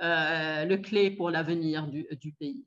euh, 0.00 0.64
le 0.64 0.76
clé 0.78 1.10
pour 1.10 1.30
l'avenir 1.30 1.86
du, 1.86 2.32
pays. 2.38 2.64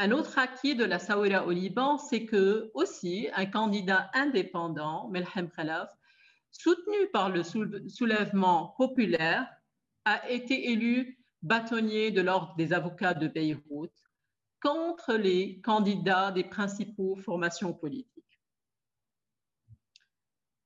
Un 0.00 0.12
autre 0.12 0.38
acquis 0.38 0.76
de 0.76 0.84
la 0.84 1.00
Saouira 1.00 1.44
au 1.44 1.50
Liban, 1.50 1.98
c'est 1.98 2.24
que 2.24 2.70
aussi 2.74 3.28
un 3.34 3.46
candidat 3.46 4.08
indépendant, 4.14 5.08
Melhem 5.08 5.50
Khalaf, 5.50 5.90
soutenu 6.52 7.08
par 7.12 7.30
le 7.30 7.42
soulèvement 7.42 8.74
populaire, 8.78 9.48
a 10.04 10.30
été 10.30 10.70
élu 10.70 11.18
bâtonnier 11.42 12.12
de 12.12 12.20
l'ordre 12.20 12.54
des 12.56 12.72
avocats 12.72 13.14
de 13.14 13.26
Beyrouth 13.26 13.92
contre 14.62 15.14
les 15.14 15.60
candidats 15.62 16.30
des 16.30 16.44
principaux 16.44 17.16
formations 17.16 17.72
politiques. 17.72 18.40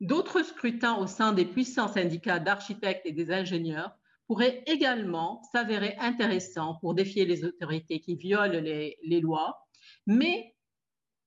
D'autres 0.00 0.42
scrutins 0.42 0.96
au 0.96 1.06
sein 1.06 1.32
des 1.32 1.46
puissants 1.46 1.88
syndicats 1.88 2.38
d'architectes 2.38 3.06
et 3.06 3.12
des 3.12 3.30
ingénieurs 3.30 3.96
pourraient 4.32 4.62
également 4.64 5.42
s'avérer 5.52 5.94
intéressants 5.98 6.76
pour 6.80 6.94
défier 6.94 7.26
les 7.26 7.44
autorités 7.44 8.00
qui 8.00 8.16
violent 8.16 8.60
les, 8.62 9.20
lois. 9.20 9.68
Mais 10.06 10.54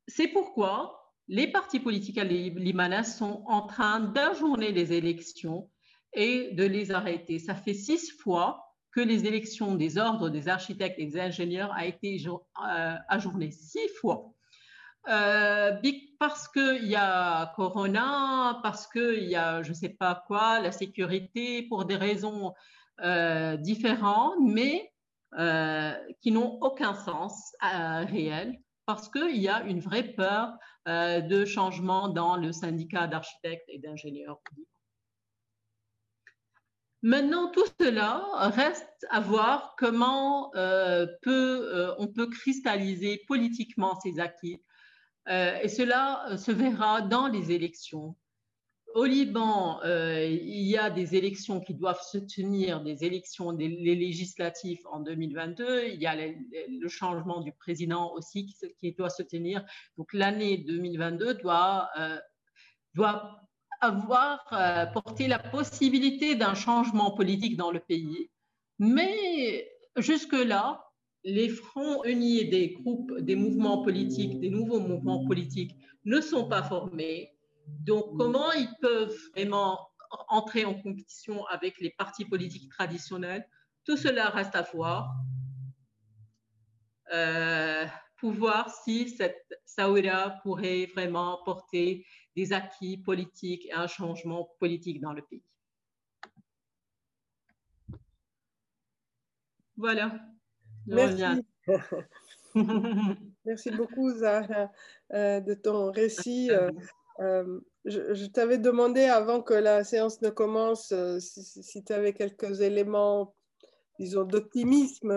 c'est 0.08 0.28
pourquoi 0.30 1.14
les 1.28 1.46
partis 1.46 1.80
politiques 1.80 2.20
libanais 2.20 3.04
sont 3.04 3.44
en 3.46 3.62
train 3.68 4.00
d'ajourner 4.00 4.72
les 4.72 4.92
élections 4.92 5.70
et 6.14 6.50
de 6.54 6.64
les 6.64 6.90
arrêter. 6.90 7.38
Ça 7.38 7.54
fait 7.54 7.76
six 7.76 8.10
fois 8.10 8.66
que 8.92 9.02
les 9.02 9.28
élections 9.28 9.76
des 9.76 10.00
ordres 10.00 10.32
des 10.32 10.48
architectes 10.48 10.98
et 10.98 11.06
des 11.06 11.20
ingénieurs 11.20 11.72
a 11.74 11.86
été 11.86 12.18
euh, 12.26 12.96
ajournées. 13.08 13.52
Six 13.52 13.88
fois. 14.02 14.34
Euh, 15.10 15.80
parce 16.18 16.48
qu'il 16.48 16.86
y 16.86 16.96
a 16.96 17.54
Corona, 17.56 18.60
parce 18.64 18.88
qu'il 18.88 19.30
y 19.30 19.36
a 19.36 19.62
je 19.62 19.70
ne 19.70 19.76
sais 19.76 19.90
pas 19.90 20.24
quoi, 20.26 20.60
la 20.60 20.72
sécurité, 20.72 21.62
pour 21.70 21.86
des 21.86 21.98
raisons 21.98 22.56
euh, 23.02 23.58
différentes, 23.58 24.36
mais 24.42 24.92
euh, 25.38 25.94
qui 26.22 26.32
n'ont 26.32 26.58
aucun 26.62 26.94
sens 26.94 27.56
réel, 27.62 28.60
parce 28.86 29.10
qu'il 29.10 29.38
y 29.38 29.50
a 29.50 29.64
une 29.64 29.80
vraie 29.80 30.14
peur 30.14 30.54
de 30.88 31.46
changement 31.46 32.10
dans 32.10 32.38
le 32.38 32.52
syndicat 32.52 33.08
d'architectes 33.08 33.66
et 33.68 33.80
d'ingénieurs. 33.80 34.40
Maintenant, 37.02 37.50
tout 37.50 37.66
cela 37.80 38.24
reste 38.50 39.06
à 39.10 39.20
voir 39.20 39.76
comment 39.78 40.52
on 40.54 42.08
peut 42.08 42.30
cristalliser 42.32 43.24
politiquement 43.28 44.00
ces 44.00 44.20
acquis 44.20 44.62
euh, 45.28 45.58
et 45.62 45.70
cela 45.70 46.28
euh, 46.30 46.38
se 46.38 46.52
verra 46.52 47.02
dans 47.02 47.28
les 47.28 47.52
élections. 47.52 48.16
Au 48.96 49.04
Liban, 49.04 49.82
euh, 49.84 50.26
il 50.26 50.62
y 50.62 50.78
a 50.78 50.90
des 50.90 51.18
élections 51.18 51.60
qui 51.60 51.74
doivent 51.74 52.02
se 52.02 52.18
tenir, 52.18 52.82
des 52.82 53.04
élections 53.04 53.52
législatives 53.52 54.80
en 54.90 55.02
2022. 55.02 55.90
Il 55.90 56.02
y 56.02 56.08
a 56.08 56.16
le, 56.16 56.88
changement 56.88 57.42
du 57.42 57.52
président 57.52 58.14
aussi 58.14 58.46
qui, 58.80 58.94
doit 58.94 59.10
se 59.10 59.22
tenir. 59.22 59.66
Donc 59.98 60.14
l'année 60.14 60.60
2022 60.60 61.34
doit, 61.34 61.90
doit 62.94 63.42
avoir 63.82 64.48
porté 64.94 65.28
la 65.28 65.40
possibilité 65.40 66.36
d'un 66.36 66.54
changement 66.54 67.12
politique 67.12 67.58
dans 67.58 67.72
le 67.72 67.82
pays. 67.82 68.30
Mais 68.80 69.70
jusque-là, 69.98 70.86
les 71.26 71.50
fronts 71.50 72.06
unis 72.06 72.48
des 72.48 72.70
groupes, 72.70 73.20
des 73.20 73.36
mouvements 73.36 73.84
politiques, 73.84 74.40
des 74.40 74.50
nouveaux 74.50 74.80
mouvements 74.80 75.26
politiques 75.26 75.76
ne 76.06 76.22
sont 76.22 76.48
pas 76.48 76.64
formés. 76.64 77.35
Donc, 77.68 78.18
comment 78.18 78.52
ils 78.52 78.74
peuvent 78.82 79.18
vraiment 79.34 79.80
entrer 80.30 80.66
en 80.66 80.74
compétition 80.76 81.46
avec 81.48 81.80
les 81.80 81.92
partis 81.92 82.26
politiques 82.26 82.70
traditionnels? 82.70 83.48
Tout 83.84 83.98
cela 83.98 84.30
reste 84.30 84.56
à 84.56 84.62
voir. 84.62 85.14
Euh, 87.14 87.86
pour 88.18 88.32
voir 88.32 88.74
si 88.84 89.10
cette 89.10 89.60
Saouira 89.66 90.32
pourrait 90.42 90.88
vraiment 90.88 91.40
porter 91.46 92.06
des 92.36 92.54
acquis 92.54 92.98
politiques 92.98 93.66
et 93.68 93.74
un 93.74 93.88
changement 93.88 94.50
politique 94.60 95.00
dans 95.00 95.14
le 95.14 95.22
pays. 95.22 95.44
Voilà. 99.78 100.20
Merci. 100.88 101.46
Merci 103.46 103.72
beaucoup, 103.72 104.12
Zahra, 104.12 104.72
euh, 105.14 105.42
de 105.42 105.54
ton 105.54 105.92
récit. 105.92 106.50
Euh, 107.20 107.60
euh, 107.88 108.14
je, 108.16 108.26
t'avais 108.26 108.58
demandé 108.58 109.04
avant 109.04 109.42
que 109.42 109.54
la 109.54 109.84
séance 109.84 110.22
ne 110.22 110.30
commence 110.30 110.94
si, 111.20 111.84
tu 111.84 111.94
avais 111.94 112.14
quelques 112.14 112.62
éléments, 112.62 113.36
disons, 114.00 114.24
d'optimisme 114.24 115.14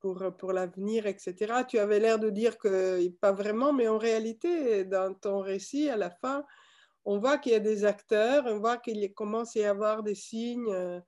pour, 0.00 0.22
pour 0.38 0.52
l'avenir, 0.52 1.06
etc. 1.06 1.64
Tu 1.68 1.78
avais 1.78 1.98
l'air 1.98 2.18
de 2.18 2.30
dire 2.30 2.56
que 2.58 3.08
pas 3.20 3.32
vraiment, 3.32 3.72
mais 3.72 3.88
en 3.88 3.98
réalité, 3.98 4.84
dans 4.84 5.12
ton 5.14 5.40
récit, 5.40 5.90
à 5.90 5.96
la 5.96 6.10
fin, 6.10 6.44
on 7.04 7.18
voit 7.18 7.38
qu'il 7.38 7.52
y 7.52 7.56
a 7.56 7.60
des 7.60 7.84
acteurs, 7.84 8.44
on 8.46 8.58
voit 8.58 8.78
qu'il 8.78 9.12
commence 9.12 9.56
à 9.56 9.60
y 9.60 9.64
avoir 9.64 10.02
des 10.02 10.14
signes 10.14 11.02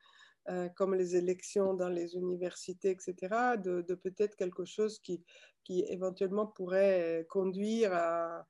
euh, 0.51 0.66
comme 0.76 0.95
les 0.95 1.14
élections 1.14 1.74
dans 1.74 1.91
les 1.91 2.14
universités, 2.14 2.91
etc., 2.91 3.57
de, 3.59 3.83
peut-être 3.95 4.35
quelque 4.35 4.64
chose 4.64 4.99
qui, 4.99 5.22
qui, 5.69 5.85
éventuellement 5.89 6.47
pourrait 6.47 7.27
conduire 7.29 7.93
à 7.93 8.47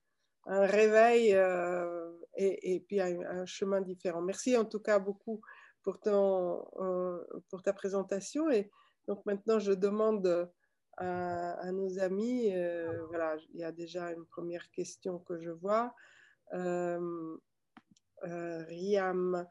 un 0.47 0.64
réveil 0.64 1.35
euh, 1.35 2.12
et, 2.37 2.85
puis 2.87 3.01
à 3.01 3.07
un, 3.07 3.45
chemin 3.45 3.81
différent. 3.81 4.23
Merci 4.23 4.57
en 4.57 4.64
tout 4.64 4.79
cas 4.79 5.01
beaucoup 5.01 5.41
pour, 5.83 5.99
ton, 6.01 6.64
euh, 6.81 7.19
pour 7.51 7.62
ta 7.62 7.73
présentation. 7.73 8.49
Et 8.51 8.71
donc 9.09 9.27
maintenant, 9.27 9.59
je 9.59 9.73
demande 9.73 10.49
à, 10.97 11.73
nos 11.73 11.99
amis, 11.99 12.53
voilà, 13.09 13.37
il 13.53 13.61
y 13.61 13.64
a 13.64 13.73
déjà 13.73 14.12
une 14.12 14.27
première 14.27 14.71
question 14.71 15.19
que 15.19 15.41
je 15.41 15.51
vois. 15.51 15.95
Riam, 18.23 19.47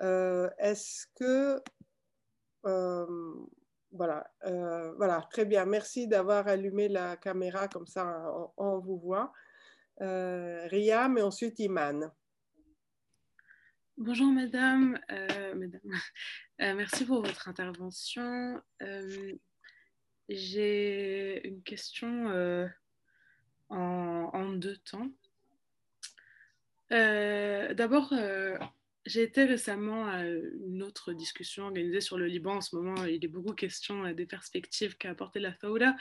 est-ce 0.00 1.06
que 1.14 1.62
euh, 2.66 3.34
voilà, 3.90 4.30
euh, 4.44 4.92
voilà, 4.96 5.26
très 5.30 5.44
bien. 5.44 5.64
Merci 5.64 6.08
d'avoir 6.08 6.46
allumé 6.46 6.88
la 6.88 7.16
caméra 7.16 7.68
comme 7.68 7.86
ça, 7.86 8.30
on, 8.56 8.78
vous 8.78 8.98
voit. 8.98 9.32
Euh, 10.00 10.66
Ria, 10.68 11.08
mais 11.08 11.22
ensuite 11.22 11.58
Iman. 11.58 12.10
Bonjour 13.96 14.28
madame, 14.28 14.98
madame. 15.08 15.80
merci 16.58 17.04
pour 17.04 17.22
votre 17.22 17.48
intervention. 17.48 18.62
J'ai 20.28 21.48
une 21.48 21.62
question 21.62 22.70
en, 23.70 24.52
deux 24.52 24.76
temps. 24.76 25.10
D'abord, 26.90 28.12
j'ai 29.08 29.22
été 29.22 29.44
récemment 29.44 30.06
à 30.06 30.24
une 30.24 30.82
autre 30.82 31.12
discussion 31.12 31.64
organisée 31.64 32.00
sur 32.00 32.18
le 32.18 32.26
Liban. 32.26 32.56
En 32.56 32.60
ce 32.60 32.76
moment, 32.76 33.04
il 33.04 33.24
est 33.24 33.28
beaucoup 33.28 33.54
question 33.54 34.12
des 34.12 34.26
perspectives 34.26 34.96
qu'a 34.96 35.10
apporté 35.10 35.40
la 35.40 35.52
Faouda. 35.54 35.96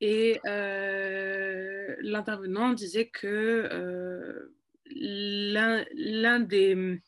Et 0.00 0.40
euh, 0.46 1.94
l'intervenant 2.00 2.72
disait 2.72 3.08
que 3.08 3.68
euh, 3.72 4.54
l'un 4.86 6.40
des, 6.40 7.00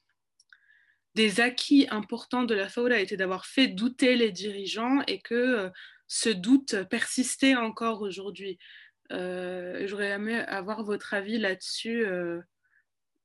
acquis 1.40 1.88
importants 1.90 2.44
de 2.44 2.54
la 2.54 2.68
Faouda 2.68 3.00
était 3.00 3.16
d'avoir 3.16 3.46
fait 3.46 3.66
douter 3.66 4.16
les 4.16 4.30
dirigeants 4.30 5.02
et 5.08 5.20
que 5.20 5.34
euh, 5.34 5.68
ce 6.06 6.30
doute 6.30 6.84
persistait 6.88 7.56
encore 7.56 8.00
aujourd'hui. 8.02 8.58
J'aurais 9.10 10.10
aimé 10.10 10.36
avoir 10.36 10.82
votre 10.82 11.14
avis 11.14 11.38
là-dessus 11.38 12.04
euh, 12.06 12.40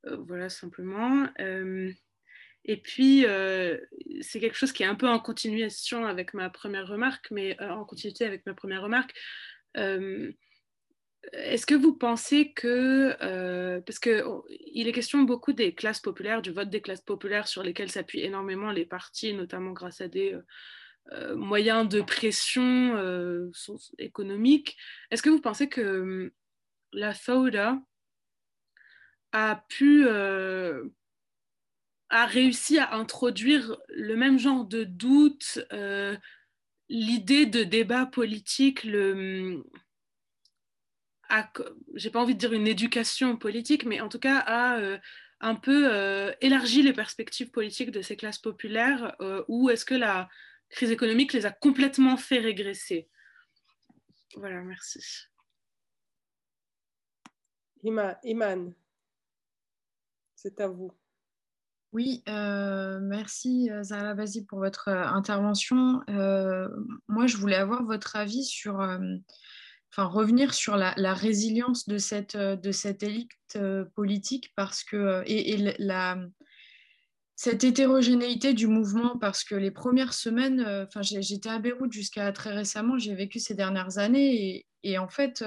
voilà, 0.03 0.49
simplement. 0.49 1.27
Euh, 1.39 1.91
et 2.65 2.77
puis, 2.77 3.25
euh, 3.25 3.77
c'est 4.21 4.39
quelque 4.39 4.57
chose 4.57 4.71
qui 4.71 4.83
est 4.83 4.87
un 4.87 4.95
peu 4.95 5.07
en 5.07 5.19
continuation 5.19 6.05
avec 6.05 6.33
ma 6.33 6.49
première 6.49 6.87
remarque, 6.87 7.29
mais 7.31 7.59
en 7.61 7.85
continuité 7.85 8.25
avec 8.25 8.45
ma 8.45 8.53
première 8.53 8.81
remarque. 8.81 9.13
Est-ce 11.33 11.67
que 11.67 11.75
vous 11.75 11.95
pensez 11.95 12.51
que, 12.51 13.15
parce 13.81 13.99
qu'il 13.99 14.23
oh, 14.25 14.45
est 14.49 14.91
question 14.91 15.21
beaucoup 15.21 15.53
des 15.53 15.73
classes 15.73 15.99
populaires, 15.99 16.41
du 16.41 16.51
vote 16.51 16.69
des 16.69 16.81
classes 16.81 17.01
populaires 17.01 17.47
sur 17.47 17.61
lesquelles 17.63 17.91
s'appuient 17.91 18.23
énormément 18.23 18.71
les 18.71 18.85
partis, 18.85 19.33
notamment 19.33 19.71
grâce 19.71 20.01
à 20.01 20.07
des 20.07 20.35
moyens 21.35 21.87
de 21.87 22.01
pression 22.01 23.51
économique, 23.97 24.77
est-ce 25.09 25.23
que 25.23 25.29
vous 25.29 25.41
pensez 25.41 25.69
que 25.69 26.31
la 26.93 27.13
FAUDA 27.13 27.79
a 29.31 29.63
pu 29.69 30.05
euh, 30.07 30.83
a 32.09 32.25
réussi 32.25 32.77
à 32.77 32.93
introduire 32.93 33.77
le 33.89 34.15
même 34.15 34.37
genre 34.37 34.65
de 34.65 34.83
doute, 34.83 35.59
euh, 35.71 36.17
l'idée 36.89 37.45
de 37.45 37.63
débat 37.63 38.05
politique, 38.05 38.83
le 38.83 39.63
j'ai 41.95 42.09
pas 42.09 42.19
envie 42.19 42.33
de 42.33 42.39
dire 42.39 42.51
une 42.51 42.67
éducation 42.67 43.37
politique, 43.37 43.85
mais 43.85 44.01
en 44.01 44.09
tout 44.09 44.19
cas 44.19 44.39
a 44.39 44.77
euh, 44.79 44.97
un 45.39 45.55
peu 45.55 45.89
élargi 46.41 46.83
les 46.83 46.91
perspectives 46.91 47.51
politiques 47.51 47.91
de 47.91 48.01
ces 48.01 48.17
classes 48.17 48.37
populaires, 48.37 49.15
ou 49.47 49.69
est-ce 49.69 49.85
que 49.85 49.95
la 49.95 50.29
crise 50.69 50.91
économique 50.91 51.31
les 51.31 51.45
a 51.45 51.51
complètement 51.51 52.17
fait 52.17 52.39
régresser? 52.39 53.07
Voilà, 54.35 54.61
merci. 54.61 54.99
Iman. 57.83 58.75
C'est 60.43 60.59
à 60.59 60.67
vous. 60.67 60.91
Oui, 61.93 62.23
euh, 62.27 62.99
merci 62.99 63.69
euh, 63.69 63.83
Zara 63.83 64.15
Bazi 64.15 64.43
pour 64.43 64.57
votre 64.57 64.87
euh, 64.87 65.03
intervention. 65.03 66.01
moi, 67.07 67.27
je 67.27 67.37
voulais 67.37 67.57
avoir 67.57 67.83
votre 67.83 68.15
avis 68.15 68.43
sur, 68.43 68.79
enfin, 69.91 70.05
revenir 70.05 70.55
sur 70.55 70.77
la, 70.77 71.13
résilience 71.13 71.87
de 71.87 71.99
cette, 71.99 72.35
de 72.35 73.05
élite 73.05 73.59
politique 73.93 74.51
parce 74.55 74.83
que, 74.83 75.21
et, 75.27 75.75
cette 77.35 77.63
hétérogénéité 77.63 78.53
du 78.53 78.65
mouvement, 78.65 79.19
parce 79.19 79.43
que 79.43 79.53
les 79.53 79.71
premières 79.71 80.13
semaines, 80.13 80.61
enfin, 80.87 81.01
j'étais 81.03 81.49
à 81.49 81.59
Beyrouth 81.59 81.91
jusqu'à 81.91 82.31
très 82.31 82.51
récemment, 82.51 82.97
j'ai 82.97 83.13
vécu 83.13 83.39
ces 83.39 83.53
dernières 83.53 83.99
années 83.99 84.65
et 84.83 84.97
en 84.97 85.07
fait, 85.07 85.43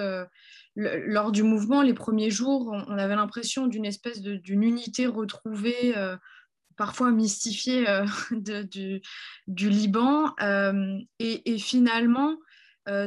lors 0.76 1.30
du 1.30 1.42
mouvement, 1.42 1.82
les 1.82 1.94
premiers 1.94 2.30
jours, 2.30 2.72
on, 2.72 2.98
avait 2.98 3.16
l'impression 3.16 3.66
d'une 3.66 3.84
espèce 3.84 4.20
d'une 4.20 4.62
unité 4.62 5.06
retrouvée, 5.06 5.96
euh, 5.96 6.16
parfois 6.76 7.12
mystifiée 7.12 7.88
euh, 7.88 8.04
du, 9.46 9.68
Liban. 9.68 10.34
Euh, 10.40 10.98
et, 11.18 11.58
finalement, 11.58 12.36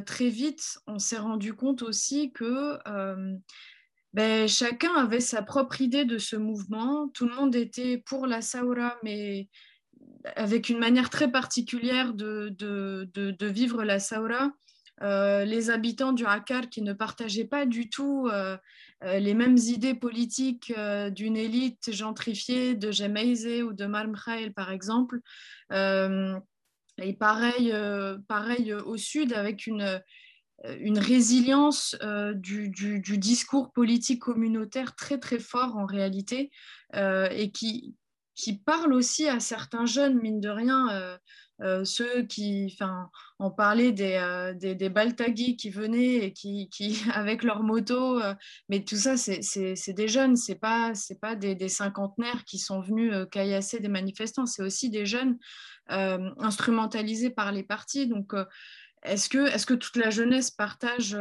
très 0.05 0.29
vite, 0.29 0.79
on 0.87 0.97
s'est 0.97 1.17
rendu 1.17 1.53
compte 1.53 1.81
aussi 1.83 2.31
que 2.31 2.79
ben, 4.13 4.47
chacun 4.47 4.95
avait 4.95 5.19
sa 5.19 5.41
propre 5.41 5.81
idée 5.81 6.05
de 6.05 6.17
ce 6.17 6.35
mouvement. 6.35 7.09
Tout 7.09 7.27
le 7.27 7.35
monde 7.35 7.55
était 7.55 7.97
pour 7.97 8.25
la 8.25 8.41
Saoura, 8.41 8.97
mais 9.03 9.49
avec 10.35 10.69
une 10.69 10.79
manière 10.79 11.09
très 11.09 11.29
particulière 11.29 12.13
de, 12.13 13.45
vivre 13.45 13.83
la 13.83 13.99
Saoura. 13.99 14.51
Euh, 15.03 15.45
les 15.45 15.69
habitants 15.69 16.11
du 16.11 16.25
Hakar 16.25 16.69
qui 16.69 16.81
ne 16.81 16.93
partageaient 16.93 17.45
pas 17.45 17.65
du 17.65 17.89
tout 17.89 18.27
euh, 18.31 18.57
euh, 19.03 19.19
les 19.19 19.35
mêmes 19.35 19.57
idées 19.57 19.93
politiques 19.93 20.73
d'une 21.11 21.37
élite 21.37 21.91
gentrifiée 21.91 22.75
de 22.75 22.91
Jemaïze 22.91 23.47
ou 23.63 23.73
de 23.73 23.85
Malmkhaïl, 23.85 24.53
par 24.53 24.71
exemple. 24.71 25.19
et 25.71 27.13
pareil, 27.13 27.73
pareil 28.27 28.73
au 28.73 28.97
sud, 28.97 29.33
avec 29.33 29.67
une, 29.67 30.01
résilience 30.63 31.95
du, 32.35 32.71
discours 33.17 33.71
politique 33.71 34.21
communautaire 34.21 34.95
très 34.95 35.19
très 35.19 35.39
fort 35.39 35.77
en 35.77 35.85
réalité, 35.85 36.49
et 36.95 37.51
qui, 37.51 37.95
parle 38.65 38.93
aussi 38.93 39.27
à 39.27 39.39
certains 39.39 39.85
jeunes, 39.85 40.19
mine 40.19 40.41
de 40.41 40.49
rien 40.49 41.19
ceux 41.59 42.23
qui, 42.23 42.71
enfin, 42.73 43.09
on 43.39 43.49
parlait 43.51 43.91
des, 43.91 44.13
euh, 44.13 44.53
des, 44.53 44.75
des, 44.75 44.89
Baltagui 44.89 45.57
qui 45.57 45.69
venaient 45.69 46.15
et 46.25 46.33
qui, 46.33 46.69
qui 46.69 46.99
avec 47.13 47.43
leur 47.43 47.63
moto, 47.63 48.19
euh, 48.21 48.35
mais 48.69 48.83
tout 48.83 48.95
ça, 48.95 49.17
c'est 49.17 49.93
des 49.93 50.07
jeunes, 50.07 50.35
c'est 50.35 50.55
pas, 50.55 50.93
c'est 50.93 51.19
pas 51.19 51.35
des, 51.35 51.55
des, 51.55 51.69
cinquantenaires 51.69 52.43
qui 52.45 52.59
sont 52.59 52.81
venus 52.81 53.13
caillasser 53.31 53.79
des 53.79 53.87
manifestants, 53.87 54.45
c'est 54.45 54.63
aussi 54.63 54.89
des 54.89 55.05
jeunes 55.05 55.37
instrumentalisés 55.89 57.29
par 57.29 57.51
les 57.53 57.63
partis. 57.63 58.07
Donc, 58.07 58.33
est-ce 59.03 59.29
que, 59.29 59.47
est 59.47 59.65
que 59.65 59.73
toute 59.73 59.95
la 59.95 60.09
jeunesse 60.09 60.51
partage, 60.51 61.17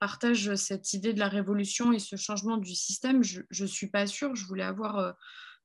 partage 0.00 0.54
cette 0.56 0.92
idée 0.94 1.12
de 1.12 1.20
la 1.20 1.28
révolution 1.28 1.92
et 1.92 2.00
ce 2.00 2.16
changement 2.16 2.56
du 2.56 2.74
système? 2.74 3.22
Je 3.22 3.42
ne 3.58 3.68
suis 3.68 3.88
pas 3.88 4.08
sûre. 4.08 4.34
Je 4.34 4.46
voulais 4.46 4.64
avoir 4.64 5.14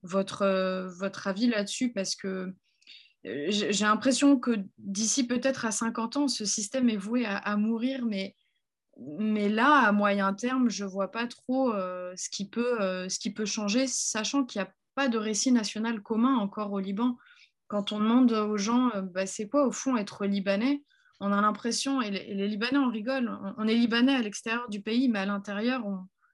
votre, 0.04 0.88
votre 0.98 1.28
avis 1.28 1.48
là-dessus 1.48 1.92
parce 1.92 2.16
que 2.16 2.28
euh, 2.28 2.56
j'ai 3.24 3.86
l'impression 3.86 4.40
que 4.40 4.52
d'ici 4.78 5.28
peut-être 5.28 5.66
à 5.66 5.72
50 5.72 6.18
ans, 6.18 6.28
ce 6.28 6.46
système 6.46 6.90
est 6.90 6.98
voué 6.98 7.26
à, 7.26 7.58
mourir, 7.58 8.06
mais, 8.06 8.36
là, 9.50 9.88
à 9.88 9.92
moyen 9.92 10.34
terme, 10.34 10.70
je 10.70 10.86
ne 10.86 10.90
vois 10.90 11.12
pas 11.12 11.28
trop 11.28 11.74
euh, 11.74 12.14
ce, 12.16 12.30
qui 12.30 12.50
peut, 12.50 12.82
euh, 12.82 13.10
ce 13.10 13.20
qui 13.20 13.34
peut 13.34 13.46
changer, 13.46 13.88
sachant 13.88 14.46
qu'il 14.46 14.62
n'y 14.62 14.68
a 14.68 14.74
pas 14.96 15.10
de 15.10 15.18
récit 15.18 15.52
national 15.52 16.02
commun 16.02 16.38
encore 16.38 16.72
au 16.72 16.80
Liban. 16.80 17.18
Quand 17.68 17.92
on 17.92 18.00
demande 18.00 18.32
aux 18.32 18.58
gens, 18.58 18.90
bah, 19.14 19.26
c'est 19.26 19.48
quoi 19.48 19.68
au 19.68 19.72
fond 19.72 19.98
être 19.98 20.26
libanais 20.26 20.82
On 21.20 21.32
a 21.34 21.42
l'impression, 21.42 22.02
et, 22.02 22.10
les, 22.10 22.48
Libanais, 22.48 22.80
on 22.80 22.90
rigole, 22.90 23.38
on, 23.58 23.68
est 23.68 23.76
libanais 23.76 24.16
à 24.16 24.22
l'extérieur 24.22 24.70
du 24.70 24.82
pays, 24.82 25.10
mais 25.10 25.20
à 25.20 25.26
l'intérieur, 25.26 25.84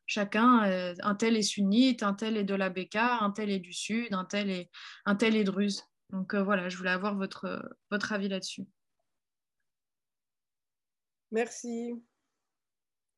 chacun, 0.05 0.61
un 1.01 1.15
tel 1.15 1.35
est 1.35 1.41
sunnite, 1.41 2.03
un 2.03 2.13
tel 2.13 2.37
est 2.37 2.43
de 2.43 2.55
la 2.55 2.69
Beka, 2.69 3.17
un 3.21 3.31
tel 3.31 3.49
est 3.49 3.59
du 3.59 3.73
sud, 3.73 4.13
un 4.13 4.23
tel 4.23 4.51
est, 4.51 4.69
un 5.05 5.15
tel 5.15 5.35
est 5.35 5.43
druze. 5.43 5.83
Donc 6.09 6.33
euh, 6.33 6.43
voilà, 6.43 6.69
je 6.69 6.77
voulais 6.77 6.91
avoir 6.91 7.15
votre, 7.15 7.77
votre 7.89 8.13
avis 8.13 8.29
là-dessus. 8.29 8.65
Merci. 11.31 12.03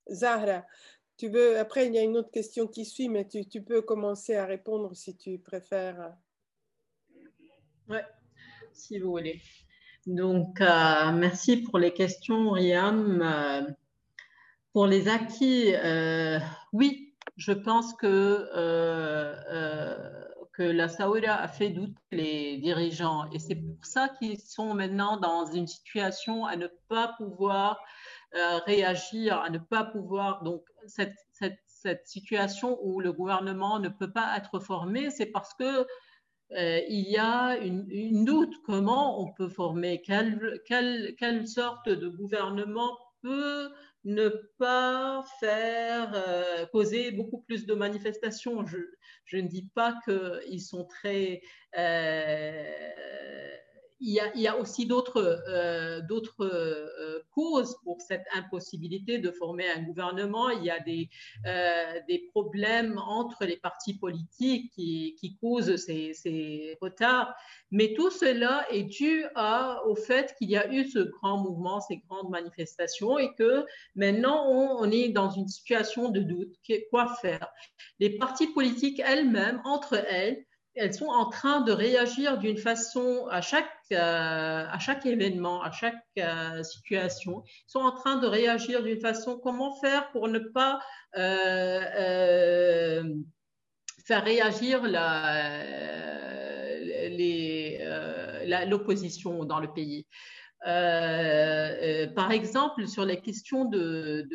Zahra, 0.10 0.66
tu 1.18 1.30
veux, 1.30 1.60
après 1.60 1.88
il 1.88 1.94
y 1.94 1.98
a 1.98 2.04
une 2.04 2.18
autre 2.18 2.32
question 2.32 2.68
qui 2.68 2.86
suit, 2.86 3.10
mais 3.10 3.28
tu, 3.28 3.46
tu 3.48 3.62
peux 3.62 3.82
commencer 3.82 4.36
à 4.36 4.46
répondre 4.46 4.96
si 4.96 5.18
tu 5.18 5.38
préfères. 5.38 6.16
Oui, 7.90 8.00
si 8.74 9.00
vous 9.00 9.12
voulez. 9.12 9.42
Donc, 10.06 10.62
euh, 10.62 11.12
merci 11.12 11.58
pour 11.58 11.80
les 11.80 11.94
questions, 11.94 12.52
Riam. 12.52 13.22
Euh, 13.22 13.70
pour 14.72 14.88
les 14.88 15.10
acquis, 15.10 15.74
oui, 16.72 17.16
je 17.36 17.52
pense 17.52 17.94
que 17.96 18.48
que 20.58 20.64
la 20.64 20.88
Saoudia 20.88 21.36
a 21.36 21.48
fait 21.48 21.70
douter 21.70 21.94
les 22.12 22.58
dirigeants. 22.58 23.30
Et 23.32 23.38
c'est 23.38 23.56
pour 23.56 23.86
ça 23.86 24.10
qu'ils 24.10 24.40
sont 24.40 24.74
maintenant 24.74 25.18
dans 25.18 25.46
une 25.46 25.68
situation 25.68 26.46
à 26.48 26.56
ne 26.56 26.68
pas 26.88 27.14
pouvoir 27.18 27.80
euh, 28.36 28.58
réagir, 28.66 29.40
à 29.40 29.52
ne 29.52 29.60
pas 29.60 29.84
pouvoir. 29.84 30.42
Donc, 30.42 30.64
cette, 30.88 31.16
cette, 31.32 31.60
cette, 31.68 32.08
situation 32.08 32.80
où 32.82 33.00
le 33.00 33.14
gouvernement 33.14 33.78
ne 33.80 33.90
peut 33.90 34.12
pas 34.12 34.36
être 34.36 34.60
formé, 34.60 35.12
c'est 35.12 35.28
parce 35.28 35.54
que 35.54 35.86
euh, 36.54 36.82
il 36.90 37.08
y 37.08 37.18
a 37.18 37.58
une, 37.58 37.86
une, 37.92 38.26
doute 38.26 38.56
comment 38.66 39.22
on 39.22 39.32
peut 39.34 39.50
former, 39.50 40.02
quelle, 40.02 40.60
quelle, 40.66 41.16
quelle 41.20 41.48
sorte 41.48 41.88
de 41.88 42.08
gouvernement 42.08 42.98
peut 43.22 43.70
ne 44.08 44.30
pas 44.58 45.24
faire 45.40 46.70
causer 46.72 47.12
beaucoup 47.12 47.42
plus 47.42 47.66
de 47.66 47.74
manifestations. 47.74 48.66
Je, 48.66 49.38
ne 49.38 49.48
dis 49.48 49.70
pas 49.76 50.00
qu'ils 50.06 50.62
sont 50.62 50.86
très 50.86 51.42
il 54.00 54.14
y, 54.36 54.48
a, 54.48 54.58
aussi 54.58 54.86
d'autres 54.86 55.22
euh, 55.48 56.02
euh, 56.42 57.20
causes 57.32 57.76
pour 57.84 58.00
cette 58.02 58.26
impossibilité 58.36 59.18
de 59.18 59.32
former 59.32 59.68
un 59.70 59.82
gouvernement. 59.82 60.50
Il 60.50 60.64
y 60.64 60.70
a 60.70 60.80
des, 60.80 61.10
euh, 61.46 62.00
problèmes 62.32 63.00
entre 63.00 63.46
les 63.46 63.58
partis 63.58 63.98
politiques 63.98 64.72
qui, 64.74 65.38
causent 65.42 65.76
ces, 65.78 66.78
retards. 66.82 67.34
Mais 67.72 67.94
tout 67.96 68.12
cela 68.12 68.66
est 68.72 68.84
dû 68.84 69.26
au 69.86 69.96
fait 69.96 70.36
qu'il 70.38 70.50
y 70.50 70.58
a 70.58 70.72
eu 70.72 70.88
ce 70.88 71.00
grand 71.00 71.38
mouvement, 71.38 71.82
ces 71.82 71.98
grandes 72.08 72.30
manifestations 72.30 73.18
et 73.18 73.34
que 73.36 73.66
maintenant 73.96 74.46
on, 74.48 74.80
on 74.80 74.92
est 74.92 75.10
dans 75.10 75.30
une 75.30 75.48
situation 75.48 76.10
de 76.10 76.22
doute. 76.22 76.56
Quoi 76.92 77.16
faire? 77.22 77.48
Les 78.00 78.18
partis 78.18 78.48
politiques 78.48 79.02
elles-mêmes, 79.04 79.62
entre 79.66 79.96
elles, 79.96 80.46
elles 80.78 80.94
sont 80.94 81.08
en 81.08 81.30
train 81.30 81.62
de 81.62 81.72
réagir 81.72 82.38
d'une 82.38 82.58
façon 82.58 83.28
à 83.32 83.42
chaque, 83.42 83.70
euh, 83.92 84.66
à 84.70 84.80
chaque 84.80 85.06
événement, 85.06 85.62
à 85.64 85.72
chaque 85.72 85.96
euh, 86.20 86.62
situation. 86.64 87.44
Elles 87.46 87.52
sont 87.68 87.80
en 87.80 87.92
train 87.92 88.18
de 88.18 88.28
réagir 88.28 88.84
d'une 88.84 89.00
façon 89.00 89.40
comment 89.40 89.74
faire 89.80 90.12
pour 90.12 90.28
ne 90.28 90.40
pas 90.40 90.80
euh, 91.18 93.04
faire 94.06 94.24
réagir 94.24 94.84
l'opposition 98.68 99.46
dans 99.46 99.60
le 99.60 99.74
pays. 99.74 100.06
par 100.64 102.32
exemple, 102.32 102.88
sur 102.88 103.04
les 103.04 103.20
questions 103.20 103.66
de, 103.66 104.28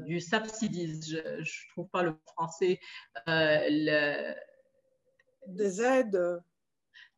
du 0.00 0.20
subsidies, 0.20 1.02
je 1.02 1.18
ne 1.18 1.72
trouve 1.72 1.88
pas 1.88 2.02
le 2.02 2.16
français, 2.26 2.80
des 5.46 5.82
aides 5.82 6.42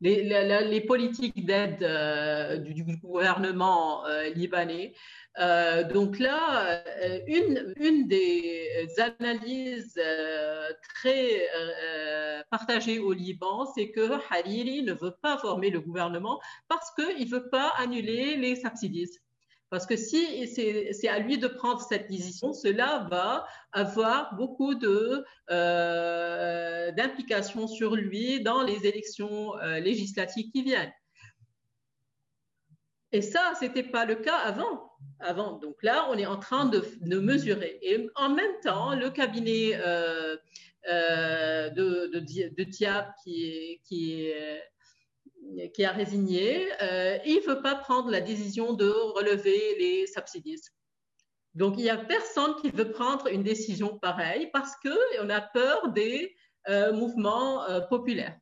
les, 0.01 0.81
politiques 0.87 1.45
d'aide 1.45 1.83
euh, 1.83 2.57
du, 2.59 2.85
gouvernement 2.99 4.07
euh, 4.07 4.29
libanais. 4.31 4.93
Euh, 5.41 5.83
donc 5.85 6.19
là, 6.19 6.85
une, 7.27 7.75
une 7.81 8.07
des 8.07 8.89
analyses 8.99 10.01
très 10.95 11.49
partagées 12.51 12.99
au 12.99 13.13
Liban, 13.13 13.67
c'est 13.75 13.91
que 13.91 14.13
Hariri 14.31 14.83
ne 14.83 14.93
veut 14.93 15.15
pas 15.23 15.39
former 15.39 15.71
le 15.71 15.81
gouvernement 15.81 16.41
parce 16.69 16.93
qu'il 16.95 17.29
ne 17.29 17.31
veut 17.31 17.49
pas 17.49 17.73
annuler 17.79 18.37
les 18.37 18.57
subsidies. 18.57 19.19
Parce 19.75 19.87
que 19.87 19.97
si 19.97 20.47
c'est 20.47 21.09
à 21.09 21.19
lui 21.19 21.37
de 21.37 21.49
prendre 21.49 21.81
cette 21.81 22.09
décision, 22.09 22.53
cela 22.53 23.09
va 23.11 23.45
avoir 23.73 24.37
beaucoup 24.37 24.73
euh, 25.51 26.93
d'implications 26.93 27.67
sur 27.67 27.97
lui 27.97 28.41
dans 28.41 28.63
les 28.63 28.87
élections 28.87 29.59
euh, 29.59 29.81
législatives 29.81 30.49
qui 30.53 30.63
viennent. 30.63 30.93
Et 33.11 33.21
ça, 33.21 33.55
ce 33.59 33.65
n'était 33.65 33.83
pas 33.83 34.05
le 34.05 34.15
cas 34.15 34.37
avant. 34.37 34.93
avant. 35.19 35.59
Donc 35.59 35.83
là, 35.83 36.07
on 36.09 36.17
est 36.19 36.27
en 36.27 36.39
train 36.39 36.67
de, 36.67 37.19
mesurer. 37.19 37.81
Et 37.83 38.07
en 38.15 38.29
même 38.29 38.61
temps, 38.63 38.95
le 38.95 39.11
cabinet 39.11 39.73
euh, 39.75 40.37
de, 40.87 42.13
de, 42.15 42.21
de, 42.21 42.63
qui 42.63 43.81
qui 43.83 44.27
est 44.27 44.63
qui 45.75 45.85
a 45.85 45.93
résigné, 45.93 46.69
euh, 46.83 47.19
il 47.25 47.37
ne 47.37 47.55
veut 47.55 47.63
pas 47.63 47.75
prendre 47.75 48.11
la 48.11 48.21
décision 48.21 48.73
de 48.73 48.89
relever 48.89 49.77
les 49.79 50.07
subsidies. 50.07 50.61
Donc, 51.55 51.75
il 51.79 51.83
n'y 51.83 51.91
a 51.91 51.97
personne 51.97 52.57
qui 52.57 52.71
veut 52.71 52.91
prendre 52.91 53.29
une 53.29 53.43
décision 53.43 53.99
pareille 53.99 54.51
parce 54.53 54.75
qu'on 54.77 55.31
a 55.31 55.41
peur 55.41 55.93
des 55.93 56.35
euh, 56.69 56.93
mouvements 56.93 57.65
euh, 57.65 57.81
populaires. 57.81 58.37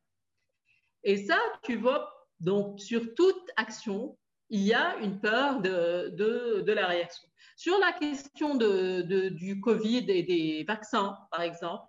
Et 1.03 1.25
ça, 1.25 1.37
tu 1.63 1.75
vois, 1.75 2.11
donc 2.39 2.79
sur 2.79 3.13
toute 3.13 3.49
action, 3.55 4.17
il 4.49 4.61
y 4.61 4.73
a 4.73 4.97
une 4.97 5.19
peur 5.19 5.61
de, 5.61 6.09
de, 6.09 6.71
la 6.71 6.87
réaction. 6.87 7.27
Sur 7.55 7.77
la 7.79 7.91
question 7.91 8.55
de, 8.55 9.29
du 9.29 9.59
Covid 9.59 10.05
et 10.09 10.23
des 10.23 10.63
vaccins, 10.67 11.17
par 11.31 11.41
exemple, 11.41 11.85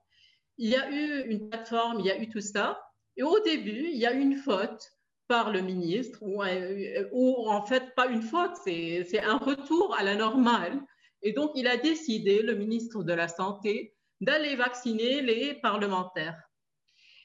il 0.58 0.70
y 0.70 0.76
a 0.76 0.90
eu 0.90 1.28
une 1.28 1.48
plateforme, 1.48 2.00
il 2.00 2.06
y 2.06 2.10
a 2.10 2.18
eu 2.18 2.28
tout 2.28 2.40
ça. 2.40 2.80
Et 3.16 3.22
au 3.22 3.38
début, 3.40 3.88
il 3.88 3.96
y 3.96 4.06
a 4.06 4.12
eu 4.12 4.20
une 4.20 4.36
faute 4.36 4.93
par 5.28 5.50
le 5.50 5.60
ministre, 5.60 6.18
euh, 6.22 7.08
ou, 7.12 7.48
en 7.48 7.64
fait 7.64 7.94
pas 7.94 8.06
une 8.06 8.22
faute, 8.22 8.56
c'est 8.64 9.20
un 9.20 9.38
retour 9.38 9.94
à 9.98 10.02
la 10.02 10.14
normale. 10.14 10.80
Et 11.22 11.32
donc 11.32 11.52
il 11.54 11.66
a 11.66 11.76
décidé, 11.76 12.42
le 12.42 12.54
ministre 12.54 13.02
de 13.02 13.12
la 13.12 13.28
Santé, 13.28 13.94
d'aller 14.20 14.56
vacciner 14.56 15.22
les 15.22 15.54
parlementaires. 15.54 16.40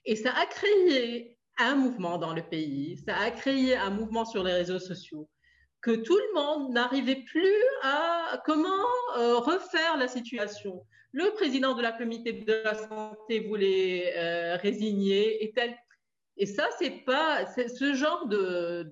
Et 0.05 0.15
ça 0.15 0.31
a 0.31 0.45
créé 0.45 1.37
un 1.57 1.75
mouvement 1.75 2.17
dans 2.17 2.33
le 2.33 2.41
pays, 2.41 2.97
ça 3.05 3.17
a 3.17 3.31
créé 3.31 3.75
un 3.75 3.89
mouvement 3.89 4.25
sur 4.25 4.43
les 4.43 4.53
réseaux 4.53 4.79
sociaux, 4.79 5.29
que 5.81 5.91
tout 5.91 6.17
le 6.17 6.33
monde 6.33 6.73
n'arrivait 6.73 7.23
plus 7.25 7.63
à 7.83 8.41
comment 8.45 8.69
euh, 9.17 9.37
refaire 9.37 9.97
la 9.97 10.07
situation. 10.07 10.85
Le 11.11 11.33
président 11.33 11.73
de 11.73 11.81
la 11.81 11.91
comité 11.91 12.31
de 12.33 12.61
la 12.63 12.75
santé 12.75 13.41
voulait 13.41 14.13
euh, 14.15 14.55
résigner 14.57 15.43
et 15.43 15.51
tel 15.51 15.75
et 16.39 16.45
ça, 16.45 16.67
c'est 16.79 17.03
pas 17.05 17.45
ce 17.45 17.93
genre 17.93 18.25
de, 18.27 18.89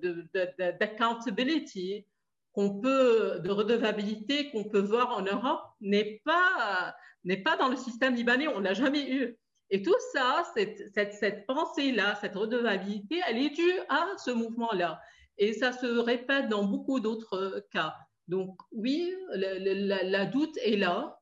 d'accountability 0.78 2.04
qu'on 2.52 2.78
peut, 2.78 3.40
de 3.42 3.50
redevabilité 3.50 4.50
qu'on 4.50 4.64
peut 4.64 4.80
voir 4.80 5.16
en 5.16 5.22
Europe 5.22 5.62
n'est 5.80 6.20
pas, 6.26 6.94
n'est 7.24 7.42
pas 7.42 7.56
dans 7.56 7.68
le 7.68 7.76
système 7.76 8.14
libanais. 8.14 8.48
On 8.48 8.60
l'a 8.60 8.74
jamais 8.74 9.10
eu. 9.10 9.38
Et 9.70 9.82
tout 9.82 9.96
ça, 10.12 10.44
cette, 10.54 10.92
cette, 10.94 11.14
cette 11.14 11.46
pensée-là, 11.46 12.16
cette 12.20 12.34
redevabilité, 12.34 13.22
elle 13.26 13.38
est 13.38 13.50
due 13.50 13.80
à 13.88 14.06
ce 14.18 14.30
mouvement-là. 14.30 15.00
Et 15.38 15.54
ça 15.54 15.72
se 15.72 15.86
répète 15.86 16.50
dans 16.50 16.64
beaucoup 16.64 17.00
d'autres 17.00 17.66
cas. 17.72 17.94
Donc 18.28 18.60
oui, 18.72 19.10
la 19.32 20.26
doute 20.26 20.56
est 20.58 20.76
là, 20.76 21.17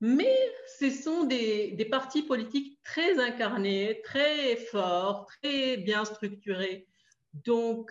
mais 0.00 0.36
ce 0.78 0.90
sont 0.90 1.24
des, 1.24 1.88
partis 1.90 2.22
politiques 2.22 2.78
très 2.82 3.18
incarnés, 3.18 4.00
très 4.04 4.56
forts, 4.56 5.26
très 5.26 5.78
bien 5.78 6.04
structurés. 6.04 6.86
Donc, 7.32 7.90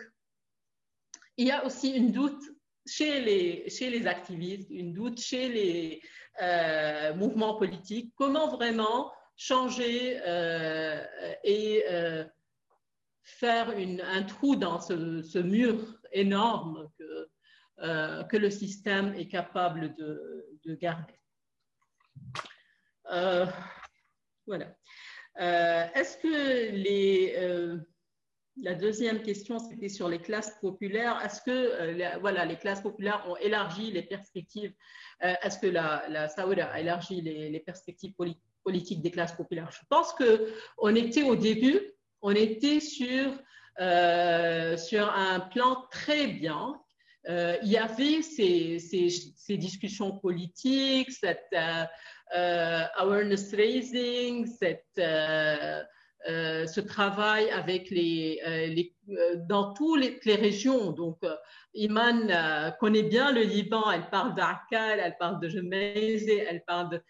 il 1.36 1.48
y 1.48 1.50
a 1.50 1.64
aussi 1.64 1.90
une 1.90 2.12
doute 2.12 2.42
chez 2.86 3.20
les, 3.20 4.06
activistes, 4.06 4.70
une 4.70 4.92
doute 4.92 5.20
chez 5.20 5.48
les 5.48 6.02
euh, 6.40 7.14
mouvements 7.14 7.56
politiques, 7.56 8.12
comment 8.16 8.48
vraiment 8.48 9.12
changer 9.36 10.20
euh, 10.26 11.04
et 11.42 11.84
euh, 11.90 12.24
faire 13.24 13.70
un 13.70 14.22
trou 14.22 14.54
dans 14.54 14.80
ce, 14.80 15.38
mur 15.38 15.98
énorme 16.12 16.88
que, 16.98 18.36
le 18.36 18.50
système 18.50 19.12
est 19.14 19.28
capable 19.28 19.94
de 19.96 20.74
garder? 20.76 21.18
Euh, 23.12 23.46
voilà. 24.46 24.66
Euh, 25.40 25.86
est-ce 25.94 26.16
que 26.18 27.38
euh, 27.38 27.78
la 28.62 28.74
deuxième 28.74 29.22
question, 29.22 29.58
c'était 29.58 29.88
sur 29.88 30.08
les 30.08 30.20
classes 30.20 30.56
populaires. 30.60 31.20
Est-ce 31.24 31.42
que 31.42 31.92
les 31.92 32.56
classes 32.56 32.80
populaires 32.80 33.24
ont 33.28 33.36
élargi 33.36 33.92
les 33.92 34.02
perspectives 34.02 34.72
Est-ce 35.20 35.58
que 35.58 35.66
la, 35.66 36.04
la 36.08 36.24
a 36.24 36.80
élargi 36.80 37.20
les, 37.20 37.60
perspectives 37.60 38.14
politiques 38.64 39.02
des 39.02 39.10
classes 39.10 39.36
populaires? 39.36 39.70
Je 39.70 39.84
pense 39.90 40.14
qu'on 40.14 40.94
était 40.94 41.22
au 41.22 41.36
début, 41.36 41.80
on 42.22 42.30
était 42.30 42.80
sur 42.80 43.30
un 43.78 45.40
plan 45.52 45.86
très 45.90 46.28
bien. 46.28 46.80
Il 47.28 47.68
y 47.68 47.76
avait 47.76 48.22
ces, 48.22 48.78
ces, 48.78 49.56
discussions 49.56 50.16
politiques, 50.18 51.10
cette 51.10 51.52
euh, 52.34 52.82
awareness 52.96 53.54
raising, 53.54 54.48
euh, 54.98 55.82
euh, 56.28 56.66
ce 56.66 56.80
travail 56.80 57.48
avec 57.50 57.88
les, 57.90 58.90
dans 59.48 59.72
toutes 59.74 60.24
les, 60.24 60.34
régions. 60.34 60.90
Donc, 60.90 61.18
Iman 61.74 62.74
connaît 62.80 63.04
bien 63.04 63.30
le 63.30 63.42
Liban, 63.42 63.90
elle 63.92 64.10
parle 64.10 64.34
d'Akal, 64.34 65.00
elle 65.00 65.16
parle 65.18 65.40
de 65.40 65.48
Jemez, 65.48 66.24
elle 66.48 66.64
parle 66.66 66.90
de... 66.90 67.00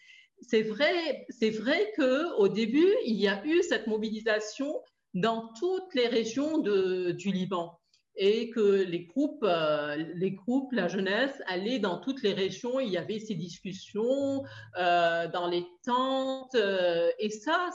C'est 0.43 0.63
vrai, 0.63 1.27
vrai 1.41 1.93
qu'au 1.97 2.49
début, 2.49 2.93
il 3.07 3.17
y 3.17 3.27
a 3.27 3.43
eu 3.47 3.63
cette 3.63 3.87
mobilisation 3.87 4.83
dans 5.15 5.51
toutes 5.59 5.95
les 5.95 6.09
régions 6.09 6.59
du 6.59 7.33
Liban 7.33 7.81
et 8.17 8.51
que 8.51 8.83
les 8.83 9.05
groupes, 9.05 9.45
euh, 9.45 9.97
les 10.15 10.31
groupes, 10.31 10.73
la 10.73 10.89
jeunesse 10.89 11.43
allaient 11.47 11.79
dans 11.79 11.99
toutes 11.99 12.23
les 12.23 12.33
régions. 12.33 12.81
Il 12.81 12.89
y 12.89 12.97
avait 12.97 13.19
ces 13.19 13.35
discussions 13.35 14.43
euh, 14.79 15.29
dans 15.29 15.47
les 15.49 15.67
tentes 15.85 16.55
euh, 16.55 17.11
et 17.19 17.29
ça, 17.31 17.71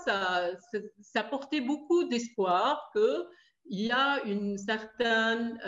ça, 1.01 1.23
portait 1.23 1.61
beaucoup 1.61 2.05
d'espoir 2.05 2.91
qu'il 2.93 3.81
y 3.85 3.91
a 3.91 4.23
une 4.25 4.57
certaine 4.57 5.59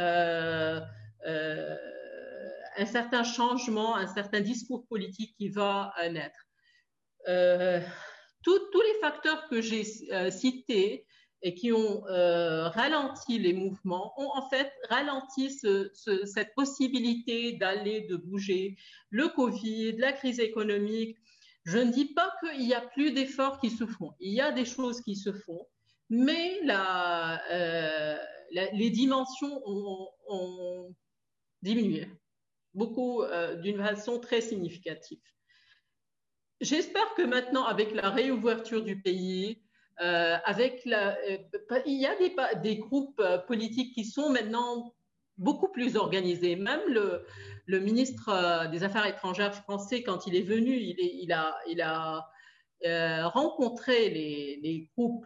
un 2.76 2.88
certain 2.88 3.24
changement, 3.24 3.96
un 3.96 4.08
certain 4.08 4.42
discours 4.42 4.88
politique 4.88 5.36
qui 5.38 5.50
va 5.50 5.94
naître. 6.12 6.48
tous 8.44 8.82
les 8.82 9.00
facteurs 9.00 9.48
que 9.48 9.62
j'ai 9.62 9.84
cités 10.32 11.06
et 11.44 11.54
qui 11.56 11.72
ont 11.72 12.02
ralenti 12.02 13.38
les 13.38 13.54
mouvements 13.54 14.14
ont 14.18 14.32
en 14.34 14.50
fait 14.50 14.72
ralenti 14.90 15.50
cette 15.52 16.56
possibilité 16.56 17.54
d'aller, 17.54 18.02
de 18.02 18.16
bouger. 18.16 18.78
Le 19.10 19.28
Covid, 19.28 19.98
la 19.98 20.14
crise 20.14 20.40
économique, 20.40 21.18
je 21.66 21.78
ne 21.78 21.92
dis 21.92 22.14
pas 22.14 22.34
qu'il 22.40 22.66
n'y 22.66 22.74
a 22.74 22.82
plus 22.82 23.12
d'efforts 23.12 23.60
qui 23.60 23.70
se 23.70 23.86
font. 23.86 24.14
Il 24.20 24.34
y 24.34 24.42
a 24.42 24.52
des 24.52 24.66
choses 24.66 25.02
qui 25.02 25.16
se 25.16 25.32
font, 25.32 25.66
mais 26.10 26.60
euh, 26.70 28.18
les 28.52 28.90
dimensions 28.90 29.62
ont, 29.66 30.94
diminué, 31.62 32.10
beaucoup 32.74 33.24
euh, 33.24 33.56
d'une 33.56 33.78
façon 33.78 34.20
très 34.20 34.42
significative. 34.42 35.22
J'espère 36.60 37.14
que 37.16 37.22
maintenant, 37.22 37.64
avec 37.64 37.94
la 37.94 38.10
réouverture 38.10 38.84
du 38.84 39.02
pays, 39.02 39.63
euh, 39.63 39.63
avec 39.98 40.84
la, 40.86 41.18
il 41.86 42.02
y 42.02 42.06
a 42.06 42.56
des, 42.56 42.78
groupes 42.78 43.22
politiques 43.48 43.94
qui 43.94 44.06
sont 44.06 44.30
maintenant 44.30 44.94
beaucoup 45.38 45.70
plus 45.70 45.96
organisés. 45.96 46.56
Même 46.56 46.82
le, 46.88 47.80
ministre 47.80 48.30
euh, 48.30 48.68
des 48.68 48.84
Affaires 48.84 49.06
étrangères 49.06 49.56
français, 49.56 50.04
quand 50.04 50.28
il 50.28 50.36
est 50.36 50.44
venu, 50.44 50.76
il, 50.76 51.32
a, 51.32 52.30
euh, 52.86 53.28
rencontré 53.28 54.10
les, 54.10 54.90
groupes 54.96 55.26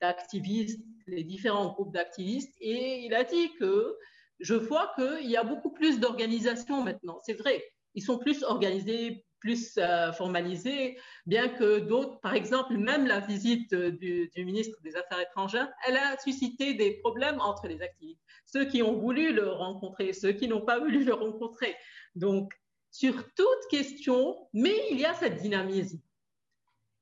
d'activistes, 0.00 0.84
les 1.06 1.24
différents 1.24 1.72
groupes 1.72 1.92
d'activistes, 1.92 2.54
et 2.60 3.04
il 3.04 3.14
a 3.14 3.24
dit 3.24 3.52
que 3.58 3.96
je 4.40 4.54
vois 4.54 4.92
qu'il 4.96 5.30
y 5.30 5.36
a 5.36 5.44
beaucoup 5.44 5.70
plus 5.70 6.00
d'organisation 6.00 6.82
maintenant. 6.82 7.20
C'est 7.22 7.34
vrai, 7.34 7.62
ils 7.94 8.02
sont 8.02 8.18
plus 8.18 8.42
organisés, 8.42 9.24
plus 9.44 9.74
euh, 9.76 10.10
formalisés, 10.12 10.96
bien 11.26 11.48
que 11.50 11.80
d'autres, 11.80 12.18
par 12.20 12.34
exemple, 12.34 12.78
même 12.78 13.06
la 13.06 13.20
visite 13.20 13.74
du, 13.74 14.30
ministre 14.36 14.80
des 14.82 14.96
Affaires 14.96 15.20
étrangères, 15.20 15.68
elle 15.86 15.98
a 15.98 16.16
suscité 16.18 16.72
des 16.72 16.92
problèmes 17.02 17.38
entre 17.40 17.68
les 17.68 17.82
activistes 17.82 18.24
ceux 18.46 18.64
qui 18.66 18.82
ont 18.82 18.94
voulu 18.94 19.32
le 19.32 19.48
rencontrer, 19.48 20.12
ceux 20.12 20.32
qui 20.32 20.46
n'ont 20.48 20.60
pas 20.60 20.78
voulu 20.78 21.02
le 21.02 21.14
rencontrer. 21.14 21.74
Donc, 22.14 22.52
sur 22.90 23.14
toute 23.34 23.68
question, 23.70 24.36
mais 24.52 24.76
il 24.90 25.00
y 25.00 25.04
a 25.04 25.14
cette 25.14 25.42
dynamisme. 25.42 26.00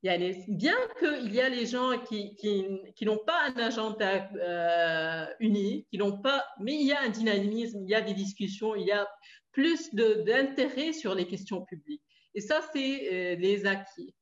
Il 0.03 0.11
y 0.11 0.15
a 0.15 0.33
bien 0.49 0.77
qu'il 0.99 1.33
y 1.33 1.41
a 1.41 1.49
les 1.49 1.67
gens 1.67 1.99
qui, 2.09 2.35
qui, 2.37 3.05
n'ont 3.05 3.21
pas 3.25 3.39
un 3.49 3.57
agenda 3.57 4.29
euh, 4.35 5.27
uni, 5.39 5.87
qui 5.91 5.99
n'ont 5.99 6.19
pas, 6.21 6.45
mais 6.59 6.75
il 6.75 6.87
y 6.87 6.93
a 6.93 7.03
un 7.03 7.11
dynamisme, 7.11 7.83
il 7.85 7.91
y 7.91 7.95
a 7.95 8.01
des 8.01 8.15
discussions, 8.15 8.75
il 8.75 8.87
y 8.87 8.93
a 8.93 9.07
plus 9.53 9.95
d'intérêt 9.95 10.93
sur 10.93 11.15
les 11.15 11.27
questions 11.27 11.65
publiques. 11.65 12.03
Et 12.35 12.41
ça, 12.41 12.61
c'est 12.73 13.09
euh, 13.13 13.35
les 13.37 13.67
acquis. 13.67 14.15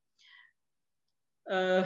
Euh, 1.49 1.83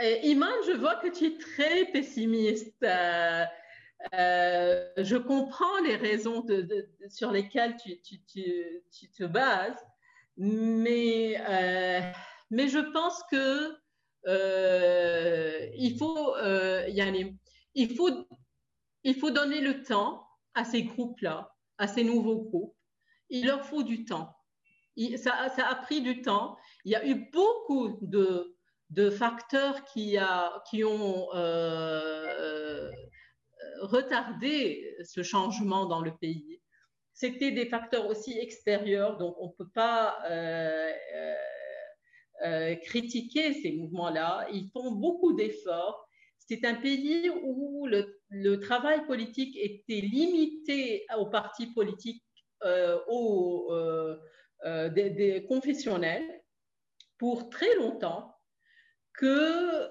euh, 0.00 0.16
Iman, 0.22 0.52
je 0.66 0.72
vois 0.72 0.96
que 0.96 1.08
tu 1.08 1.26
es 1.26 1.38
très 1.38 1.86
pessimiste. 1.86 2.76
Je 4.12 5.16
comprends 5.16 5.78
les 5.84 5.96
raisons 5.96 6.44
sur 7.08 7.30
lesquelles 7.30 7.76
tu, 7.76 7.98
te 8.22 9.24
bases, 9.24 9.86
mais, 10.36 11.36
je 12.50 12.92
pense 12.92 13.22
que 13.30 13.74
faut, 17.96 18.28
il 19.04 19.14
faut 19.14 19.30
donner 19.30 19.60
le 19.60 19.82
temps 19.82 20.26
à 20.54 20.64
ces 20.64 20.82
groupes-là, 20.82 21.54
à 21.78 21.88
ces 21.88 22.04
nouveaux 22.04 22.42
groupes. 22.42 22.76
Il 23.32 23.46
leur 23.46 23.64
faut 23.64 23.82
du 23.82 24.04
temps. 24.04 24.36
ça, 25.16 25.34
a 25.66 25.74
pris 25.74 26.00
du 26.00 26.22
temps. 26.22 26.56
Il 26.84 26.92
y 26.92 26.96
a 26.96 27.04
eu 27.06 27.28
beaucoup 27.32 27.98
de 28.00 29.10
facteurs 29.10 29.84
qui 29.84 30.18
ont 30.84 31.34
euh, 31.34 32.90
retardé 33.80 34.96
ce 35.04 35.22
changement 35.22 35.86
dans 35.86 36.00
le 36.00 36.14
pays. 36.16 36.60
C'était 37.14 37.52
des 37.52 37.66
facteurs 37.66 38.06
aussi 38.06 38.38
extérieurs, 38.38 39.18
donc 39.18 39.36
on 39.38 39.48
ne 39.48 39.52
peut 39.52 39.70
pas 39.74 40.18
euh, 40.30 40.90
euh, 42.44 42.74
critiquer 42.76 43.52
ces 43.54 43.72
mouvements-là. 43.72 44.46
Ils 44.52 44.70
font 44.72 44.92
beaucoup 44.92 45.34
d'efforts. 45.34 46.08
C'est 46.38 46.64
un 46.64 46.74
pays 46.74 47.30
où 47.30 47.86
le, 47.86 48.60
travail 48.60 49.04
politique 49.06 49.56
était 49.56 50.00
limité 50.00 51.06
aux 51.18 51.26
partis 51.26 51.72
politiques, 51.72 52.22
aux 53.08 53.72
des 54.64 55.44
confessionnels 55.48 56.42
pour 57.18 57.50
très 57.50 57.74
longtemps 57.76 58.32
que 59.14 59.26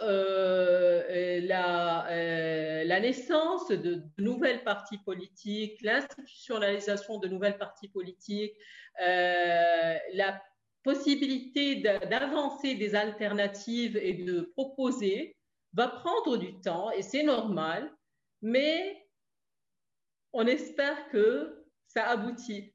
euh, 0.02 1.42
la, 1.42 2.08
euh, 2.10 2.84
la, 2.84 3.00
naissance 3.00 3.70
de, 3.70 4.04
nouvelles 4.18 4.64
partis 4.64 4.98
politiques, 5.00 5.82
l'institutionnalisation 5.82 7.20
de 7.20 7.28
nouvelles 7.28 7.58
partis 7.58 7.88
politiques, 7.90 8.56
euh, 9.02 9.96
la 10.14 10.42
possibilité 10.84 11.76
d'avancer 11.76 12.74
des 12.76 12.96
alternatives 12.96 13.96
et 13.98 14.14
de 14.14 14.52
proposer 14.54 15.38
va 15.74 15.88
prendre 15.88 16.38
du 16.38 16.60
temps 16.60 16.92
et 16.92 17.04
c'est 17.04 17.24
normal, 17.24 17.92
mais 18.42 19.08
on 20.34 20.48
espère 20.48 21.08
que 21.10 21.61
ça 21.94 22.08
aboutit. 22.08 22.74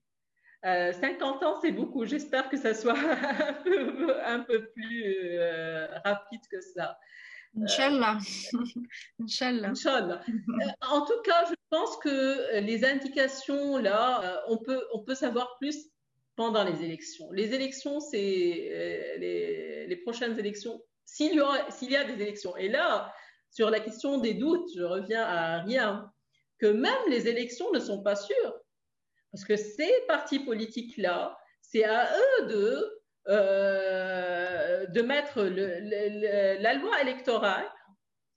50 0.63 1.43
euh, 1.43 1.47
ans, 1.47 1.59
c'est 1.61 1.73
beaucoup. 1.73 2.05
J'espère 2.05 2.49
que 2.49 2.57
ça 2.57 2.75
soit 2.75 2.97
un 4.27 4.41
peu, 4.41 4.69
plus 4.75 5.05
euh, 5.39 5.87
rapide 6.05 6.41
que 6.51 6.61
ça. 6.61 6.99
Inch'Allah. 7.59 8.19
Inch'Allah. 9.21 9.73
Euh, 10.29 10.89
en 10.91 11.07
tout 11.07 11.21
cas, 11.25 11.45
je 11.49 11.55
pense 11.71 11.97
que 11.99 12.61
les 12.61 12.85
indications, 12.85 13.79
là, 13.79 14.43
on 14.49 14.59
peut, 14.59 14.83
on 14.93 15.03
peut 15.03 15.15
savoir 15.15 15.57
plus 15.59 15.89
pendant 16.35 16.65
les 16.65 16.85
élections. 16.85 17.31
Les 17.33 17.55
élections, 17.55 18.01
c'est 18.01 18.19
les, 18.19 19.87
les, 19.87 19.97
prochaines 19.97 20.39
élections, 20.39 20.83
s'il 21.07 21.35
y, 21.35 21.43
s'il 21.71 21.93
y 21.93 21.97
a 21.97 22.05
des 22.05 22.21
élections. 22.21 22.55
Et 22.59 22.69
là, 22.69 23.11
sur 23.51 23.71
la 23.71 23.81
question 23.81 24.19
des 24.19 24.35
doutes, 24.35 24.69
je 24.77 24.83
reviens 24.83 25.23
à 25.23 25.63
rien, 25.63 26.13
que 26.59 26.67
même 26.67 27.09
les 27.09 27.27
élections 27.27 27.73
ne 27.73 27.79
sont 27.79 28.03
pas 28.03 28.17
sûres. 28.17 28.55
Parce 29.37 29.45
que 29.45 29.57
ces 29.57 29.93
partis 30.09 30.39
politiques-là, 30.39 31.37
c'est 31.61 31.85
à 31.85 32.09
eux 32.11 32.47
de, 32.47 33.03
euh, 33.29 34.87
de 34.87 35.03
mettre 35.03 35.43
la 35.43 36.73
loi 36.73 37.03
électorale, 37.03 37.71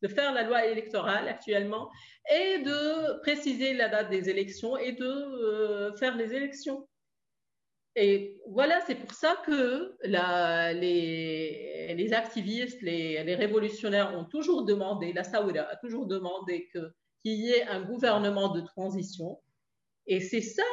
de 0.02 0.10
faire 0.10 0.34
la 0.34 0.44
loi 0.44 0.66
électorale 0.66 1.30
actuellement, 1.30 1.90
et 2.30 2.58
de 2.60 3.22
préciser 3.22 3.74
la 3.76 3.88
date 3.88 4.10
des 4.10 4.30
élections 4.30 4.76
et 4.76 4.92
de 4.92 5.06
euh, 5.06 5.96
faire 5.96 6.18
les 6.18 6.34
élections. 6.34 6.86
Et 7.96 8.38
voilà, 8.48 8.82
c'est 8.86 8.96
pour 8.96 9.14
ça 9.14 9.38
que 9.46 9.96
les, 10.04 11.96
les, 11.96 12.14
activistes, 12.14 12.82
les, 12.82 13.24
les, 13.24 13.36
révolutionnaires 13.36 14.14
ont 14.18 14.26
toujours 14.26 14.66
demandé, 14.66 15.14
la 15.14 15.24
Saouda 15.24 15.70
a 15.70 15.78
toujours 15.78 16.08
demandé 16.08 16.68
qu'il 16.74 16.92
y 17.40 17.52
ait 17.52 17.64
un 17.68 17.84
gouvernement 17.84 18.50
de 18.50 18.60
transition 18.60 19.40
et 20.10 20.20
c'est 20.20 20.42
ça, 20.42 20.64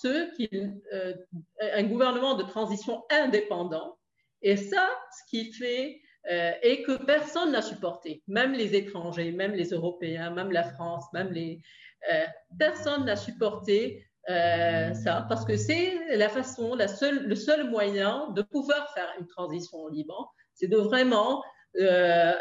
ce 0.00 0.34
qui, 0.36 0.48
euh, 0.92 1.14
un 1.60 1.82
gouvernement 1.82 2.36
de 2.36 2.44
transition 2.44 3.04
indépendant. 3.10 3.98
Et 4.40 4.56
ça, 4.56 4.88
ce 5.10 5.30
qui 5.30 5.52
fait 5.52 6.00
euh, 6.30 6.52
et 6.62 6.84
que 6.84 7.04
personne 7.04 7.50
n'a 7.50 7.60
supporté, 7.60 8.22
même 8.28 8.52
les 8.52 8.76
étrangers, 8.76 9.32
même 9.32 9.52
les 9.52 9.70
Européens, 9.70 10.30
même 10.30 10.52
la 10.52 10.62
France, 10.62 11.04
même 11.12 11.32
les 11.32 11.60
euh, 12.12 12.24
personne 12.58 13.04
n'a 13.04 13.16
supporté 13.16 14.06
ça 14.26 15.26
parce 15.28 15.44
que 15.44 15.54
c'est 15.56 16.16
la 16.16 16.30
façon, 16.30 16.74
la 16.74 16.88
seule, 16.88 17.26
le 17.26 17.34
seul 17.34 17.68
moyen 17.68 18.30
de 18.30 18.40
pouvoir 18.40 18.90
faire 18.94 19.12
une 19.20 19.26
transition 19.26 19.76
au 19.78 19.90
Liban, 19.90 20.30
c'est 20.54 20.68
de 20.68 20.78
vraiment 20.78 21.42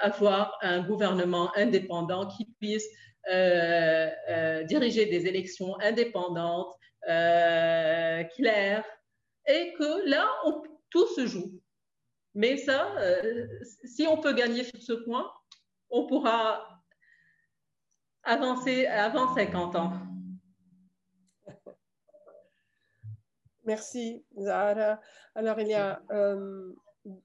avoir 0.02 0.58
un 0.62 0.82
gouvernement 0.82 1.52
indépendant 1.58 2.28
qui 2.28 2.46
puisse 2.62 2.86
euh, 2.86 2.90
euh, 2.90 3.13
diriger 4.68 5.06
des 5.06 5.28
élections 5.28 5.80
indépendantes, 5.80 6.74
euh, 7.10 8.24
claires, 8.36 8.86
et 9.46 9.74
que 9.74 10.10
là, 10.10 10.28
tout 10.90 11.08
se 11.16 11.26
joue. 11.26 11.60
Mais 12.34 12.58
ça, 12.58 12.96
si 13.84 14.08
on 14.08 14.18
peut 14.18 14.34
gagner 14.34 14.64
sur 14.64 14.82
ce 14.82 14.94
point, 14.94 15.32
on 15.90 16.08
pourra 16.08 16.82
avancer 18.24 18.88
avant 18.88 19.34
50 19.36 19.76
ans. 19.76 19.94
Merci, 23.66 24.26
Zahara. 24.38 25.00
Alors, 25.36 25.60
il 25.60 25.68
y 25.68 25.74
a 25.74 26.02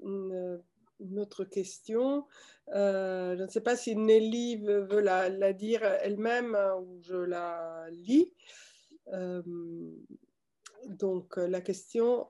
une 0.00 0.62
une 1.00 1.18
autre 1.18 1.44
question. 1.44 2.26
Euh, 2.74 3.36
je 3.36 3.42
ne 3.42 3.48
sais 3.48 3.60
pas 3.60 3.76
si 3.76 3.96
Nelly 3.96 4.56
veut, 4.58 5.00
la, 5.00 5.52
dire 5.52 5.82
elle-même 5.84 6.54
hein, 6.54 6.76
ou 6.76 7.00
je 7.02 7.16
la 7.16 7.86
lis. 7.90 8.32
donc, 10.86 11.36
la 11.36 11.60
question 11.60 12.28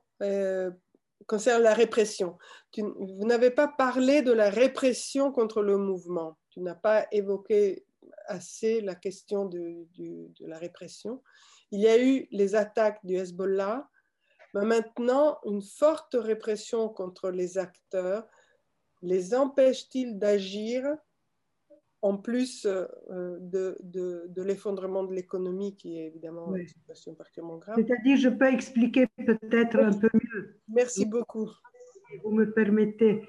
concerne 1.27 1.63
la 1.63 1.75
répression. 1.75 2.39
vous 2.77 3.27
n'avez 3.27 3.51
pas 3.51 3.69
parlé 3.69 4.23
de 4.23 4.33
la 4.33 4.51
répression 4.51 5.33
contre 5.33 5.63
le 5.63 5.77
mouvement. 5.77 6.39
Tu 6.51 6.61
n'as 6.61 6.75
pas 6.75 7.07
évoqué 7.13 7.85
assez 8.27 8.81
la 8.81 8.95
question 8.95 9.47
de, 9.47 9.87
de, 9.97 10.47
la 10.47 10.59
répression. 10.59 11.23
Il 11.71 11.81
y 11.81 11.89
a 11.89 12.03
eu 12.03 12.27
les 12.31 12.55
attaques 12.55 13.05
du 13.05 13.17
Hezbollah, 13.17 13.89
mais 14.55 14.65
maintenant, 14.65 15.39
une 15.45 15.63
forte 15.63 16.17
répression 16.19 16.89
contre 16.89 17.31
les 17.31 17.59
acteurs 17.59 18.27
les 19.03 19.35
empêche-t-il 19.35 20.19
d'agir 20.19 20.85
en 22.01 22.17
plus 22.17 22.65
euh, 22.65 22.87
de, 23.41 23.77
de, 23.83 24.27
de 24.29 24.43
l'effondrement 24.43 25.03
de 25.03 25.13
l'économie 25.13 25.77
qui 25.77 25.99
est 25.99 26.07
évidemment 26.07 26.55
une 26.55 26.69
situation 26.69 27.15
particulièrement 27.15 27.59
grave? 27.59 27.77
C'est-à-dire, 27.77 28.17
je 28.17 28.29
peux 28.29 28.47
expliquer 28.47 29.07
peut-être 29.27 29.77
un 29.77 29.93
peu 29.93 30.09
mieux. 30.15 30.61
Merci 30.69 31.07
beaucoup. 31.07 31.49
Si 31.49 32.19
vous 32.23 32.31
me 32.31 32.53
permettez. 32.53 33.23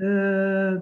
Euh, 0.00 0.78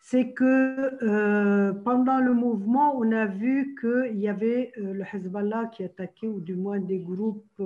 c'est 0.00 0.32
que 0.32 1.02
euh, 1.02 1.72
pendant 1.72 2.20
le 2.20 2.34
mouvement, 2.34 2.96
on 2.96 3.10
a 3.10 3.26
vu 3.26 3.74
qu'il 3.80 4.18
y 4.18 4.28
avait 4.28 4.72
le 4.76 5.02
Hezbollah 5.02 5.70
qui 5.72 5.82
attaquait, 5.82 6.28
ou 6.28 6.40
du 6.40 6.54
moins 6.56 6.78
des 6.78 7.00
groupes 7.00 7.62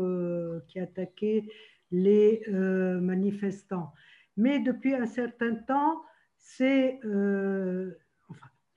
qui 0.69 0.79
attaquaient 0.79 1.45
les 1.91 2.45
manifestants. 2.49 3.93
Mais 4.37 4.61
depuis 4.61 4.95
un 4.95 5.07
certain 5.07 5.57
temps, 5.57 6.01
c'est 6.39 7.01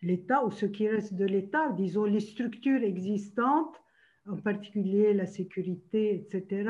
l'État 0.02 0.46
ou 0.46 0.52
ce 0.52 0.66
qui 0.66 0.88
reste 0.88 1.14
de 1.14 1.26
l'État, 1.26 1.70
disons 1.74 2.06
les 2.06 2.20
structures 2.20 2.84
existantes, 2.84 3.82
en 4.28 4.38
particulier 4.38 5.14
la 5.14 5.26
sécurité, 5.26 6.16
etc., 6.16 6.70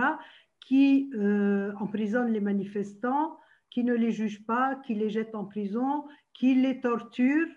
qui 0.60 1.10
euh, 1.16 1.74
emprisonnent 1.80 2.32
les 2.32 2.40
manifestants, 2.40 3.38
qui 3.70 3.84
ne 3.84 3.94
les 3.94 4.12
jugent 4.12 4.46
pas, 4.46 4.76
qui 4.86 4.94
les 4.94 5.10
jettent 5.10 5.36
en 5.36 5.46
prison, 5.46 6.06
qui 6.34 6.56
les 6.56 6.80
torturent 6.82 7.50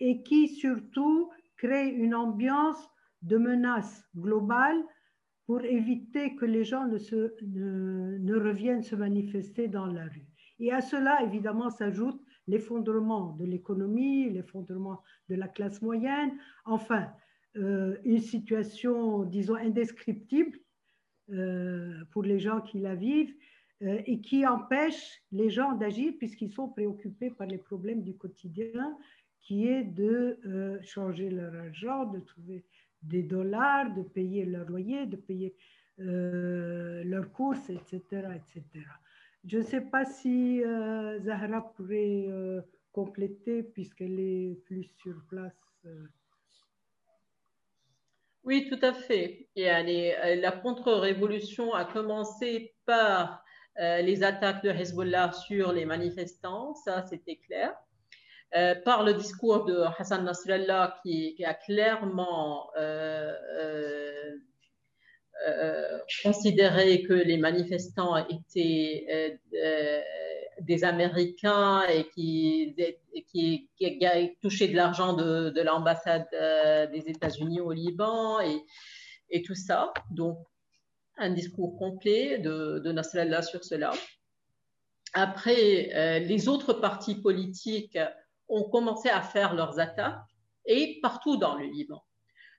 et 0.00 0.22
qui 0.22 0.48
surtout 0.48 1.30
créent 1.56 1.90
une 1.90 2.14
ambiance 2.14 2.88
de 3.22 3.36
menace 3.36 4.04
globale 4.14 4.82
pour 5.46 5.64
éviter 5.64 6.34
que 6.36 6.44
les 6.44 6.64
gens 6.64 6.86
ne, 6.86 6.98
se, 6.98 7.34
ne 7.42 8.36
reviennent 8.36 8.82
se 8.82 8.96
manifester 8.96 9.68
dans 9.68 9.86
la 9.86 10.04
rue. 10.04 10.26
Et 10.58 10.72
à 10.72 10.80
cela, 10.80 11.22
évidemment, 11.22 11.70
s'ajoute 11.70 12.20
l'effondrement 12.46 13.32
de 13.38 13.44
l'économie, 13.44 14.30
l'effondrement 14.30 15.02
de 15.28 15.34
la 15.34 15.48
classe 15.48 15.82
moyenne, 15.82 16.32
enfin, 16.64 17.08
euh, 17.56 17.96
une 18.04 18.20
situation, 18.20 19.24
disons, 19.24 19.54
indescriptible 19.54 20.58
euh, 21.30 22.04
pour 22.10 22.22
les 22.22 22.38
gens 22.38 22.60
qui 22.60 22.78
la 22.78 22.94
vivent 22.94 23.34
euh, 23.82 24.00
et 24.06 24.20
qui 24.20 24.46
empêche 24.46 25.22
les 25.32 25.48
gens 25.48 25.72
d'agir 25.72 26.12
puisqu'ils 26.18 26.52
sont 26.52 26.68
préoccupés 26.68 27.30
par 27.30 27.46
les 27.46 27.58
problèmes 27.58 28.02
du 28.02 28.14
quotidien 28.14 28.96
qui 29.40 29.68
est 29.68 29.84
de 29.84 30.40
changer 30.82 31.30
leur 31.30 31.54
argent, 31.54 32.04
de 32.06 32.18
trouver 32.18 32.64
des 33.02 33.22
dollars, 33.22 33.94
de 33.94 34.02
payer 34.02 34.44
leur 34.44 34.68
loyer, 34.68 35.06
de 35.06 35.14
payer 35.14 35.54
leurs 35.98 37.30
courses, 37.30 37.70
etc., 37.70 38.00
etc. 38.34 38.84
Je 39.46 39.58
ne 39.58 39.62
sais 39.62 39.80
pas 39.80 40.04
si 40.04 40.62
euh, 40.64 41.20
Zahra 41.20 41.72
pourrait 41.76 42.26
euh, 42.28 42.60
compléter 42.90 43.62
puisqu'elle 43.62 44.18
est 44.18 44.60
plus 44.64 44.90
sur 45.00 45.14
place. 45.28 45.54
Euh. 45.84 46.04
Oui, 48.42 48.68
tout 48.68 48.84
à 48.84 48.92
fait. 48.92 49.48
Et 49.54 49.66
la 49.66 50.52
contre-révolution 50.52 51.74
a 51.74 51.84
commencé 51.84 52.74
par 52.86 53.44
les 53.76 54.22
attaques 54.22 54.62
de 54.62 54.70
Hezbollah 54.70 55.32
sur 55.32 55.72
les 55.72 55.84
manifestants, 55.84 56.74
ça 56.74 57.02
c'était 57.02 57.38
clair. 57.38 57.74
par 58.84 59.02
le 59.02 59.14
discours 59.14 59.64
de 59.64 59.80
Hassan 59.98 60.24
Nasrallah 60.24 61.00
qui, 61.02 61.44
a 61.44 61.54
clairement 61.54 62.70
considérer 66.22 67.02
que 67.02 67.12
les 67.12 67.36
manifestants 67.36 68.16
étaient 68.16 69.06
euh, 69.10 69.30
euh, 69.54 70.00
des 70.60 70.84
Américains 70.84 71.82
et 71.88 72.08
qui, 72.08 72.74
qui, 73.30 73.68
qui 73.78 74.36
touchaient 74.40 74.68
de 74.68 74.76
l'argent 74.76 75.12
de, 75.12 75.60
l'ambassade 75.60 76.28
des 76.92 77.10
États-Unis 77.10 77.60
au 77.60 77.72
Liban 77.72 78.40
et, 78.40 79.42
tout 79.42 79.54
ça. 79.54 79.92
Donc, 80.10 80.38
un 81.18 81.30
discours 81.30 81.76
complet 81.78 82.38
de 82.38 82.92
Nasrallah 82.92 83.42
sur 83.42 83.64
cela. 83.64 83.92
Après, 85.12 86.20
les 86.20 86.48
autres 86.48 86.72
partis 86.72 87.16
politiques 87.16 87.98
ont 88.48 88.64
commencé 88.64 89.10
à 89.10 89.20
faire 89.20 89.54
leurs 89.54 89.78
attaques 89.78 90.22
et 90.64 90.98
partout 91.02 91.36
dans 91.36 91.56
le 91.56 91.66
Liban. 91.66 92.02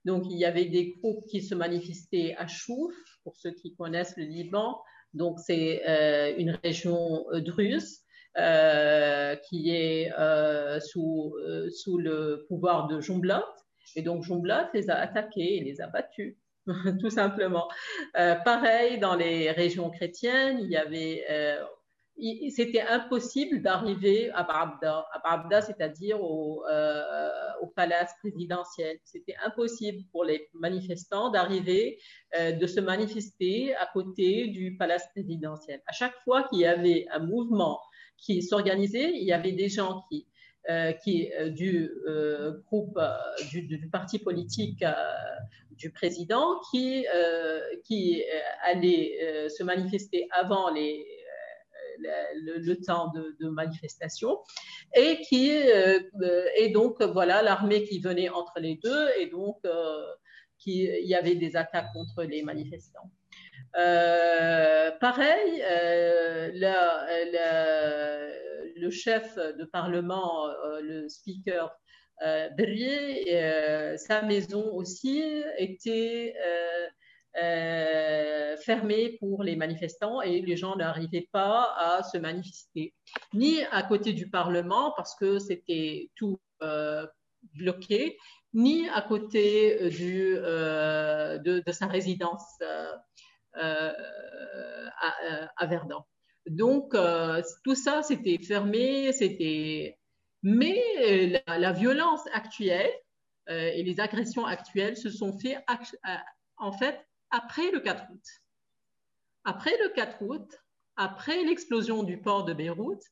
Donc, 0.07 0.23
il 0.29 0.37
y 0.37 0.45
avait 0.45 0.65
des 0.65 0.93
groupes 0.93 1.27
qui 1.27 1.41
se 1.41 1.53
manifestaient 1.53 2.33
à 2.37 2.47
Chouf, 2.47 2.95
pour 3.25 3.35
ceux 3.35 3.51
qui 3.51 3.75
connaissent 3.75 4.15
le 4.15 4.23
Liban. 4.23 4.79
Donc, 5.13 5.37
c'est 5.37 5.81
euh, 5.85 6.33
une 6.37 6.57
région 6.63 7.25
euh, 7.33 7.41
druze 7.41 8.03
euh, 8.37 9.35
qui 9.35 9.69
est 9.69 10.09
sous, 10.79 11.33
le 11.97 12.45
pouvoir 12.47 12.87
de 12.87 13.01
Jumblat. 13.01 13.43
Et 13.97 14.01
donc, 14.01 14.23
Jumblat 14.23 14.69
les 14.73 14.89
a 14.89 14.95
attaqués 14.95 15.57
et 15.57 15.63
les 15.65 15.81
a 15.81 15.87
battus, 15.87 16.37
tout 17.01 17.09
simplement. 17.09 17.67
pareil, 18.13 18.99
dans 18.99 19.15
les 19.15 19.51
régions 19.51 19.89
chrétiennes, 19.89 20.59
il 20.61 20.69
y 20.69 20.77
avait 20.77 21.25
c'était 22.49 22.81
impossible 22.81 23.61
d'arriver 23.61 24.31
à 24.31 24.43
Barabda, 24.43 25.05
à 25.11 25.61
c'est-à-dire 25.61 26.23
au, 26.23 26.63
au, 27.61 27.67
palace 27.67 28.11
présidentiel. 28.19 28.97
C'était 29.03 29.35
impossible 29.45 30.03
pour 30.11 30.23
les 30.23 30.49
manifestants 30.53 31.29
d'arriver, 31.29 31.99
euh, 32.37 32.51
de 32.51 32.67
se 32.67 32.79
manifester 32.79 33.75
à 33.75 33.87
côté 33.93 34.47
du 34.47 34.75
palace 34.77 35.07
présidentiel. 35.13 35.81
À 35.87 35.93
chaque 35.93 36.17
fois 36.23 36.43
qu'il 36.43 36.59
y 36.59 36.65
avait 36.65 37.05
un 37.11 37.19
mouvement 37.19 37.79
qui 38.17 38.41
s'organisait, 38.41 39.11
il 39.13 39.23
y 39.23 39.33
avait 39.33 39.51
des 39.51 39.69
gens 39.69 40.03
qui, 40.09 40.27
euh, 40.69 40.91
qui 40.91 41.29
du 41.51 41.91
groupe, 42.65 42.99
du, 43.51 43.61
du, 43.61 43.89
parti 43.89 44.19
politique 44.19 44.83
du 45.71 45.91
président, 45.91 46.59
qui, 46.71 47.05
qui 47.83 48.23
allaient 48.63 49.49
se 49.49 49.63
manifester 49.63 50.27
avant 50.31 50.71
les 50.71 51.05
le, 51.99 52.73
temps 52.75 53.11
de, 53.13 53.47
manifestation 53.49 54.39
et 54.95 55.21
qui 55.21 55.51
euh, 55.51 55.99
et 56.55 56.69
donc 56.69 57.01
voilà 57.01 57.41
l'armée 57.41 57.83
qui 57.83 57.99
venait 57.99 58.29
entre 58.29 58.59
les 58.59 58.79
deux 58.83 59.07
et 59.19 59.27
donc 59.27 59.57
euh, 59.65 60.05
qui, 60.57 60.83
il 60.85 61.07
y 61.07 61.15
avait 61.15 61.35
des 61.35 61.55
attaques 61.55 61.91
contre 61.93 62.23
les 62.23 62.41
manifestants. 62.41 63.11
Euh, 63.77 64.91
pareil, 64.99 65.63
le 68.75 68.89
chef 68.89 69.35
de 69.35 69.65
parlement, 69.65 70.47
le 70.81 71.07
speaker 71.09 71.71
Berrier, 72.57 73.97
sa 73.97 74.23
maison 74.23 74.73
aussi 74.73 75.23
était 75.59 76.33
euh, 77.37 78.57
fermé 78.57 79.17
pour 79.19 79.43
les 79.43 79.55
manifestants 79.55 80.21
et 80.21 80.41
les 80.41 80.57
gens 80.57 80.75
n'arrivaient 80.75 81.29
pas 81.31 81.71
à 81.77 82.01
se 82.01 82.17
manifester, 82.17 82.95
ni 83.33 83.61
à 83.71 83.83
côté 83.83 84.13
du 84.13 84.27
Parlement 84.27 84.91
parce 84.97 85.13
que 85.15 85.37
c'était 85.37 86.09
tout 86.15 86.39
euh, 86.63 87.05
bloqué, 87.53 88.17
ni 88.55 88.89
à 88.89 89.03
côté 89.03 89.79
euh, 89.83 91.37
du, 91.37 91.61
de, 91.63 91.71
sa 91.71 91.85
résidence 91.85 92.43
à, 93.53 93.95
Verdun. 95.67 96.03
Donc, 96.47 96.95
tout 97.63 97.75
ça, 97.75 98.01
c'était 98.01 98.39
fermé, 98.39 99.11
c'était... 99.13 99.99
Mais 100.41 101.43
la, 101.45 101.71
violence 101.71 102.21
actuelle 102.33 102.91
et 103.47 103.83
les 103.83 103.99
agressions 103.99 104.45
actuelles 104.45 104.97
se 104.97 105.11
sont 105.11 105.37
fait 105.37 105.57
en 106.57 106.71
fait 106.71 107.07
après 107.31 107.71
le 107.71 107.79
4 107.79 108.11
août. 108.11 108.23
Après 109.43 109.77
le 109.83 109.89
4 109.89 110.21
août, 110.23 110.55
après 110.95 111.43
l'explosion 111.43 112.03
du 112.03 112.19
port 112.19 112.45
de 112.45 112.53
Beyrouth, 112.53 113.03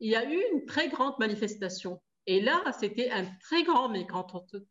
il 0.00 0.10
y 0.10 0.16
a 0.16 0.24
eu 0.24 0.42
une 0.52 0.66
très 0.66 0.88
grande 0.88 1.14
manifestation. 1.18 2.00
Et 2.26 2.40
là, 2.40 2.62
c'était 2.78 3.10
un 3.10 3.24
très 3.40 3.62
grand 3.62 3.88
mécontentement. 3.88 4.66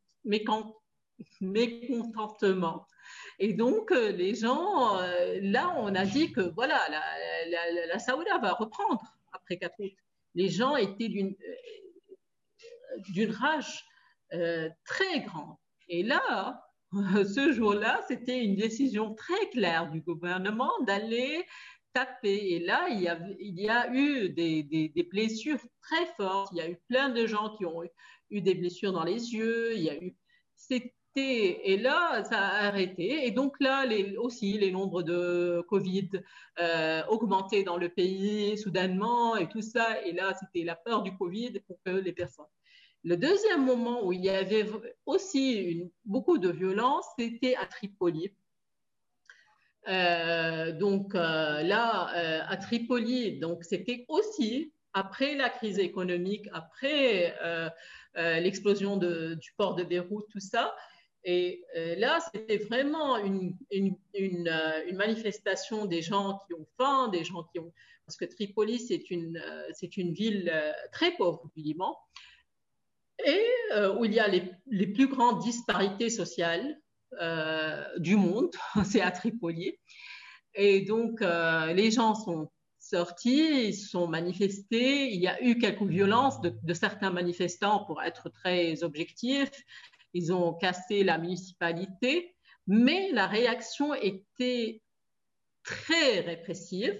Et 3.40 3.53
donc, 3.53 3.91
euh, 3.91 4.11
les 4.11 4.36
gens, 4.36 4.99
euh, 4.99 5.40
là, 5.41 5.74
on 5.78 5.95
a 5.95 6.06
dit 6.06 6.32
que 6.32 6.41
voilà, 6.41 6.80
la, 6.90 7.88
la, 7.88 7.98
va 8.40 8.53
reprendre 8.53 9.02
après 9.32 9.57
4 9.57 9.74
août. 9.80 9.91
Les 10.36 10.49
gens 10.49 10.76
étaient 10.76 11.10
d'une 11.10 11.36
euh, 13.18 13.32
rage 13.32 13.84
très 14.86 15.22
grande. 15.22 15.56
Et 15.88 16.03
là, 16.03 16.61
ce 17.36 17.52
jour-là, 17.52 18.02
c'était 18.07 18.44
une 18.44 18.56
décision 18.56 19.14
très 19.14 19.49
claire 19.52 19.90
du 19.91 20.02
gouvernement 20.02 20.72
d'aller 20.88 21.45
taper. 21.94 22.53
Et 22.53 22.60
là, 22.60 22.88
il 22.90 23.02
y 23.02 23.07
a, 23.70 23.94
eu 23.94 24.30
des, 24.30 25.07
blessures 25.11 25.60
très 25.82 26.06
fortes. 26.18 26.49
Il 26.53 26.57
y 26.57 26.61
a 26.61 26.70
eu 26.70 26.78
plein 26.88 27.10
de 27.10 27.26
gens 27.28 27.56
qui 27.56 27.66
ont 27.66 27.84
eu, 28.32 28.41
des 28.41 28.56
blessures 28.56 28.94
dans 28.94 29.03
les 29.03 29.34
yeux. 29.34 29.76
Il 29.76 29.84
y 29.84 29.90
a 29.90 30.03
eu, 30.03 30.16
c'était, 30.56 30.91
et 31.16 31.78
là, 31.78 32.24
ça 32.24 32.40
a 32.40 32.68
arrêté. 32.68 33.28
Et 33.28 33.32
donc 33.32 33.60
là, 33.60 33.86
aussi, 34.18 34.57
les 34.57 34.72
nombres 34.72 35.03
de 35.03 35.64
Covid 35.70 36.10
euh, 36.60 37.03
augmentaient 37.07 37.64
dans 37.64 37.78
le 37.78 37.90
pays 37.90 38.57
soudainement 38.57 39.36
et 39.36 39.48
tout 39.48 39.61
ça. 39.61 40.02
Et 40.06 40.11
là, 40.11 40.34
c'était 40.40 40.64
la 40.66 40.76
peur 40.76 41.03
du 41.03 41.16
Covid 41.16 41.60
pour 41.68 41.78
que 41.86 41.91
les 41.91 42.14
personnes. 42.14 42.45
Le 43.03 43.15
deuxième 43.15 43.65
moment 43.65 44.05
où 44.05 44.11
il 44.11 44.23
y 44.23 44.30
avait 44.30 44.65
aussi 45.05 45.89
beaucoup 46.05 46.38
de 46.38 46.49
violence, 46.49 47.05
c'était 47.17 47.55
à 47.55 47.65
Tripoli. 47.65 48.31
Euh, 49.88 50.71
donc 50.71 51.15
euh, 51.15 51.63
là, 51.63 52.13
euh, 52.15 52.41
à 52.47 52.57
Tripoli, 52.57 53.39
donc 53.39 53.63
c'était 53.63 54.05
aussi 54.07 54.73
après 54.93 55.35
la 55.35 55.49
crise 55.49 55.80
économique, 55.80 56.47
après 56.51 57.35
l'explosion 58.15 58.97
du 58.97 59.53
port 59.55 59.76
de 59.76 59.84
Beyrouth, 59.84 60.27
tout 60.31 60.39
ça. 60.39 60.76
Et 61.23 61.63
là, 61.97 62.19
c'était 62.34 62.57
vraiment 62.57 63.17
une, 63.17 63.55
manifestation 64.93 65.85
des 65.85 66.01
gens 66.01 66.39
qui 66.47 66.53
ont 66.55 66.65
faim, 66.77 67.09
des 67.09 67.23
gens 67.23 67.43
qui 67.43 67.59
ont... 67.59 67.71
Parce 68.05 68.17
que 68.17 68.26
Tripoli, 68.26 68.80
c'est 68.80 69.11
une, 69.11 69.39
ville 70.11 70.51
très 70.91 71.11
pauvre 71.11 71.51
du 71.55 71.61
et 73.26 73.46
où 73.98 74.06
il 74.06 74.14
y 74.14 74.20
a 74.20 74.28
les, 74.28 74.52
les 74.68 74.88
plus 74.88 75.08
grandes 75.08 75.40
disparités 75.41 76.10
sociales. 76.10 76.80
Euh, 77.22 77.84
du 77.98 78.16
monde, 78.16 78.52
c'est 78.86 79.02
à 79.02 79.12
Tripoli. 79.12 79.76
Et 80.54 80.82
donc, 80.82 81.22
euh, 81.22 81.74
les 81.74 81.91
gens 81.91 82.16
sont 82.16 82.52
sortis, 82.80 83.70
ils 83.70 83.76
sont 83.76 84.08
manifestés. 84.08 85.12
Il 85.12 85.20
y 85.20 85.28
a 85.28 85.41
eu 85.44 85.58
quelques 85.58 85.84
violences 85.84 86.40
de, 86.41 86.74
certains 86.74 87.10
manifestants, 87.10 87.86
pour 87.86 88.02
être 88.02 88.30
très 88.30 88.84
objectif. 88.84 89.50
Ils 90.14 90.32
ont 90.32 90.54
cassé 90.54 91.04
la 91.04 91.18
municipalité, 91.18 92.36
mais 92.68 93.12
la 93.12 93.28
réaction 93.28 93.94
était 93.94 94.82
très 95.64 96.20
répressive. 96.22 97.00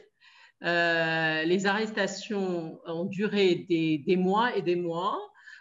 Euh, 0.64 1.44
les 1.44 1.66
arrestations 1.66 2.80
ont 2.86 3.06
duré 3.06 3.66
des, 3.70 4.00
des, 4.00 4.18
mois 4.18 4.56
et 4.56 4.62
des 4.62 4.76
mois. 4.76 5.18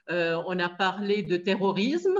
On 0.09 0.59
a 0.59 0.69
parlé 0.69 1.23
de 1.23 1.37
terrorisme 1.37 2.19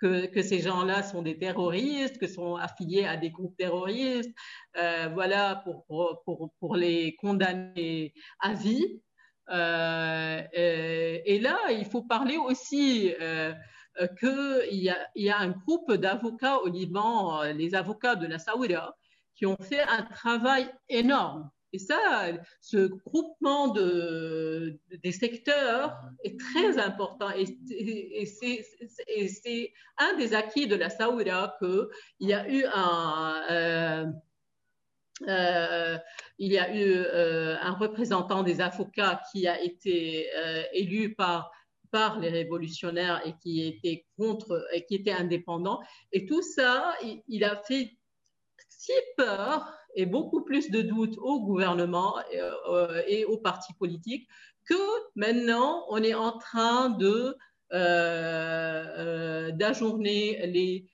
que, 0.00 0.42
ces 0.42 0.60
gens-là 0.60 1.02
sont 1.02 1.22
des 1.22 1.38
terroristes, 1.38 2.18
que 2.18 2.26
sont 2.26 2.56
affiliés 2.56 3.04
à 3.04 3.16
des 3.16 3.30
groupes 3.30 3.56
terroristes, 3.56 4.34
euh, 4.76 5.08
voilà, 5.12 5.56
pour, 5.64 5.84
pour, 6.24 6.50
pour, 6.58 6.76
les 6.76 7.14
condamner 7.16 8.14
à 8.40 8.54
vie. 8.54 9.02
Euh, 9.50 10.42
et, 10.52 11.38
là, 11.40 11.58
il 11.70 11.84
faut 11.84 12.02
parler 12.02 12.36
aussi 12.36 13.12
euh, 13.20 13.52
qu'il 14.18 14.92
y, 15.16 15.30
a, 15.30 15.38
un 15.38 15.48
groupe 15.48 15.92
d'avocats 15.92 16.58
au 16.58 16.68
Liban, 16.68 17.42
les 17.42 17.74
avocats 17.74 18.14
de 18.14 18.26
la 18.26 18.38
Saoudia, 18.38 18.94
qui 19.34 19.46
ont 19.46 19.58
fait 19.60 19.82
un 19.82 20.02
travail 20.02 20.70
énorme 20.88 21.50
et 21.72 21.78
ça, 21.78 22.32
ce 22.60 22.86
groupement 22.86 23.68
de, 23.68 24.78
des 25.02 25.12
secteurs 25.12 25.96
est 26.24 26.38
très 26.38 26.78
important. 26.78 27.30
Et, 27.30 28.26
c'est 28.26 29.72
un 29.98 30.16
des 30.16 30.34
acquis 30.34 30.66
de 30.66 30.74
la 30.74 30.90
Saoudia 30.90 31.56
qu'il 31.60 32.28
y 32.28 32.32
a 32.32 32.48
eu 32.48 32.64
un, 32.72 33.42
euh, 33.50 34.06
euh, 35.28 35.98
il 36.38 36.52
y 36.52 36.58
a 36.58 36.74
eu 36.74 36.82
euh, 36.82 37.56
un 37.60 37.72
représentant 37.72 38.42
des 38.42 38.60
avocats 38.60 39.22
qui 39.30 39.46
a 39.46 39.60
été 39.60 40.28
élu 40.72 41.14
par 41.14 41.52
par 41.92 42.20
les 42.20 42.28
révolutionnaires 42.28 43.20
et 43.26 43.34
qui 43.42 43.66
était 43.66 44.06
contre 44.16 44.64
et 44.72 44.84
qui 44.84 44.94
était 44.94 45.10
indépendant. 45.10 45.80
Et 46.12 46.24
tout 46.24 46.40
ça, 46.40 46.94
il 47.26 47.42
a 47.42 47.56
fait 47.56 47.96
si 48.68 48.92
peur 49.16 49.79
et 49.94 50.06
beaucoup 50.06 50.42
plus 50.42 50.70
de 50.70 50.82
doutes 50.82 51.16
au 51.18 51.40
gouvernement 51.40 52.16
euh, 52.34 53.02
et 53.06 53.24
aux 53.24 53.38
partis 53.38 53.72
politiques 53.74 54.28
que 54.64 54.74
maintenant 55.14 55.84
on 55.88 56.02
est 56.02 56.14
en 56.14 56.38
train 56.38 56.90
de 56.90 57.36
euh, 57.72 58.84
euh, 58.98 59.50
d'ajourner 59.52 60.46
les 60.46 60.86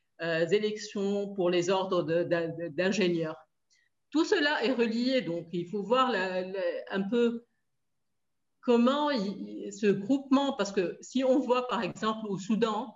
élections 0.51 1.35
pour 1.35 1.51
les 1.51 1.69
ordres 1.69 2.03
d'ingénieurs. 2.03 3.37
Tout 4.11 4.25
cela 4.25 4.65
est 4.65 4.73
relié, 4.73 5.21
donc 5.21 5.49
il 5.53 5.69
faut 5.69 5.83
voir 5.83 6.11
un 6.91 7.03
peu 7.03 7.45
comment 8.63 9.11
ce 9.11 9.91
groupement, 9.91 10.55
parce 10.55 10.73
que 10.73 10.97
si 11.03 11.23
on 11.23 11.39
voit 11.39 11.69
par 11.69 11.83
exemple 11.83 12.27
au 12.29 12.39
Soudan, 12.39 12.96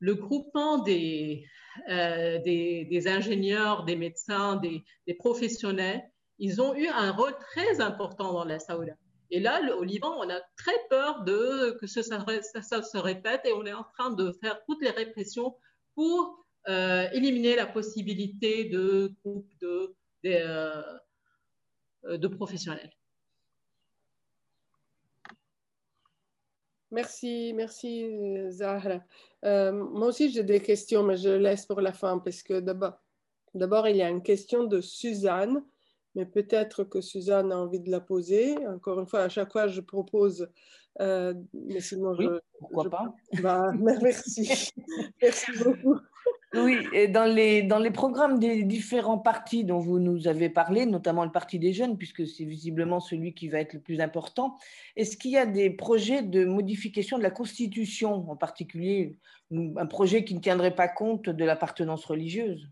le 0.00 0.14
groupement 0.14 0.78
des, 0.78 1.44
euh, 1.88 2.38
des, 2.38 3.08
ingénieurs, 3.08 3.84
des 3.84 3.96
médecins, 3.96 4.56
des, 4.56 4.84
professionnels, 5.14 6.02
ils 6.38 6.60
ont 6.60 6.74
eu 6.74 6.86
un 6.88 7.12
rôle 7.12 7.36
très 7.38 7.80
important 7.80 8.32
dans 8.32 8.44
la 8.44 8.58
Saouda. 8.58 8.94
Et 9.30 9.40
là, 9.40 9.60
au 9.76 9.84
Liban, 9.84 10.14
on 10.18 10.30
a 10.30 10.40
très 10.56 10.78
peur 10.88 11.24
que 11.24 11.86
ça, 11.86 12.02
se 12.02 12.96
répète 12.96 13.42
et 13.44 13.52
on 13.52 13.66
est 13.66 13.72
en 13.72 13.84
train 13.84 14.10
de 14.10 14.32
faire 14.40 14.62
toutes 14.64 14.82
les 14.82 14.90
répressions 14.90 15.56
pour 15.94 16.46
euh, 16.68 17.08
éliminer 17.12 17.56
la 17.56 17.66
possibilité 17.66 18.64
de 18.64 19.12
groupes 19.24 19.50
de, 19.60 19.94
euh, 20.26 20.82
de 22.04 22.28
professionnels. 22.28 22.92
Merci, 26.90 27.52
merci 27.54 28.10
Zahra. 28.50 29.00
Euh, 29.44 29.72
moi 29.72 30.08
aussi, 30.08 30.30
j'ai 30.30 30.42
des 30.42 30.60
questions, 30.60 31.02
mais 31.02 31.16
je 31.16 31.30
laisse 31.30 31.66
pour 31.66 31.80
la 31.80 31.92
fin 31.92 32.18
parce 32.18 32.42
que 32.42 32.60
d'abord, 32.60 33.88
il 33.88 33.96
y 33.96 34.02
a 34.02 34.08
une 34.08 34.22
question 34.22 34.64
de 34.64 34.80
Suzanne, 34.80 35.64
mais 36.18 36.26
peut-être 36.26 36.82
que 36.82 37.00
Suzanne 37.00 37.52
a 37.52 37.56
envie 37.56 37.78
de 37.78 37.92
la 37.92 38.00
poser. 38.00 38.56
Encore 38.66 38.98
une 38.98 39.06
fois, 39.06 39.20
à 39.20 39.28
chaque 39.28 39.52
fois, 39.52 39.68
je 39.68 39.80
propose, 39.80 40.48
euh, 41.00 41.32
mais 41.54 41.80
sinon, 41.80 42.12
je, 42.14 42.40
pourquoi 42.58 42.90
pas 42.90 43.14
bah, 43.40 43.70
Merci, 43.78 44.72
merci 45.22 45.52
beaucoup. 45.62 45.94
Oui, 46.54 46.78
et 46.92 47.06
dans 47.06 47.26
les, 47.26 47.62
dans 47.62 47.78
les 47.78 47.92
programmes 47.92 48.40
des 48.40 48.64
différents 48.64 49.18
partis 49.18 49.62
dont 49.62 49.78
vous 49.78 50.00
nous 50.00 50.26
avez 50.26 50.48
parlé, 50.48 50.86
notamment 50.86 51.24
le 51.24 51.30
Parti 51.30 51.60
des 51.60 51.72
jeunes, 51.72 51.96
puisque 51.96 52.26
c'est 52.26 52.44
visiblement 52.44 52.98
celui 52.98 53.32
qui 53.32 53.48
va 53.48 53.60
être 53.60 53.74
le 53.74 53.80
plus 53.80 54.00
important, 54.00 54.56
est-ce 54.96 55.16
qu'il 55.16 55.30
y 55.30 55.36
a 55.36 55.46
des 55.46 55.70
projets 55.70 56.22
de 56.22 56.46
modification 56.46 57.16
de 57.16 57.22
la 57.22 57.30
Constitution, 57.30 58.28
en 58.28 58.34
particulier 58.34 59.18
un 59.52 59.86
projet 59.86 60.24
qui 60.24 60.34
ne 60.34 60.40
tiendrait 60.40 60.74
pas 60.74 60.88
compte 60.88 61.28
de 61.28 61.44
l'appartenance 61.44 62.06
religieuse? 62.06 62.66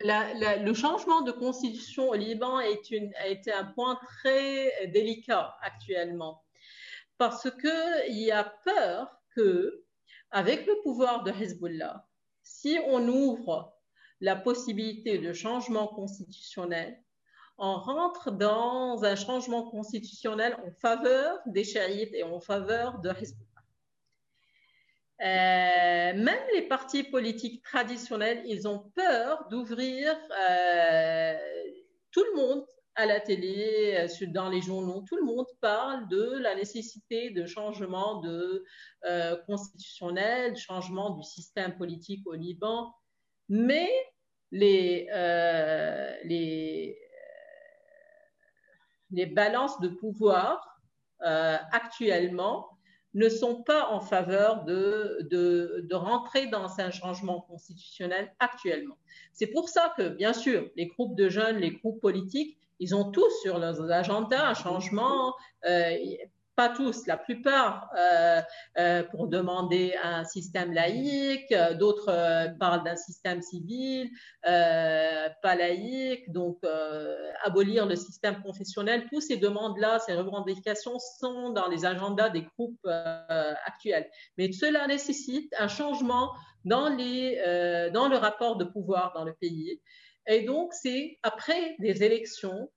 Le 0.00 0.72
changement 0.72 1.22
de 1.22 1.32
constitution 1.32 2.08
au 2.10 2.14
Liban 2.14 2.56
a 2.56 2.66
été 2.66 3.52
un 3.52 3.64
point 3.64 3.98
très 4.18 4.88
délicat 4.88 5.56
actuellement 5.62 6.42
parce 7.20 7.50
qu'il 7.50 8.18
y 8.18 8.32
a 8.32 8.44
peur 8.64 9.10
que, 9.36 9.84
avec 10.30 10.66
le 10.66 10.80
pouvoir 10.82 11.22
de 11.22 11.30
Hezbollah, 11.30 12.06
si 12.42 12.78
on 12.86 13.06
ouvre 13.08 13.74
la 14.22 14.36
possibilité 14.36 15.18
de 15.18 15.34
changement 15.34 15.86
constitutionnel, 15.86 16.98
on 17.58 17.74
rentre 17.74 18.30
dans 18.30 19.04
un 19.04 19.16
changement 19.16 19.70
constitutionnel 19.70 20.56
en 20.66 20.70
faveur 20.80 21.38
des 21.44 21.62
chiites 21.62 22.14
et 22.14 22.22
en 22.22 22.40
faveur 22.40 23.00
de 23.00 23.10
Hezbollah. 23.10 23.49
Euh, 25.22 26.14
même 26.14 26.40
les 26.54 26.62
partis 26.62 27.02
politiques 27.02 27.62
traditionnels, 27.62 28.42
ils 28.46 28.66
ont 28.66 28.90
peur 28.94 29.46
d'ouvrir 29.50 30.08
euh, 30.40 31.36
tout 32.10 32.24
le 32.32 32.40
monde 32.40 32.64
à 32.94 33.04
la 33.04 33.20
télé, 33.20 33.96
euh, 33.98 34.26
dans 34.28 34.48
les 34.48 34.62
journaux, 34.62 35.04
tout 35.06 35.16
le 35.16 35.24
monde 35.24 35.46
parle 35.60 36.08
de 36.08 36.38
la 36.38 36.54
nécessité 36.54 37.30
de 37.30 37.44
changement 37.44 38.20
de, 38.22 38.64
euh, 39.04 39.36
constitutionnel, 39.46 40.54
de 40.54 40.58
changement 40.58 41.10
du 41.10 41.22
système 41.22 41.76
politique 41.76 42.26
au 42.26 42.32
Liban, 42.32 42.94
mais 43.50 43.90
les, 44.52 45.06
les, 49.10 49.26
balances 49.26 49.78
de 49.80 49.88
pouvoir 49.88 50.80
actuellement 51.20 52.69
ne 53.14 53.28
sont 53.28 53.62
pas 53.62 53.88
en 53.88 54.00
faveur 54.00 54.64
de, 54.64 55.18
de, 55.30 55.84
de, 55.88 55.94
rentrer 55.94 56.46
dans 56.46 56.80
un 56.80 56.90
changement 56.90 57.40
constitutionnel 57.40 58.32
actuellement. 58.38 58.96
C'est 59.32 59.48
pour 59.48 59.68
ça 59.68 59.92
que, 59.96 60.08
bien 60.08 60.32
sûr, 60.32 60.70
les 60.76 60.86
groupes 60.86 61.16
de 61.16 61.28
jeunes, 61.28 61.56
les 61.56 61.72
groupes 61.72 62.00
politiques, 62.00 62.56
ils 62.78 62.94
ont 62.94 63.10
tous 63.10 63.30
sur 63.42 63.58
leurs 63.58 63.90
agendas 63.90 64.48
un 64.48 64.54
changement. 64.54 65.34
Euh, 65.66 65.96
pas 66.60 66.68
tous, 66.68 67.06
la 67.06 67.16
plupart, 67.16 67.88
pour 69.12 69.28
demander 69.28 69.94
un 70.02 70.24
système 70.24 70.74
laïque, 70.74 71.54
d'autres 71.78 72.12
parlent 72.58 72.84
d'un 72.84 72.96
système 72.96 73.40
civil, 73.40 74.10
pas 74.42 75.54
laïque, 75.56 76.30
donc 76.32 76.58
abolir 77.42 77.86
le 77.86 77.96
système 77.96 78.42
confessionnel. 78.42 79.06
Tous 79.10 79.22
ces 79.22 79.38
demandes-là, 79.38 80.00
ces 80.00 80.12
revendications 80.12 80.98
sont 80.98 81.48
dans 81.48 81.68
les 81.68 81.86
agendas 81.86 82.28
des 82.28 82.42
groupes 82.42 82.86
actuels. 83.64 84.06
Mais 84.36 84.52
cela 84.52 84.86
nécessite 84.86 85.50
un 85.58 85.68
changement 85.68 86.30
dans, 86.66 86.90
les, 86.90 87.90
dans 87.94 88.08
le 88.08 88.18
rapport 88.18 88.56
de 88.56 88.64
pouvoir 88.64 89.14
dans 89.14 89.24
le 89.24 89.32
pays. 89.32 89.80
Et 90.26 90.42
donc, 90.42 90.74
c'est 90.74 91.18
après 91.22 91.74
des 91.78 92.04
élections 92.04 92.70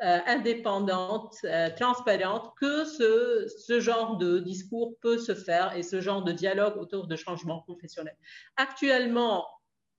euh, 0.00 0.20
indépendantes, 0.26 1.34
euh, 1.42 1.70
transparentes, 1.70 2.52
que 2.60 2.84
ce, 2.84 3.80
genre 3.80 4.16
de 4.16 4.38
discours 4.38 4.94
peut 5.00 5.18
se 5.18 5.34
faire 5.34 5.76
et 5.76 5.82
ce 5.82 6.00
genre 6.00 6.22
de 6.22 6.30
dialogue 6.30 6.76
autour 6.76 7.08
de 7.08 7.16
changements 7.16 7.62
professionnels. 7.62 8.16
Actuellement, 8.56 9.44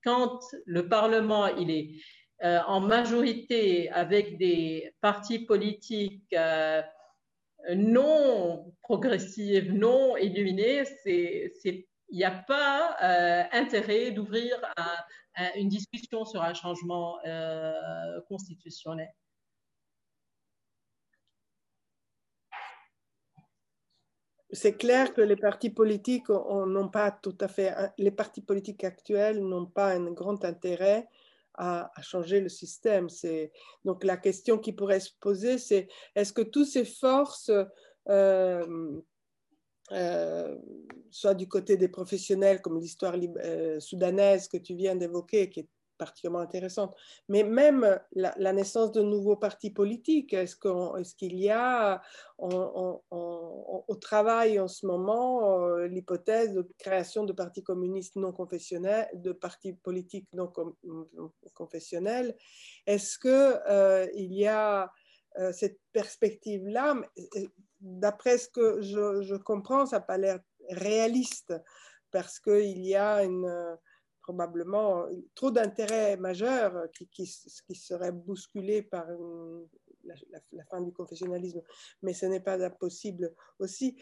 quand 0.05 0.39
le 0.65 0.87
Parlement 0.87 1.47
est 1.47 2.01
euh, 2.45 2.59
en 2.65 2.79
majorité 2.79 3.89
avec 3.89 4.37
des 4.37 4.93
partis 5.01 5.39
politiques 5.39 6.33
non 7.75 8.73
progressifs, 8.81 9.69
non 9.69 10.15
illuminés, 10.15 10.83
il 11.05 11.83
n'y 12.09 12.23
a 12.23 12.31
pas 12.31 12.95
intérêt 13.51 14.11
d'ouvrir 14.11 14.55
une 15.57 15.67
discussion 15.67 16.23
sur 16.23 16.41
un 16.41 16.53
changement 16.53 17.19
constitutionnel. 18.29 19.09
C'est 24.51 24.77
clair 24.77 25.13
que 25.13 25.21
les 25.21 25.35
partis 25.35 25.69
politiques 25.69 26.29
n'ont 26.29 26.89
pas 26.89 27.11
tout 27.11 27.37
à 27.39 27.47
fait, 27.47 27.73
les 27.97 28.11
partis 28.11 28.41
politiques 28.41 28.83
actuels 28.83 29.39
n'ont 29.39 29.67
pas 29.67 29.93
un 29.93 30.11
grand 30.11 30.43
intérêt 30.43 31.07
à, 31.53 31.91
changer 32.01 32.39
le 32.39 32.49
système. 32.49 33.07
Donc 33.85 34.03
la 34.03 34.17
question 34.17 34.57
qui 34.57 34.73
pourrait 34.73 35.01
se 35.01 35.11
poser, 35.19 35.57
c'est 35.57 35.87
est-ce 36.15 36.33
que 36.33 36.41
toutes 36.41 36.67
ces 36.67 36.85
forces, 36.85 37.51
euh, 38.07 39.01
euh, 39.91 40.57
soit 41.11 41.33
du 41.33 41.47
côté 41.47 41.75
des 41.75 41.89
professionnels 41.89 42.61
comme 42.61 42.79
l'histoire 42.79 43.15
euh, 43.43 43.79
soudanaise 43.79 44.47
que 44.47 44.57
tu 44.57 44.73
viens 44.75 44.95
d'évoquer, 44.95 45.49
qui 45.49 45.61
est 45.61 45.69
particulièrement 45.99 46.39
intéressante. 46.39 46.95
Mais 47.27 47.43
même 47.43 47.99
la, 48.13 48.53
naissance 48.53 48.91
de 48.91 49.03
nouveaux 49.03 49.35
partis 49.35 49.69
politiques, 49.69 50.33
est-ce 50.33 50.55
qu'il 51.15 51.39
y 51.39 51.51
a 51.51 52.01
au 52.39 53.95
travail 54.01 54.59
en 54.59 54.67
ce 54.67 54.87
moment 54.87 55.67
euh, 55.67 55.87
l'hypothèse 55.87 56.53
de 56.53 56.67
création 56.79 57.25
de 57.25 57.33
partis 57.33 57.61
communistes 57.61 58.15
non 58.15 58.31
confessionnels, 58.31 59.07
de 59.13 59.31
partis 59.33 59.73
politiques 59.73 60.27
non 60.33 60.51
confessionnels? 61.53 62.35
Est-ce 62.87 63.19
qu'il 63.19 63.29
euh, 63.69 64.07
y 64.15 64.47
a 64.47 64.91
euh, 65.37 65.51
cette 65.51 65.79
perspective-là? 65.91 66.95
D'après 67.81 68.37
ce 68.37 68.47
que 68.49 68.81
je, 68.81 69.21
je 69.21 69.35
comprends, 69.35 69.85
ça 69.85 69.97
n'a 69.97 70.01
pas 70.01 70.17
l'air 70.17 70.39
réaliste 70.69 71.53
parce 72.11 72.39
qu'il 72.39 72.79
y 72.85 72.95
a 72.95 73.23
une 73.23 73.77
probablement 74.29 75.07
trop 75.33 75.49
d'intérêts 75.49 76.15
majeurs 76.15 76.85
qui, 76.93 77.07
qui, 77.07 77.75
seraient 77.75 78.11
bousculés 78.11 78.83
par 78.83 79.07
la, 80.03 80.63
fin 80.69 80.81
du 80.81 80.93
confessionnalisme, 80.93 81.63
mais 82.03 82.13
ce 82.13 82.27
n'est 82.27 82.39
pas 82.39 82.63
impossible 82.63 83.33
aussi. 83.57 83.99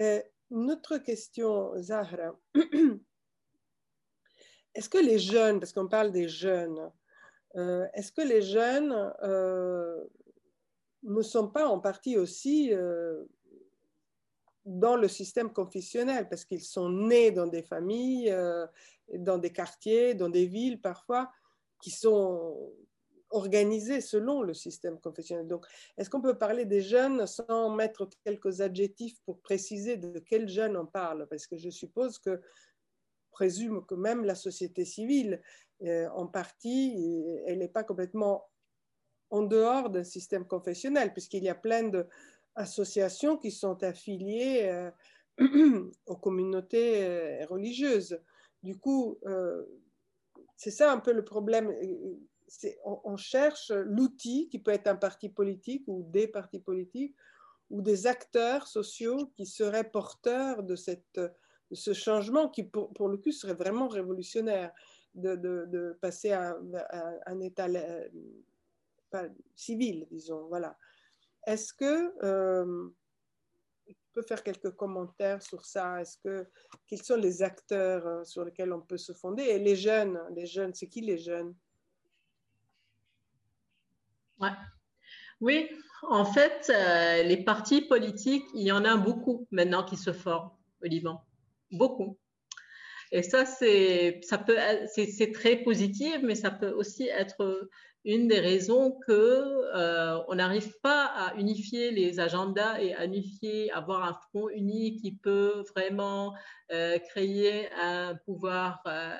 Euh, 0.00 0.22
une 0.50 0.70
autre 0.70 0.96
question, 0.96 1.72
Zahra. 1.82 2.34
Est-ce 4.74 4.88
que 4.88 4.98
les 4.98 5.18
jeunes, 5.18 5.60
parce 5.60 5.74
qu'on 5.74 5.88
parle 5.88 6.10
des 6.10 6.28
jeunes, 6.28 6.90
euh, 7.56 7.86
est-ce 7.94 8.12
que 8.12 8.20
les 8.20 8.42
jeunes 8.42 8.92
euh, 9.22 10.04
ne 11.02 11.22
sont 11.22 11.48
pas 11.48 11.66
en 11.66 11.80
partie 11.80 12.18
aussi 12.18 12.74
dans 14.66 14.96
le 14.96 15.08
système 15.08 15.52
confessionnel, 15.52 16.28
parce 16.28 16.44
qu'ils 16.44 16.64
sont 16.64 16.90
nés 16.90 17.30
dans 17.30 17.46
des 17.46 17.62
familles, 17.62 18.30
euh, 18.30 18.66
dans 19.14 19.38
des 19.38 19.52
quartiers, 19.52 20.14
dans 20.14 20.28
des 20.28 20.46
villes 20.46 20.80
parfois, 20.80 21.30
qui 21.80 21.90
sont 21.90 22.72
organisées 23.30 24.00
selon 24.00 24.42
le 24.42 24.54
système 24.54 24.98
confessionnel. 25.00 25.46
Donc, 25.46 25.66
est-ce 25.96 26.10
qu'on 26.10 26.20
peut 26.20 26.36
parler 26.36 26.64
des 26.64 26.80
jeunes 26.80 27.26
sans 27.26 27.70
mettre 27.70 28.08
quelques 28.24 28.60
adjectifs 28.60 29.20
pour 29.24 29.40
préciser 29.40 29.96
de 29.96 30.18
quels 30.18 30.48
jeunes 30.48 30.76
on 30.76 30.86
parle? 30.86 31.26
Parce 31.28 31.46
que 31.46 31.56
je 31.56 31.70
suppose 31.70 32.18
que, 32.18 32.40
présume 33.30 33.84
que 33.84 33.94
même 33.94 34.24
la 34.24 34.34
société 34.34 34.84
civile, 34.84 35.42
euh, 35.82 36.08
en 36.10 36.26
partie, 36.26 37.24
elle 37.46 37.58
n'est 37.58 37.68
pas 37.68 37.84
complètement 37.84 38.48
en 39.30 39.42
dehors 39.42 39.90
d'un 39.90 40.04
système 40.04 40.46
confessionnel, 40.46 41.12
puisqu'il 41.12 41.44
y 41.44 41.48
a 41.48 41.54
plein 41.54 41.84
de 41.84 42.06
associations 42.56 43.36
qui 43.36 43.50
sont 43.50 43.82
affiliées 43.82 44.64
euh, 44.64 44.90
aux 46.06 46.16
communautés 46.16 47.04
euh, 47.04 47.46
religieuses. 47.46 48.18
Du 48.62 48.76
coup, 48.76 49.18
euh, 49.26 49.64
c'est 50.56 50.70
ça 50.70 50.90
un 50.90 50.98
peu 50.98 51.12
le 51.12 51.24
problème. 51.24 51.72
On, 52.84 53.16
cherche 53.16 53.70
l'outil 53.70 54.48
qui 54.48 54.58
peut 54.58 54.70
être 54.70 54.86
un 54.86 54.96
parti 54.96 55.28
politique 55.28 55.84
ou 55.86 56.02
des 56.10 56.26
partis 56.26 56.60
politiques 56.60 57.14
ou 57.70 57.82
des 57.82 58.06
acteurs 58.06 58.66
sociaux 58.66 59.32
qui 59.36 59.46
seraient 59.46 59.90
porteurs 59.90 60.62
de, 60.62 60.76
cette, 60.76 61.20
ce 61.72 61.92
changement 61.92 62.48
qui, 62.48 62.62
pour, 62.62 63.08
le 63.08 63.18
coup, 63.18 63.32
serait 63.32 63.54
vraiment 63.54 63.88
révolutionnaire, 63.88 64.72
de, 65.14 65.34
de 65.34 65.98
passer 66.00 66.32
à, 66.32 66.56
un 67.26 67.40
état 67.40 67.68
civil, 69.56 70.06
disons. 70.10 70.46
Voilà. 70.46 70.78
Est-ce 71.46 71.72
que 71.72 72.12
euh, 72.24 72.88
tu 73.86 73.94
peux 74.12 74.22
faire 74.22 74.42
quelques 74.42 74.72
commentaires 74.72 75.40
sur 75.40 75.64
ça? 75.64 76.00
Est-ce 76.00 76.18
que 76.18 76.48
quels 76.86 77.02
sont 77.02 77.16
les 77.16 77.42
acteurs 77.42 78.06
euh, 78.06 78.24
sur 78.24 78.44
lesquels 78.44 78.72
on 78.72 78.80
peut 78.80 78.98
se 78.98 79.12
fonder? 79.12 79.44
Et 79.44 79.58
les 79.60 79.76
jeunes, 79.76 80.20
les 80.34 80.46
jeunes, 80.46 80.74
c'est 80.74 80.88
qui 80.88 81.00
les 81.00 81.18
jeunes? 81.18 81.54
Oui, 85.40 85.68
en 86.02 86.24
fait, 86.24 86.70
euh, 86.70 87.22
les 87.22 87.44
partis 87.44 87.82
politiques, 87.82 88.44
il 88.54 88.62
y 88.62 88.72
en 88.72 88.84
a 88.84 88.96
beaucoup 88.96 89.46
maintenant 89.50 89.84
qui 89.84 89.96
se 89.96 90.12
forment 90.12 90.50
au 90.82 90.86
Liban, 90.86 91.24
beaucoup. 91.70 92.18
Et 93.12 93.22
ça, 93.22 93.44
c'est, 93.46 94.20
très 95.34 95.56
positif, 95.56 96.18
mais 96.22 96.34
ça 96.34 96.50
peut 96.50 96.70
aussi 96.70 97.08
être 97.08 97.68
une 98.06 98.28
des 98.28 98.38
raisons 98.38 98.96
que 99.04 99.12
euh, 99.12 100.18
on 100.28 100.36
n'arrive 100.36 100.72
pas 100.80 101.06
à 101.06 101.34
unifier 101.34 101.90
les 101.90 102.20
agendas 102.20 102.80
et 102.80 102.94
à 102.94 103.04
unifier, 103.04 103.70
avoir 103.72 104.04
un 104.04 104.14
front 104.28 104.48
uni 104.48 104.96
qui 104.96 105.10
peut 105.10 105.64
vraiment 105.74 106.32
euh, 106.72 107.00
créer 107.00 107.68
un 107.72 108.14
pouvoir, 108.24 108.80
euh, 108.86 109.16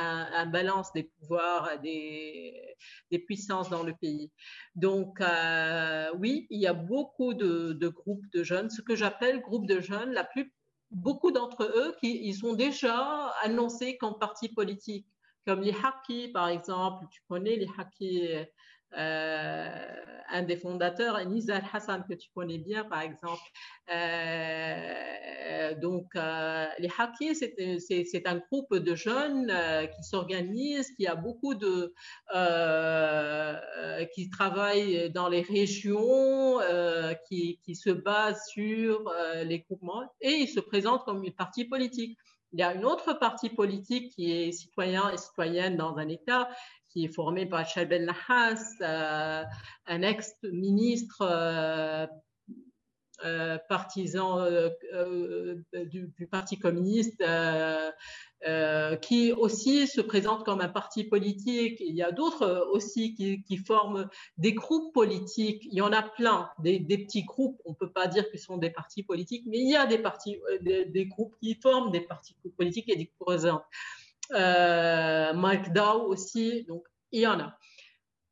un, 0.00 0.46
balance 0.46 0.92
des 0.92 1.02
pouvoirs, 1.02 1.80
des, 1.82 2.76
puissances 3.26 3.70
dans 3.70 3.82
le 3.82 3.92
pays. 4.00 4.30
Donc 4.76 5.18
oui, 6.16 6.46
il 6.50 6.60
y 6.60 6.68
a 6.68 6.74
beaucoup 6.74 7.34
de, 7.34 7.72
de 7.72 7.88
groupes 7.88 8.24
de 8.32 8.44
jeunes, 8.44 8.70
ce 8.70 8.82
que 8.82 8.94
j'appelle 8.94 9.40
groupes 9.40 9.66
de 9.66 9.80
jeunes. 9.80 10.12
La 10.12 10.22
plus, 10.22 10.52
beaucoup 10.90 11.30
d'entre 11.30 11.64
eux 11.64 11.94
qui 12.00 12.26
ils 12.26 12.34
sont 12.34 12.54
déjà 12.54 13.28
annoncés 13.42 13.96
comme 13.98 14.18
parti 14.18 14.48
politique 14.48 15.06
comme 15.48 15.62
les 15.62 15.74
Haki, 15.82 16.28
par 16.28 16.48
exemple, 16.48 17.06
tu 17.10 17.22
connais 17.26 17.56
les 17.56 17.68
Haki, 17.78 18.28
euh, 18.34 18.44
un 18.92 20.42
des 20.42 20.56
fondateurs, 20.56 21.24
Nizar 21.26 21.62
Hassan, 21.72 22.04
que 22.08 22.14
tu 22.14 22.28
connais 22.34 22.58
bien, 22.58 22.84
par 22.84 23.02
exemple. 23.02 23.42
Euh, 23.92 25.74
donc, 25.76 26.06
euh, 26.16 26.66
les 26.78 26.90
Haki, 26.98 27.34
c'est 27.34 28.26
un 28.26 28.36
groupe 28.36 28.74
de 28.74 28.94
jeunes 28.94 29.52
qui 29.96 30.02
s'organisent, 30.02 30.90
qui 30.92 31.06
a 31.06 31.14
beaucoup 31.14 31.54
de. 31.54 31.94
qui 34.14 34.30
travaillent 34.30 35.10
dans 35.10 35.28
les 35.28 35.42
régions, 35.42 36.58
qui, 37.28 37.58
qui, 37.62 37.74
se 37.74 37.90
basent 37.90 38.44
sur 38.48 39.12
les 39.44 39.60
groupements 39.60 40.02
et 40.20 40.32
ils 40.32 40.48
se 40.48 40.60
présentent 40.60 41.04
comme 41.04 41.24
une 41.24 41.32
partie 41.32 41.64
politique. 41.64 42.18
Il 42.52 42.60
y 42.60 42.62
a 42.62 42.72
une 42.72 42.84
autre 42.86 43.12
partie 43.12 43.50
politique 43.50 44.14
qui 44.14 44.32
est 44.32 44.52
citoyen 44.52 45.10
et 45.10 45.18
citoyenne 45.18 45.76
dans 45.76 45.98
un 45.98 46.08
État, 46.08 46.48
qui 46.90 47.04
est 47.04 47.14
formée 47.14 47.46
par 47.46 47.66
Shalbel 47.66 48.04
Nahas, 48.04 48.74
euh, 48.80 49.44
un 49.86 50.02
ex-ministre 50.02 51.22
euh, 51.22 52.06
euh, 53.24 53.58
partisan 53.68 54.46
du, 55.72 56.28
Parti 56.30 56.58
communiste 56.58 57.22
qui 59.02 59.32
aussi 59.32 59.88
se 59.88 60.00
présente 60.00 60.44
comme 60.44 60.60
un 60.60 60.68
parti 60.68 61.02
politique. 61.02 61.78
Il 61.80 61.96
y 61.96 62.02
a 62.02 62.12
d'autres 62.12 62.68
aussi 62.72 63.14
qui, 63.14 63.56
forment 63.56 64.08
des 64.36 64.52
groupes 64.52 64.94
politiques. 64.94 65.64
Il 65.64 65.74
y 65.74 65.80
en 65.80 65.92
a 65.92 66.02
plein, 66.02 66.48
des, 66.60 66.80
petits 66.80 67.24
groupes. 67.24 67.60
On 67.64 67.70
ne 67.70 67.76
peut 67.76 67.90
pas 67.90 68.06
dire 68.06 68.30
qu'ils 68.30 68.40
sont 68.40 68.56
des 68.56 68.70
partis 68.70 69.02
politiques, 69.02 69.42
mais 69.46 69.58
il 69.58 69.68
y 69.68 69.76
a 69.76 69.86
des, 69.86 69.98
partis, 69.98 70.38
des, 70.60 71.06
groupes 71.06 71.34
qui 71.42 71.56
forment 71.60 71.90
des 71.90 72.02
partis 72.02 72.36
politiques 72.56 72.88
et 72.88 72.96
qui 72.96 73.10
présentent. 73.18 73.64
Mike 74.30 75.72
Dow 75.72 76.02
aussi, 76.06 76.64
donc 76.64 76.84
il 77.12 77.22
y 77.22 77.26
en 77.26 77.40
a. 77.40 77.58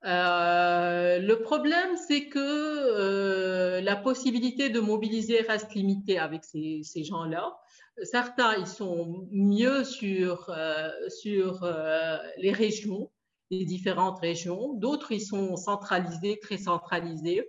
le 0.02 1.35
problème, 1.36 1.97
c'est 2.09 2.27
que 2.28 3.81
la 3.81 3.97
possibilité 3.97 4.68
de 4.68 4.81
mobiliser 4.81 5.40
reste 5.43 5.74
limitée 5.74 6.18
avec 6.18 6.44
ces, 6.44 6.82
gens-là 7.05 7.56
certains, 8.02 8.56
ils 8.56 8.66
sont 8.66 9.27
mieux 9.31 9.85
sur, 9.85 10.51
euh, 10.51 10.90
sur 11.09 11.62
euh, 11.62 12.18
les 12.39 12.52
régions, 12.52 13.10
les 13.51 13.64
différentes 13.64 14.20
régions. 14.20 14.74
D'autres, 14.74 15.12
ils 15.12 15.24
sont 15.24 15.56
centralisés, 15.56 16.39
très 16.40 16.59
centralisés. 16.59 17.48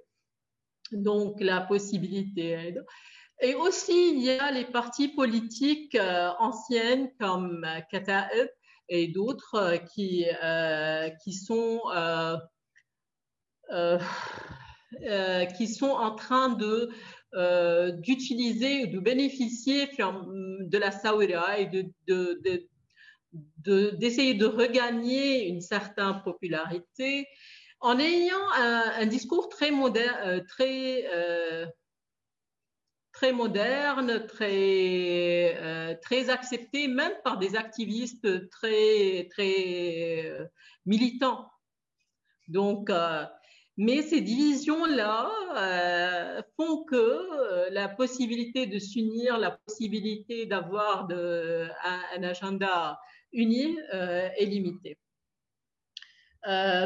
Donc, 0.92 1.42
la 1.42 1.62
possibilité. 1.62 2.76
Et 3.42 3.54
aussi, 3.56 4.12
il 4.12 4.22
y 4.24 4.32
a 4.32 4.52
les 4.52 4.66
partis 4.66 5.10
politiques 5.10 5.96
euh, 5.96 6.30
anciennes 6.40 7.12
comme 7.20 7.66
Kata'eb 7.92 8.50
et 8.90 9.08
d'autres 9.10 9.80
qui, 9.94 10.26
qui, 11.24 11.34
sont, 11.34 11.82
qui 15.58 15.68
sont 15.68 15.90
en 15.90 16.16
train 16.16 16.50
de 16.50 16.90
euh, 17.36 17.92
d'utiliser 17.92 18.86
ou 18.86 18.88
de 18.88 19.00
bénéficier 19.00 19.88
de 19.88 20.78
la 20.78 20.92
Saouira 20.92 21.60
et 21.60 21.66
de, 21.66 22.40
d'essayer 23.92 24.34
de, 24.34 24.46
regagner 24.46 25.46
une 25.50 25.60
certaine 25.60 26.22
popularité 26.24 27.28
en 27.82 28.00
ayant 28.00 28.50
un, 28.56 29.06
discours 29.08 29.50
très 29.50 29.72
moderne, 29.72 30.18
euh, 30.26 30.42
très, 30.48 31.06
euh, 31.14 31.66
très 33.18 33.32
moderne, 33.34 34.28
très, 34.28 35.98
très 36.04 36.30
accepté, 36.30 36.88
même 36.88 37.14
par 37.24 37.40
des 37.40 37.56
activistes 37.56 38.50
très, 38.50 39.28
très 39.32 40.32
militants. 40.86 41.50
Donc, 42.48 42.92
mais 43.78 44.02
ces 44.02 44.22
divisions-là 44.22 45.30
euh, 45.56 46.42
font 46.56 46.84
que 46.84 46.96
euh, 46.96 47.70
la 47.70 47.88
possibilité 47.88 48.66
de 48.66 48.80
s'unir, 48.80 49.38
la 49.38 49.52
possibilité 49.52 50.48
d'avoir 50.48 51.08
un, 51.12 52.24
agenda 52.24 53.00
uni 53.32 53.78
euh, 53.94 54.30
est 54.36 54.46
limitée. 54.46 54.98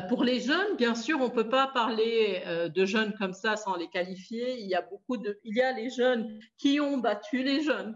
Pour 0.10 0.24
les 0.24 0.40
jeunes, 0.40 0.76
bien 0.78 0.96
sûr, 0.96 1.20
on 1.20 1.26
ne 1.26 1.34
peut 1.34 1.50
pas 1.50 1.68
parler 1.68 2.44
de 2.74 2.86
jeunes 2.86 3.14
comme 3.14 3.34
ça 3.34 3.58
sans 3.58 3.76
les 3.76 3.90
qualifier. 3.90 4.60
Il 4.60 4.68
y 4.68 4.76
a 4.76 4.82
beaucoup 4.82 5.18
de, 5.18 5.40
il 5.44 5.56
y 5.56 5.62
a 5.62 5.72
les 5.72 5.90
jeunes 5.90 6.40
qui 6.58 6.80
ont 6.80 6.98
battu 6.98 7.44
les 7.44 7.62
jeunes, 7.62 7.96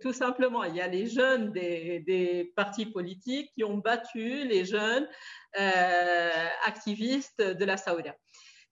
tout 0.00 0.12
simplement. 0.12 0.62
Il 0.64 0.76
y 0.76 0.80
a 0.80 0.86
les 0.88 1.06
jeunes 1.06 1.52
des, 1.52 2.52
partis 2.54 2.86
politiques 2.86 3.50
qui 3.54 3.64
ont 3.64 3.78
battu 3.78 4.46
les 4.46 4.64
jeunes 4.64 5.08
activistes 6.64 7.42
de 7.42 7.64
la 7.64 7.76
Saoudia. 7.76 8.14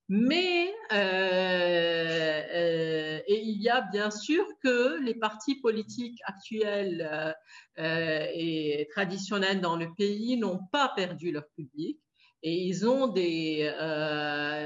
Mais 0.09 0.73
euh, 0.93 2.43
euh, 2.55 3.21
et 3.27 3.43
il 3.43 3.61
y 3.61 3.69
a 3.69 3.83
bien 3.83 4.11
sûr 4.11 4.47
que 4.65 4.99
les 5.03 5.15
partis 5.15 5.61
politiques 5.61 6.19
actuels 6.25 7.37
euh, 7.79 8.27
et 8.33 8.89
traditionnels 8.91 9.61
dans 9.61 9.77
le 9.77 9.93
pays 9.95 10.39
n'ont 10.39 10.61
pas 10.73 10.91
perdu 10.97 11.31
leur 11.31 11.47
public 11.51 12.01
et 12.43 12.55
ils 12.55 12.89
ont 12.89 13.09
des, 13.09 13.71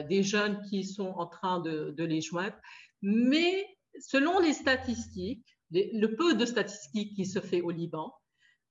des 0.09 0.23
jeunes 0.23 0.61
qui 0.69 0.85
sont 0.85 1.12
en 1.16 1.27
train 1.27 1.61
de, 1.61 1.94
les 1.99 2.20
joindre. 2.20 2.57
Mais 3.01 3.66
selon 4.01 4.39
les 4.39 4.53
statistiques, 4.53 5.47
le 5.70 6.07
peu 6.09 6.35
de 6.35 6.44
statistiques 6.44 7.16
qui 7.16 7.27
se 7.27 7.40
fait 7.40 7.61
au 7.61 7.70
Liban, 7.70 8.12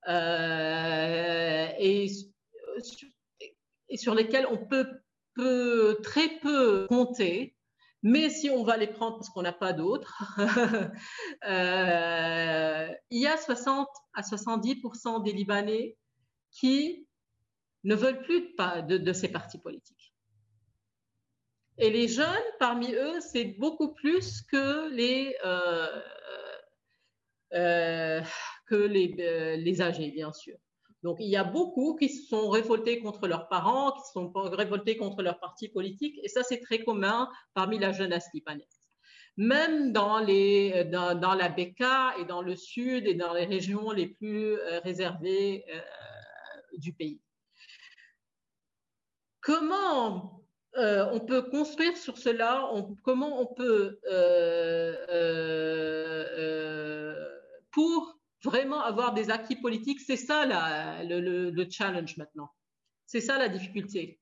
et, 0.08 2.08
et, 3.90 3.98
sur 3.98 4.16
lesquelles 4.16 4.48
on 4.50 4.58
peut 4.58 4.88
peut 5.36 6.00
très 6.04 6.40
peu 6.40 6.88
compter, 6.88 7.56
mais 8.04 8.30
si 8.30 8.50
on 8.50 8.64
va 8.64 8.78
les 8.78 8.88
prendre 8.88 9.18
parce 9.18 9.30
qu'on 9.30 9.42
n'a 9.42 9.54
pas 9.54 9.74
d'autres, 9.74 10.24
euh, 11.48 12.90
il 13.10 13.22
y 13.22 13.28
a 13.28 13.38
60 13.38 13.88
à 14.14 14.22
70% 14.22 15.24
des 15.24 15.34
Libanais 15.34 15.98
qui 16.52 17.08
ne 17.84 17.96
veulent 17.96 18.22
plus 18.22 18.42
de, 18.88 18.98
de, 18.98 19.14
ces 19.14 19.30
partis 19.30 19.58
politiques. 19.58 20.14
Et 21.78 21.90
les 21.90 22.08
jeunes, 22.08 22.28
parmi 22.60 22.94
eux, 22.94 23.20
c'est 23.22 23.56
beaucoup 23.60 23.94
plus 23.94 24.42
que 24.42 24.90
les, 24.94 25.36
euh, 25.46 26.02
euh, 27.54 28.22
que 28.68 28.76
les, 28.76 29.58
les 29.58 29.82
âgés, 29.82 30.12
bien 30.12 30.32
sûr. 30.32 30.58
Donc, 31.04 31.18
il 31.20 31.30
y 31.30 31.36
a 31.36 31.44
beaucoup 31.44 31.96
qui 31.96 32.10
se 32.10 32.28
sont 32.28 32.50
révoltés 32.50 33.00
contre 33.00 33.28
leurs 33.28 33.48
parents, 33.48 33.92
qui 33.94 34.06
se 34.06 34.12
sont 34.14 34.32
révoltés 34.34 34.98
contre 34.98 35.24
leur 35.24 35.40
parti 35.40 35.68
politique, 35.68 36.20
et 36.24 36.28
ça, 36.28 36.44
c'est 36.44 36.60
très 36.60 36.84
commun 36.84 37.30
parmi 37.54 37.80
la 37.80 37.92
jeunesse 37.92 38.28
libanaise. 38.34 38.68
Même 39.38 39.94
dans, 39.94 40.20
les, 40.20 40.84
dans, 40.86 41.34
la 41.34 41.50
Beka 41.50 42.14
et 42.20 42.26
dans 42.26 42.42
le 42.42 42.56
sud 42.56 43.08
et 43.08 43.16
dans 43.16 43.34
les 43.34 43.46
régions 43.46 43.92
les 43.92 44.08
plus 44.08 44.58
euh, 44.58 44.80
réservées 44.82 45.64
euh, 45.74 45.80
du 46.78 46.94
pays. 46.94 47.22
Comment 49.42 50.44
euh, 50.78 51.10
on 51.12 51.20
peut 51.20 51.42
construire 51.42 51.98
sur 51.98 52.18
cela? 52.18 52.70
Comment 53.04 53.42
on 53.42 53.48
peut, 53.48 54.00
pour 57.72 58.22
vraiment 58.44 58.82
avoir 58.82 59.14
des 59.14 59.30
acquis 59.30 59.56
politiques, 59.56 60.00
c'est 60.00 60.18
ça 60.18 60.46
le, 61.04 61.70
challenge 61.70 62.18
maintenant. 62.18 62.50
C'est 63.06 63.22
ça 63.22 63.38
la 63.38 63.50
difficulté. 63.50 64.20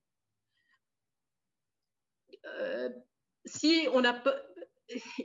Euh, 2.46 2.90
si 3.46 3.88
on 3.94 4.04
a, 4.04 4.22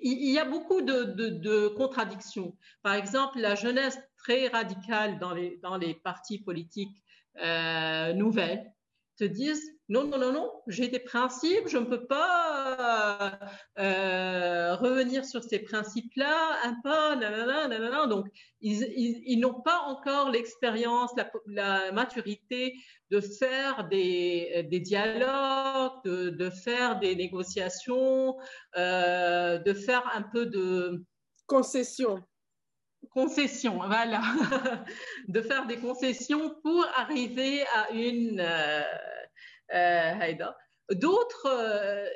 il 0.00 0.30
y 0.30 0.38
a 0.38 0.44
beaucoup 0.44 0.82
de, 0.82 1.68
contradictions. 1.68 2.56
Par 2.82 2.94
exemple, 2.94 3.40
la 3.40 3.54
jeunesse 3.54 3.98
très 4.16 4.48
radicale 4.48 5.18
dans 5.18 5.32
les, 5.76 5.94
partis 5.94 6.38
politiques 6.38 7.02
euh, 7.38 8.12
nouvelles 8.12 8.72
te 9.16 9.24
disent 9.24 9.73
non, 9.90 10.04
non, 10.04 10.16
non, 10.16 10.32
non, 10.32 10.50
j'ai 10.66 10.88
des 10.88 10.98
principes, 10.98 11.68
je 11.68 11.76
ne 11.76 11.84
peux 11.84 12.06
pas 12.06 13.38
euh, 13.78 14.74
revenir 14.76 15.26
sur 15.26 15.44
ces 15.44 15.58
principes-là, 15.58 16.58
un 16.64 16.80
pas, 16.82 17.16
nanana, 17.16 17.68
nanana. 17.68 18.06
Donc, 18.06 18.26
ils, 18.62 19.38
n'ont 19.40 19.60
pas 19.60 19.80
encore 19.80 20.30
l'expérience, 20.30 21.10
la, 21.46 21.92
maturité 21.92 22.74
de 23.10 23.20
faire 23.20 23.86
des, 23.88 24.66
dialogues, 24.82 26.02
de, 26.04 26.48
faire 26.48 26.98
des 26.98 27.14
négociations, 27.14 28.38
euh, 28.78 29.58
de 29.58 29.74
faire 29.74 30.10
un 30.14 30.22
peu 30.22 30.46
de... 30.46 31.04
Concession. 31.46 32.24
Concession, 33.10 33.76
voilà. 33.86 34.22
de 35.28 35.42
faire 35.42 35.66
des 35.66 35.76
concessions 35.76 36.54
pour 36.62 36.86
arriver 36.96 37.64
à 37.74 37.90
une... 37.90 38.40
Euh, 38.40 38.82
euh, 39.72 40.34
D'autres, 40.90 41.46
euh, 41.46 42.06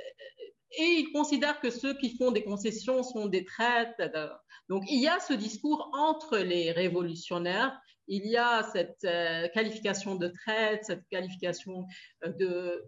et 0.72 0.84
ils 0.84 1.12
considèrent 1.12 1.60
que 1.60 1.70
ceux 1.70 1.96
qui 1.96 2.16
font 2.16 2.30
des 2.30 2.44
concessions 2.44 3.02
sont 3.02 3.26
des 3.26 3.44
traites. 3.44 4.02
Donc, 4.68 4.84
il 4.88 5.00
y 5.00 5.08
a 5.08 5.18
ce 5.20 5.32
discours 5.32 5.90
entre 5.94 6.36
les 6.36 6.72
révolutionnaires. 6.72 7.80
Il 8.06 8.26
y 8.26 8.36
a 8.36 8.62
cette 8.72 9.04
euh, 9.04 9.48
qualification 9.48 10.16
de 10.16 10.28
traite, 10.28 10.84
cette 10.84 11.08
qualification 11.08 11.86
de... 12.22 12.84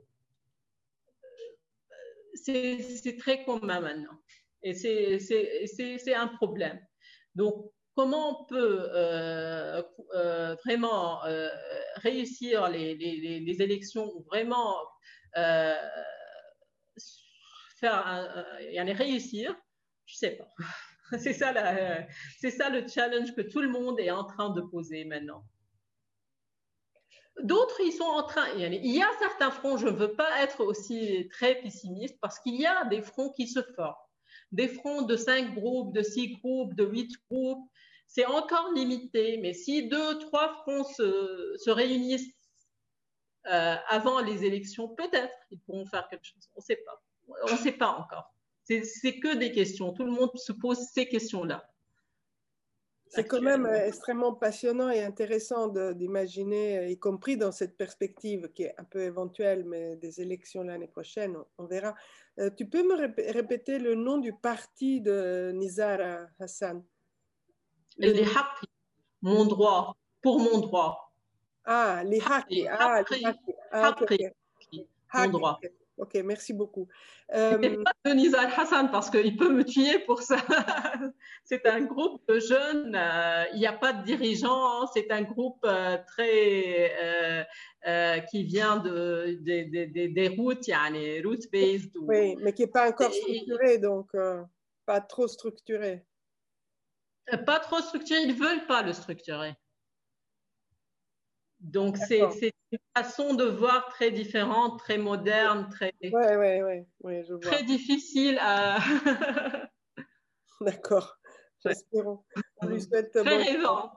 C'est 2.34 3.16
très 3.18 3.44
commun 3.44 3.80
maintenant. 3.80 4.18
Et 4.62 4.74
c'est 4.74 6.14
un 6.14 6.28
problème. 6.28 6.78
Donc, 7.34 7.70
comment 8.00 8.40
on 8.40 8.44
peut 8.44 8.88
euh, 8.94 9.82
euh, 10.14 10.56
vraiment 10.64 11.22
euh, 11.26 11.50
réussir 11.96 12.66
les, 12.70 12.96
élections 13.60 14.10
ou 14.16 14.22
vraiment 14.22 14.74
faire 17.78 18.06
un, 18.06 18.46
un, 18.78 18.94
réussir, 18.94 19.54
je 20.06 20.16
sais 20.16 20.30
pas. 20.30 20.48
c'est 21.18 21.34
ça, 21.34 21.52
c'est 22.38 22.50
ça 22.50 22.70
le 22.70 22.88
challenge 22.88 23.34
que 23.34 23.42
tout 23.42 23.60
le 23.60 23.68
monde 23.68 24.00
est 24.00 24.10
en 24.10 24.24
train 24.24 24.48
de 24.48 24.62
poser 24.62 25.04
maintenant. 25.04 25.44
D'autres, 27.42 27.82
ils 27.84 27.92
sont 27.92 28.04
en 28.04 28.22
train. 28.22 28.48
Il 28.56 28.96
y 28.96 29.02
a 29.02 29.10
certains 29.18 29.50
fronts, 29.50 29.76
je 29.76 29.88
ne 29.88 29.92
veux 29.92 30.14
pas 30.14 30.42
être 30.42 30.64
aussi 30.64 31.28
très 31.30 31.56
pessimiste 31.56 32.18
parce 32.22 32.38
qu'il 32.38 32.58
y 32.58 32.64
a 32.64 32.86
des 32.86 33.02
fronts 33.02 33.34
qui 33.36 33.46
se 33.46 33.60
forment. 33.76 33.94
Des 34.52 34.68
fronts 34.68 35.02
de 35.02 35.16
cinq 35.16 35.54
groupes, 35.54 35.94
de 35.94 36.02
six 36.02 36.32
groupes, 36.38 36.74
de 36.74 36.86
huit 36.86 37.12
groupes, 37.30 37.70
c'est 38.12 38.26
encore 38.26 38.72
limité, 38.74 39.38
mais 39.38 39.54
si 39.54 39.86
deux, 39.86 40.18
trois 40.18 40.52
fronts 40.62 40.82
se, 40.82 41.70
réunissent 41.70 42.34
euh, 43.46 43.76
avant 43.88 44.20
les 44.20 44.44
élections, 44.44 44.88
peut-être 44.88 45.36
ils 45.52 45.60
pourront 45.60 45.86
faire 45.86 46.08
quelque 46.08 46.24
chose. 46.24 46.50
On 46.56 46.60
ne 46.60 46.64
sait 46.64 46.82
pas. 46.84 47.02
On 47.48 47.52
ne 47.52 47.56
sait 47.56 47.72
pas 47.72 47.88
encore. 47.88 48.34
C'est 48.64 49.18
que 49.20 49.36
des 49.36 49.52
questions. 49.52 49.92
Tout 49.92 50.04
le 50.04 50.10
monde 50.10 50.36
se 50.36 50.52
pose 50.52 50.78
ces 50.92 51.08
questions-là. 51.08 51.70
C'est 53.06 53.26
quand 53.26 53.42
même 53.42 53.66
euh, 53.66 53.86
extrêmement 53.86 54.34
passionnant 54.34 54.90
et 54.90 55.02
intéressant 55.02 55.68
d'imaginer, 55.68 56.78
euh, 56.78 56.88
y 56.88 56.98
compris 56.98 57.36
dans 57.36 57.50
cette 57.50 57.76
perspective 57.76 58.50
qui 58.54 58.64
est 58.64 58.74
un 58.78 58.84
peu 58.84 59.02
éventuelle, 59.02 59.64
mais 59.64 59.96
des 59.96 60.20
élections 60.20 60.62
l'année 60.62 60.86
prochaine, 60.86 61.36
on, 61.58 61.64
verra. 61.64 61.94
Euh, 62.38 62.50
tu 62.56 62.66
peux 62.66 62.84
me 62.84 63.32
répéter 63.32 63.80
le 63.80 63.96
nom 63.96 64.18
du 64.18 64.32
parti 64.32 65.00
de 65.00 65.50
Nizar 65.54 66.28
Hassan? 66.38 66.84
Les 68.00 68.22
Haqi, 68.22 68.66
mon 69.22 69.44
droit, 69.44 69.96
pour 70.22 70.40
mon 70.40 70.58
droit. 70.58 71.12
Ah, 71.64 72.02
les 72.04 72.20
Haqi. 72.20 72.66
Ah, 72.68 73.02
les. 73.10 73.22
Ah, 75.10 75.26
mon 75.26 75.30
droit. 75.30 75.60
Ok, 76.00 76.14
merci 76.24 76.54
beaucoup. 76.54 76.88
Euh... 77.34 77.58
pas 77.84 77.92
Denis 78.06 78.34
Al-Hassan 78.34 78.90
parce 78.90 79.10
qu'il 79.10 79.36
peut 79.36 79.52
me 79.52 79.64
tuer 79.64 79.98
pour 80.06 80.22
ça. 80.22 80.36
c'est 81.44 81.66
un 81.66 81.82
groupe 81.82 82.22
de 82.26 82.40
jeunes, 82.40 82.94
euh, 82.96 83.44
il 83.52 83.58
n'y 83.58 83.66
a 83.66 83.74
pas 83.74 83.92
de 83.92 84.02
dirigeants, 84.04 84.86
c'est 84.86 85.10
un 85.10 85.22
groupe 85.22 85.60
euh, 85.64 85.98
très 86.06 87.44
euh, 87.86 88.18
qui 88.30 88.44
vient 88.44 88.78
de, 88.78 89.38
des 89.42 90.34
routes, 90.38 90.66
il 90.68 90.70
y 90.70 90.72
a 90.72 90.88
les 90.88 91.20
route-based. 91.22 91.92
Oui, 92.00 92.34
mais 92.40 92.54
qui 92.54 92.62
n'est 92.62 92.68
pas 92.68 92.88
encore 92.88 93.12
structuré, 93.12 93.76
donc 93.76 94.10
pas 94.86 95.00
trop 95.02 95.28
structuré. 95.28 96.02
Pas 97.38 97.60
trop 97.60 97.80
structuré, 97.80 98.22
ils 98.22 98.34
ne 98.34 98.34
veulent 98.34 98.66
pas 98.66 98.82
le 98.82 98.92
structurer. 98.92 99.54
Donc, 101.60 101.98
c'est 101.98 102.20
une 102.72 102.78
façon 102.96 103.34
de 103.34 103.44
voir 103.44 103.88
très 103.88 104.10
différente, 104.10 104.78
très 104.78 104.96
moderne, 104.96 105.68
très, 105.70 105.92
ouais, 106.02 106.36
ouais, 106.36 106.86
ouais, 107.00 107.24
très 107.42 107.64
difficile 107.64 108.38
à. 108.40 108.78
D'accord, 110.60 111.18
j'espère. 111.64 112.06
On 112.62 112.66
lui 112.66 112.80
souhaite 112.80 113.12
très 113.12 113.24
bonne 113.24 113.62
chance. 113.62 113.90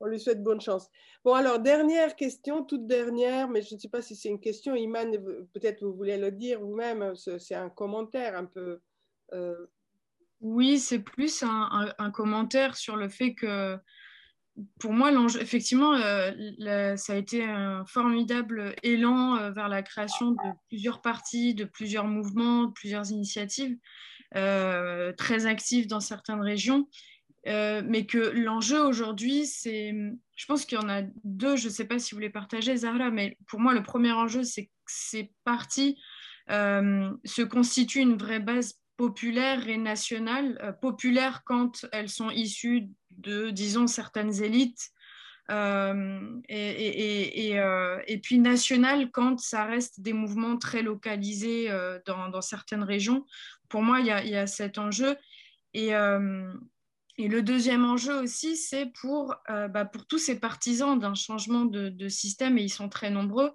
On 0.00 0.06
lui 0.06 0.18
souhaite 0.18 0.42
bonne 0.42 0.60
chance. 0.60 0.90
Bon, 1.24 1.34
alors, 1.34 1.60
dernière 1.60 2.16
question, 2.16 2.64
toute 2.64 2.86
dernière, 2.86 3.48
mais 3.48 3.62
je 3.62 3.74
ne 3.74 3.80
sais 3.80 3.88
pas 3.88 4.02
si 4.02 4.16
c'est 4.16 4.28
une 4.28 4.40
question, 4.40 4.74
Iman, 4.74 5.12
peut-être 5.52 5.84
vous 5.84 5.94
voulez 5.94 6.18
le 6.18 6.32
dire 6.32 6.60
vous-même, 6.60 7.14
c'est 7.14 7.54
un 7.54 7.70
commentaire 7.70 8.36
un 8.36 8.44
peu. 8.44 8.80
Euh, 9.32 9.66
oui, 10.44 10.78
c'est 10.78 10.98
plus 10.98 11.42
un, 11.42 12.10
commentaire 12.10 12.76
sur 12.76 12.96
le 12.96 13.08
fait 13.08 13.34
que 13.34 13.78
pour 14.78 14.92
moi, 14.92 15.10
effectivement, 15.40 15.94
euh, 15.94 16.96
ça 16.96 17.14
a 17.14 17.16
été 17.16 17.42
un 17.42 17.84
formidable 17.86 18.76
élan 18.82 19.36
euh, 19.36 19.50
vers 19.50 19.68
la 19.68 19.82
création 19.82 20.32
de 20.32 20.52
plusieurs 20.68 21.00
partis, 21.00 21.54
de 21.54 21.64
plusieurs 21.64 22.06
mouvements, 22.06 22.64
de 22.64 22.72
plusieurs 22.72 23.10
initiatives 23.10 23.74
euh, 24.36 25.14
très 25.14 25.46
actives 25.46 25.88
dans 25.88 26.00
certaines 26.00 26.42
régions. 26.42 26.88
mais 27.46 28.04
que 28.04 28.18
l'enjeu 28.18 28.80
aujourd'hui, 28.80 29.46
c'est, 29.46 29.94
je 30.36 30.46
pense 30.46 30.66
qu'il 30.66 30.78
y 30.78 30.82
en 30.82 30.90
a 30.90 31.02
deux, 31.24 31.56
je 31.56 31.68
ne 31.68 31.72
sais 31.72 31.86
pas 31.86 31.98
si 31.98 32.14
vous 32.14 32.20
les 32.20 32.30
partagez, 32.30 32.76
Zahra, 32.76 33.10
mais 33.10 33.38
pour 33.46 33.60
moi, 33.60 33.72
le 33.72 33.82
premier 33.82 34.12
enjeu, 34.12 34.44
c'est 34.44 34.66
que 34.66 34.72
ces 34.86 35.32
partis 35.44 35.98
se 36.48 37.42
constituent 37.42 38.00
une 38.00 38.18
vraie 38.18 38.40
base 38.40 38.78
populaire 38.96 39.68
et 39.68 39.76
nationale, 39.76 40.76
populaire 40.80 41.42
quand 41.44 41.86
elles 41.92 42.08
sont 42.08 42.30
issues 42.30 42.88
de, 43.10 43.50
disons, 43.50 43.86
certaines 43.86 44.42
élites, 44.42 44.92
euh, 45.50 46.40
euh, 46.50 47.98
et, 48.06 48.18
puis 48.18 48.38
national 48.38 49.10
quand 49.10 49.38
ça 49.38 49.64
reste 49.66 50.00
des 50.00 50.14
mouvements 50.14 50.56
très 50.56 50.82
localisés 50.82 51.70
euh, 51.70 51.98
dans, 52.06 52.40
certaines 52.40 52.82
régions. 52.82 53.26
Pour 53.68 53.82
moi, 53.82 54.00
il 54.00 54.06
y 54.06 54.36
a, 54.36 54.46
cet 54.46 54.78
enjeu. 54.78 55.16
Et, 55.74 55.90
le 55.90 57.42
deuxième 57.42 57.84
enjeu 57.84 58.14
aussi, 58.22 58.56
c'est 58.56 58.86
pour, 59.00 59.34
bah, 59.48 59.84
pour 59.84 60.06
tous 60.06 60.18
ces 60.18 60.40
partisans 60.40 60.98
d'un 60.98 61.14
changement 61.14 61.64
de, 61.64 62.08
système, 62.08 62.58
et 62.58 62.62
ils 62.62 62.70
sont 62.70 62.88
très 62.88 63.10
nombreux, 63.10 63.52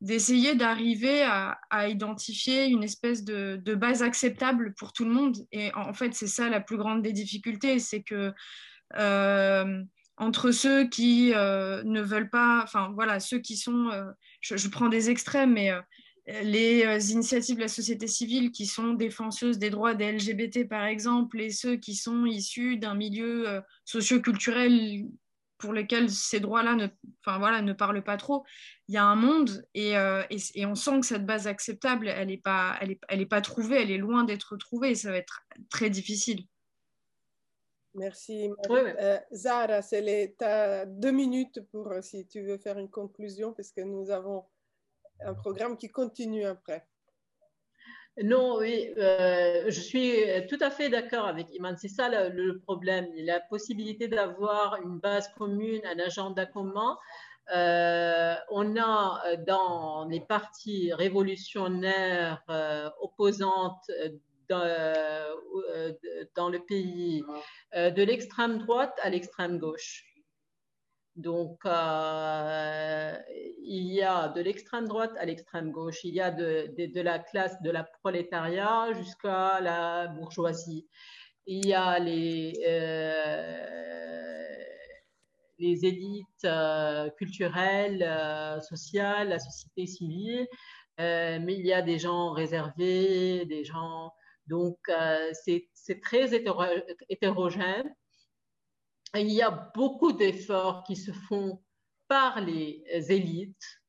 d'essayer 0.00 0.54
d'arriver 0.54 1.22
à, 1.22 1.88
identifier 1.88 2.66
une 2.66 2.82
espèce 2.82 3.24
de, 3.24 3.74
base 3.74 4.02
acceptable 4.02 4.74
pour 4.74 4.92
tout 4.92 5.04
le 5.04 5.12
monde. 5.12 5.36
Et 5.52 5.72
en 5.74 5.94
fait, 5.94 6.14
c'est 6.14 6.26
ça 6.26 6.48
la 6.48 6.60
plus 6.60 6.76
grande 6.76 7.02
des 7.02 7.12
difficultés, 7.12 7.78
c'est 7.78 8.02
que 8.02 8.32
euh, 8.96 9.82
entre 10.18 10.50
ceux 10.50 10.88
qui 10.88 11.32
euh, 11.34 11.82
ne 11.84 12.00
veulent 12.00 12.30
pas, 12.30 12.60
enfin 12.62 12.92
voilà, 12.94 13.20
ceux 13.20 13.38
qui 13.38 13.56
sont, 13.56 13.88
euh, 13.90 14.04
je, 14.40 14.68
prends 14.68 14.88
des 14.88 15.10
extrêmes, 15.10 15.54
mais 15.54 15.70
les 16.42 17.12
initiatives 17.12 17.56
de 17.56 17.60
la 17.60 17.68
société 17.68 18.06
civile 18.06 18.50
qui 18.50 18.66
sont 18.66 18.94
défenseuses 18.94 19.58
des 19.58 19.70
droits 19.70 19.94
des 19.94 20.12
LGBT, 20.12 20.68
par 20.68 20.84
exemple, 20.84 21.40
et 21.40 21.50
ceux 21.50 21.76
qui 21.76 21.94
sont 21.94 22.26
issus 22.26 22.76
d'un 22.78 22.94
milieu 22.94 23.62
socio-culturel 23.84 25.06
pour 25.58 25.72
lequel 25.72 26.10
ces 26.10 26.40
droits-là 26.40 26.74
ne, 26.74 26.88
enfin, 27.24 27.38
voilà, 27.38 27.62
ne 27.62 27.72
parlent 27.72 28.04
pas 28.04 28.16
trop, 28.16 28.44
il 28.88 28.94
y 28.94 28.98
a 28.98 29.04
un 29.04 29.16
monde 29.16 29.66
et, 29.74 29.92
et, 30.54 30.66
on 30.66 30.74
sent 30.74 31.00
que 31.00 31.06
cette 31.06 31.26
base 31.26 31.46
acceptable, 31.46 32.08
elle 32.08 32.28
n'est 32.28 32.36
pas, 32.36 32.76
elle 32.80 32.92
est, 32.92 33.00
elle 33.08 33.20
est 33.20 33.26
pas 33.26 33.40
trouvée, 33.40 33.82
elle 33.82 33.90
est 33.90 33.98
loin 33.98 34.24
d'être 34.24 34.56
trouvée 34.56 34.90
et 34.90 34.94
ça 34.94 35.10
va 35.10 35.16
être 35.16 35.42
très 35.70 35.90
difficile. 35.90 36.44
Merci. 37.96 38.50
Euh, 38.70 39.18
Zara, 39.32 39.82
tu 39.82 40.44
as 40.44 40.84
deux 40.84 41.12
minutes 41.12 41.60
pour 41.72 41.90
euh, 41.92 42.02
si 42.02 42.26
tu 42.26 42.42
veux 42.42 42.58
faire 42.58 42.78
une 42.78 42.90
conclusion, 42.90 43.54
parce 43.54 43.72
que 43.72 43.80
nous 43.80 44.10
avons 44.10 44.44
un 45.20 45.32
programme 45.32 45.78
qui 45.78 45.88
continue 45.88 46.44
après. 46.44 46.86
Non, 48.22 48.58
oui, 48.58 48.92
euh, 48.96 49.64
je 49.66 49.80
suis 49.80 50.14
tout 50.48 50.58
à 50.60 50.70
fait 50.70 50.88
d'accord 50.88 51.26
avec 51.26 51.52
Iman. 51.54 51.76
C'est 51.76 51.88
ça 51.88 52.08
le, 52.30 52.58
problème. 52.60 53.06
La 53.16 53.40
possibilité 53.40 54.08
d'avoir 54.08 54.80
une 54.82 54.98
base 54.98 55.28
commune, 55.36 55.82
un 55.84 55.98
agenda 55.98 56.46
commun. 56.46 56.96
on 57.52 58.76
a 58.78 59.36
dans 59.46 60.06
les 60.08 60.20
partis 60.20 60.92
révolutionnaires 60.94 62.42
opposantes 63.00 63.90
euh, 64.52 65.92
dans, 66.36 66.50
le 66.50 66.58
pays, 66.60 67.24
euh, 67.74 67.90
de 67.90 68.02
l'extrême 68.02 68.58
droite 68.58 68.96
à 69.02 69.10
l'extrême 69.10 69.58
gauche. 69.58 70.04
Donc, 71.16 71.58
euh, 71.64 73.12
il 73.62 73.92
y 73.92 74.02
a 74.02 74.28
de 74.28 74.40
l'extrême 74.40 74.86
droite 74.86 75.12
à 75.18 75.24
l'extrême 75.24 75.70
gauche, 75.70 76.04
il 76.04 76.14
y 76.14 76.20
a 76.20 76.30
de, 76.30 76.74
de, 76.76 77.00
la 77.00 77.18
classe 77.18 77.60
de 77.62 77.70
la 77.70 77.84
prolétariat 77.84 78.92
jusqu'à 78.92 79.60
la 79.60 80.08
bourgeoisie. 80.08 80.86
Il 81.46 81.66
y 81.66 81.74
a 81.74 81.98
les, 81.98 82.52
les 85.58 85.86
élites 85.86 86.46
culturelles, 87.16 88.60
sociales, 88.62 89.30
la 89.30 89.38
société 89.38 89.86
civile, 89.86 90.46
mais 90.98 91.54
il 91.54 91.64
y 91.64 91.72
a 91.72 91.82
des 91.82 91.98
gens 91.98 92.32
réservés, 92.32 93.46
des 93.46 93.64
gens 93.64 94.12
donc, 94.46 94.78
euh, 94.88 95.30
c'est 95.32 96.00
très 96.00 96.30
hétérogène. 97.08 97.94
Il 99.14 99.30
y 99.30 99.42
a 99.42 99.50
beaucoup 99.50 100.12
d'efforts 100.12 100.84
qui 100.84 100.96
se 100.96 101.12
font 101.12 101.62
par 102.08 102.40
les 102.40 102.84
élites 103.08 103.80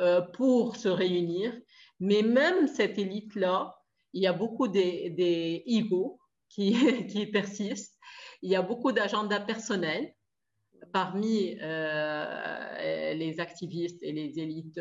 euh, 0.00 0.20
pour 0.20 0.76
se 0.76 0.88
réunir, 0.88 1.52
mais 1.98 2.22
même 2.22 2.66
cette 2.66 2.98
élite-là, 2.98 3.76
il 4.12 4.22
y 4.22 4.26
a 4.26 4.32
beaucoup 4.32 4.68
des, 4.68 5.10
des 5.10 5.64
qui, 6.48 7.26
persistent, 7.32 7.98
il 8.42 8.50
y 8.50 8.56
a 8.56 8.62
beaucoup 8.62 8.92
d'agendas 8.92 9.40
personnels 9.40 10.14
parmi 10.92 11.58
euh, 11.60 13.14
les 13.14 13.38
activistes 13.38 14.02
et 14.02 14.12
les 14.12 14.38
élites, 14.38 14.80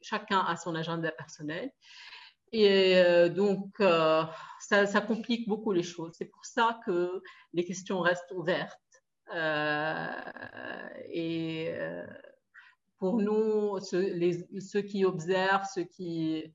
chacun 0.00 0.38
a 0.38 0.56
son 0.56 0.74
agenda 0.74 1.10
personnel. 1.12 1.70
Et 2.52 2.96
euh, 2.96 3.28
donc, 3.28 3.68
euh, 3.80 4.24
ça, 4.58 5.00
complique 5.00 5.48
beaucoup 5.48 5.72
les 5.72 5.82
choses. 5.82 6.12
C'est 6.16 6.30
pour 6.30 6.44
ça 6.44 6.80
que 6.84 7.22
les 7.52 7.64
questions 7.64 8.00
restent 8.00 8.32
ouvertes. 8.32 8.78
Euh, 9.34 10.08
et 11.12 11.72
pour 12.98 13.20
nous, 13.20 13.78
ceux, 13.80 14.82
qui 14.82 15.04
observent, 15.04 15.66
ceux 15.72 15.84
qui, 15.84 16.52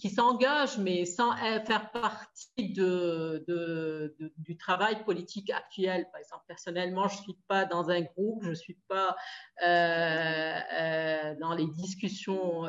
qui 0.00 0.10
s'engagent, 0.10 0.78
mais 0.78 1.04
sans 1.04 1.36
faire 1.36 1.92
partie 1.92 2.72
du 2.72 3.46
travail 4.58 5.04
politique 5.04 5.50
actuel. 5.50 6.08
Par 6.10 6.20
exemple, 6.20 6.42
personnellement, 6.48 7.06
je 7.06 7.18
ne 7.18 7.22
suis 7.22 7.38
pas 7.46 7.64
dans 7.64 7.88
un 7.88 8.00
groupe, 8.00 8.42
je 8.42 8.50
ne 8.50 8.54
suis 8.54 8.78
pas 8.88 9.16
dans 9.62 11.54
les 11.54 11.66
discussions 11.68 12.64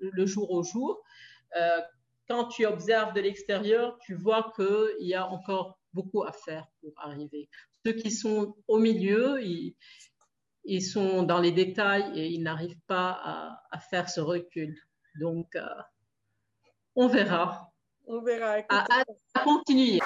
le 0.00 0.26
jour 0.26 0.50
au 0.50 0.62
jour. 0.62 1.02
Euh, 1.56 1.80
quand 2.28 2.46
tu 2.46 2.64
observes 2.66 3.12
de 3.12 3.20
l'extérieur, 3.20 3.98
tu 4.04 4.14
vois 4.14 4.52
qu'il 4.54 5.06
y 5.06 5.14
a 5.14 5.26
encore 5.26 5.78
beaucoup 5.92 6.22
à 6.22 6.32
faire 6.32 6.66
pour 6.80 6.92
arriver. 6.96 7.48
Ceux 7.84 7.92
qui 7.92 8.10
sont 8.10 8.54
au 8.68 8.78
milieu, 8.78 9.42
ils, 9.42 9.74
ils 10.64 10.82
sont 10.82 11.22
dans 11.22 11.40
les 11.40 11.52
détails 11.52 12.10
et 12.14 12.28
ils 12.28 12.42
n'arrivent 12.42 12.80
pas 12.86 13.58
à, 13.70 13.80
faire 13.80 14.08
ce 14.08 14.20
recul. 14.20 14.76
Donc, 15.18 15.56
euh, 15.56 15.66
on 16.94 17.08
verra. 17.08 17.72
On 18.06 18.22
verra. 18.22 18.58
À, 18.68 18.86
à, 19.34 19.44
continuer. 19.44 19.98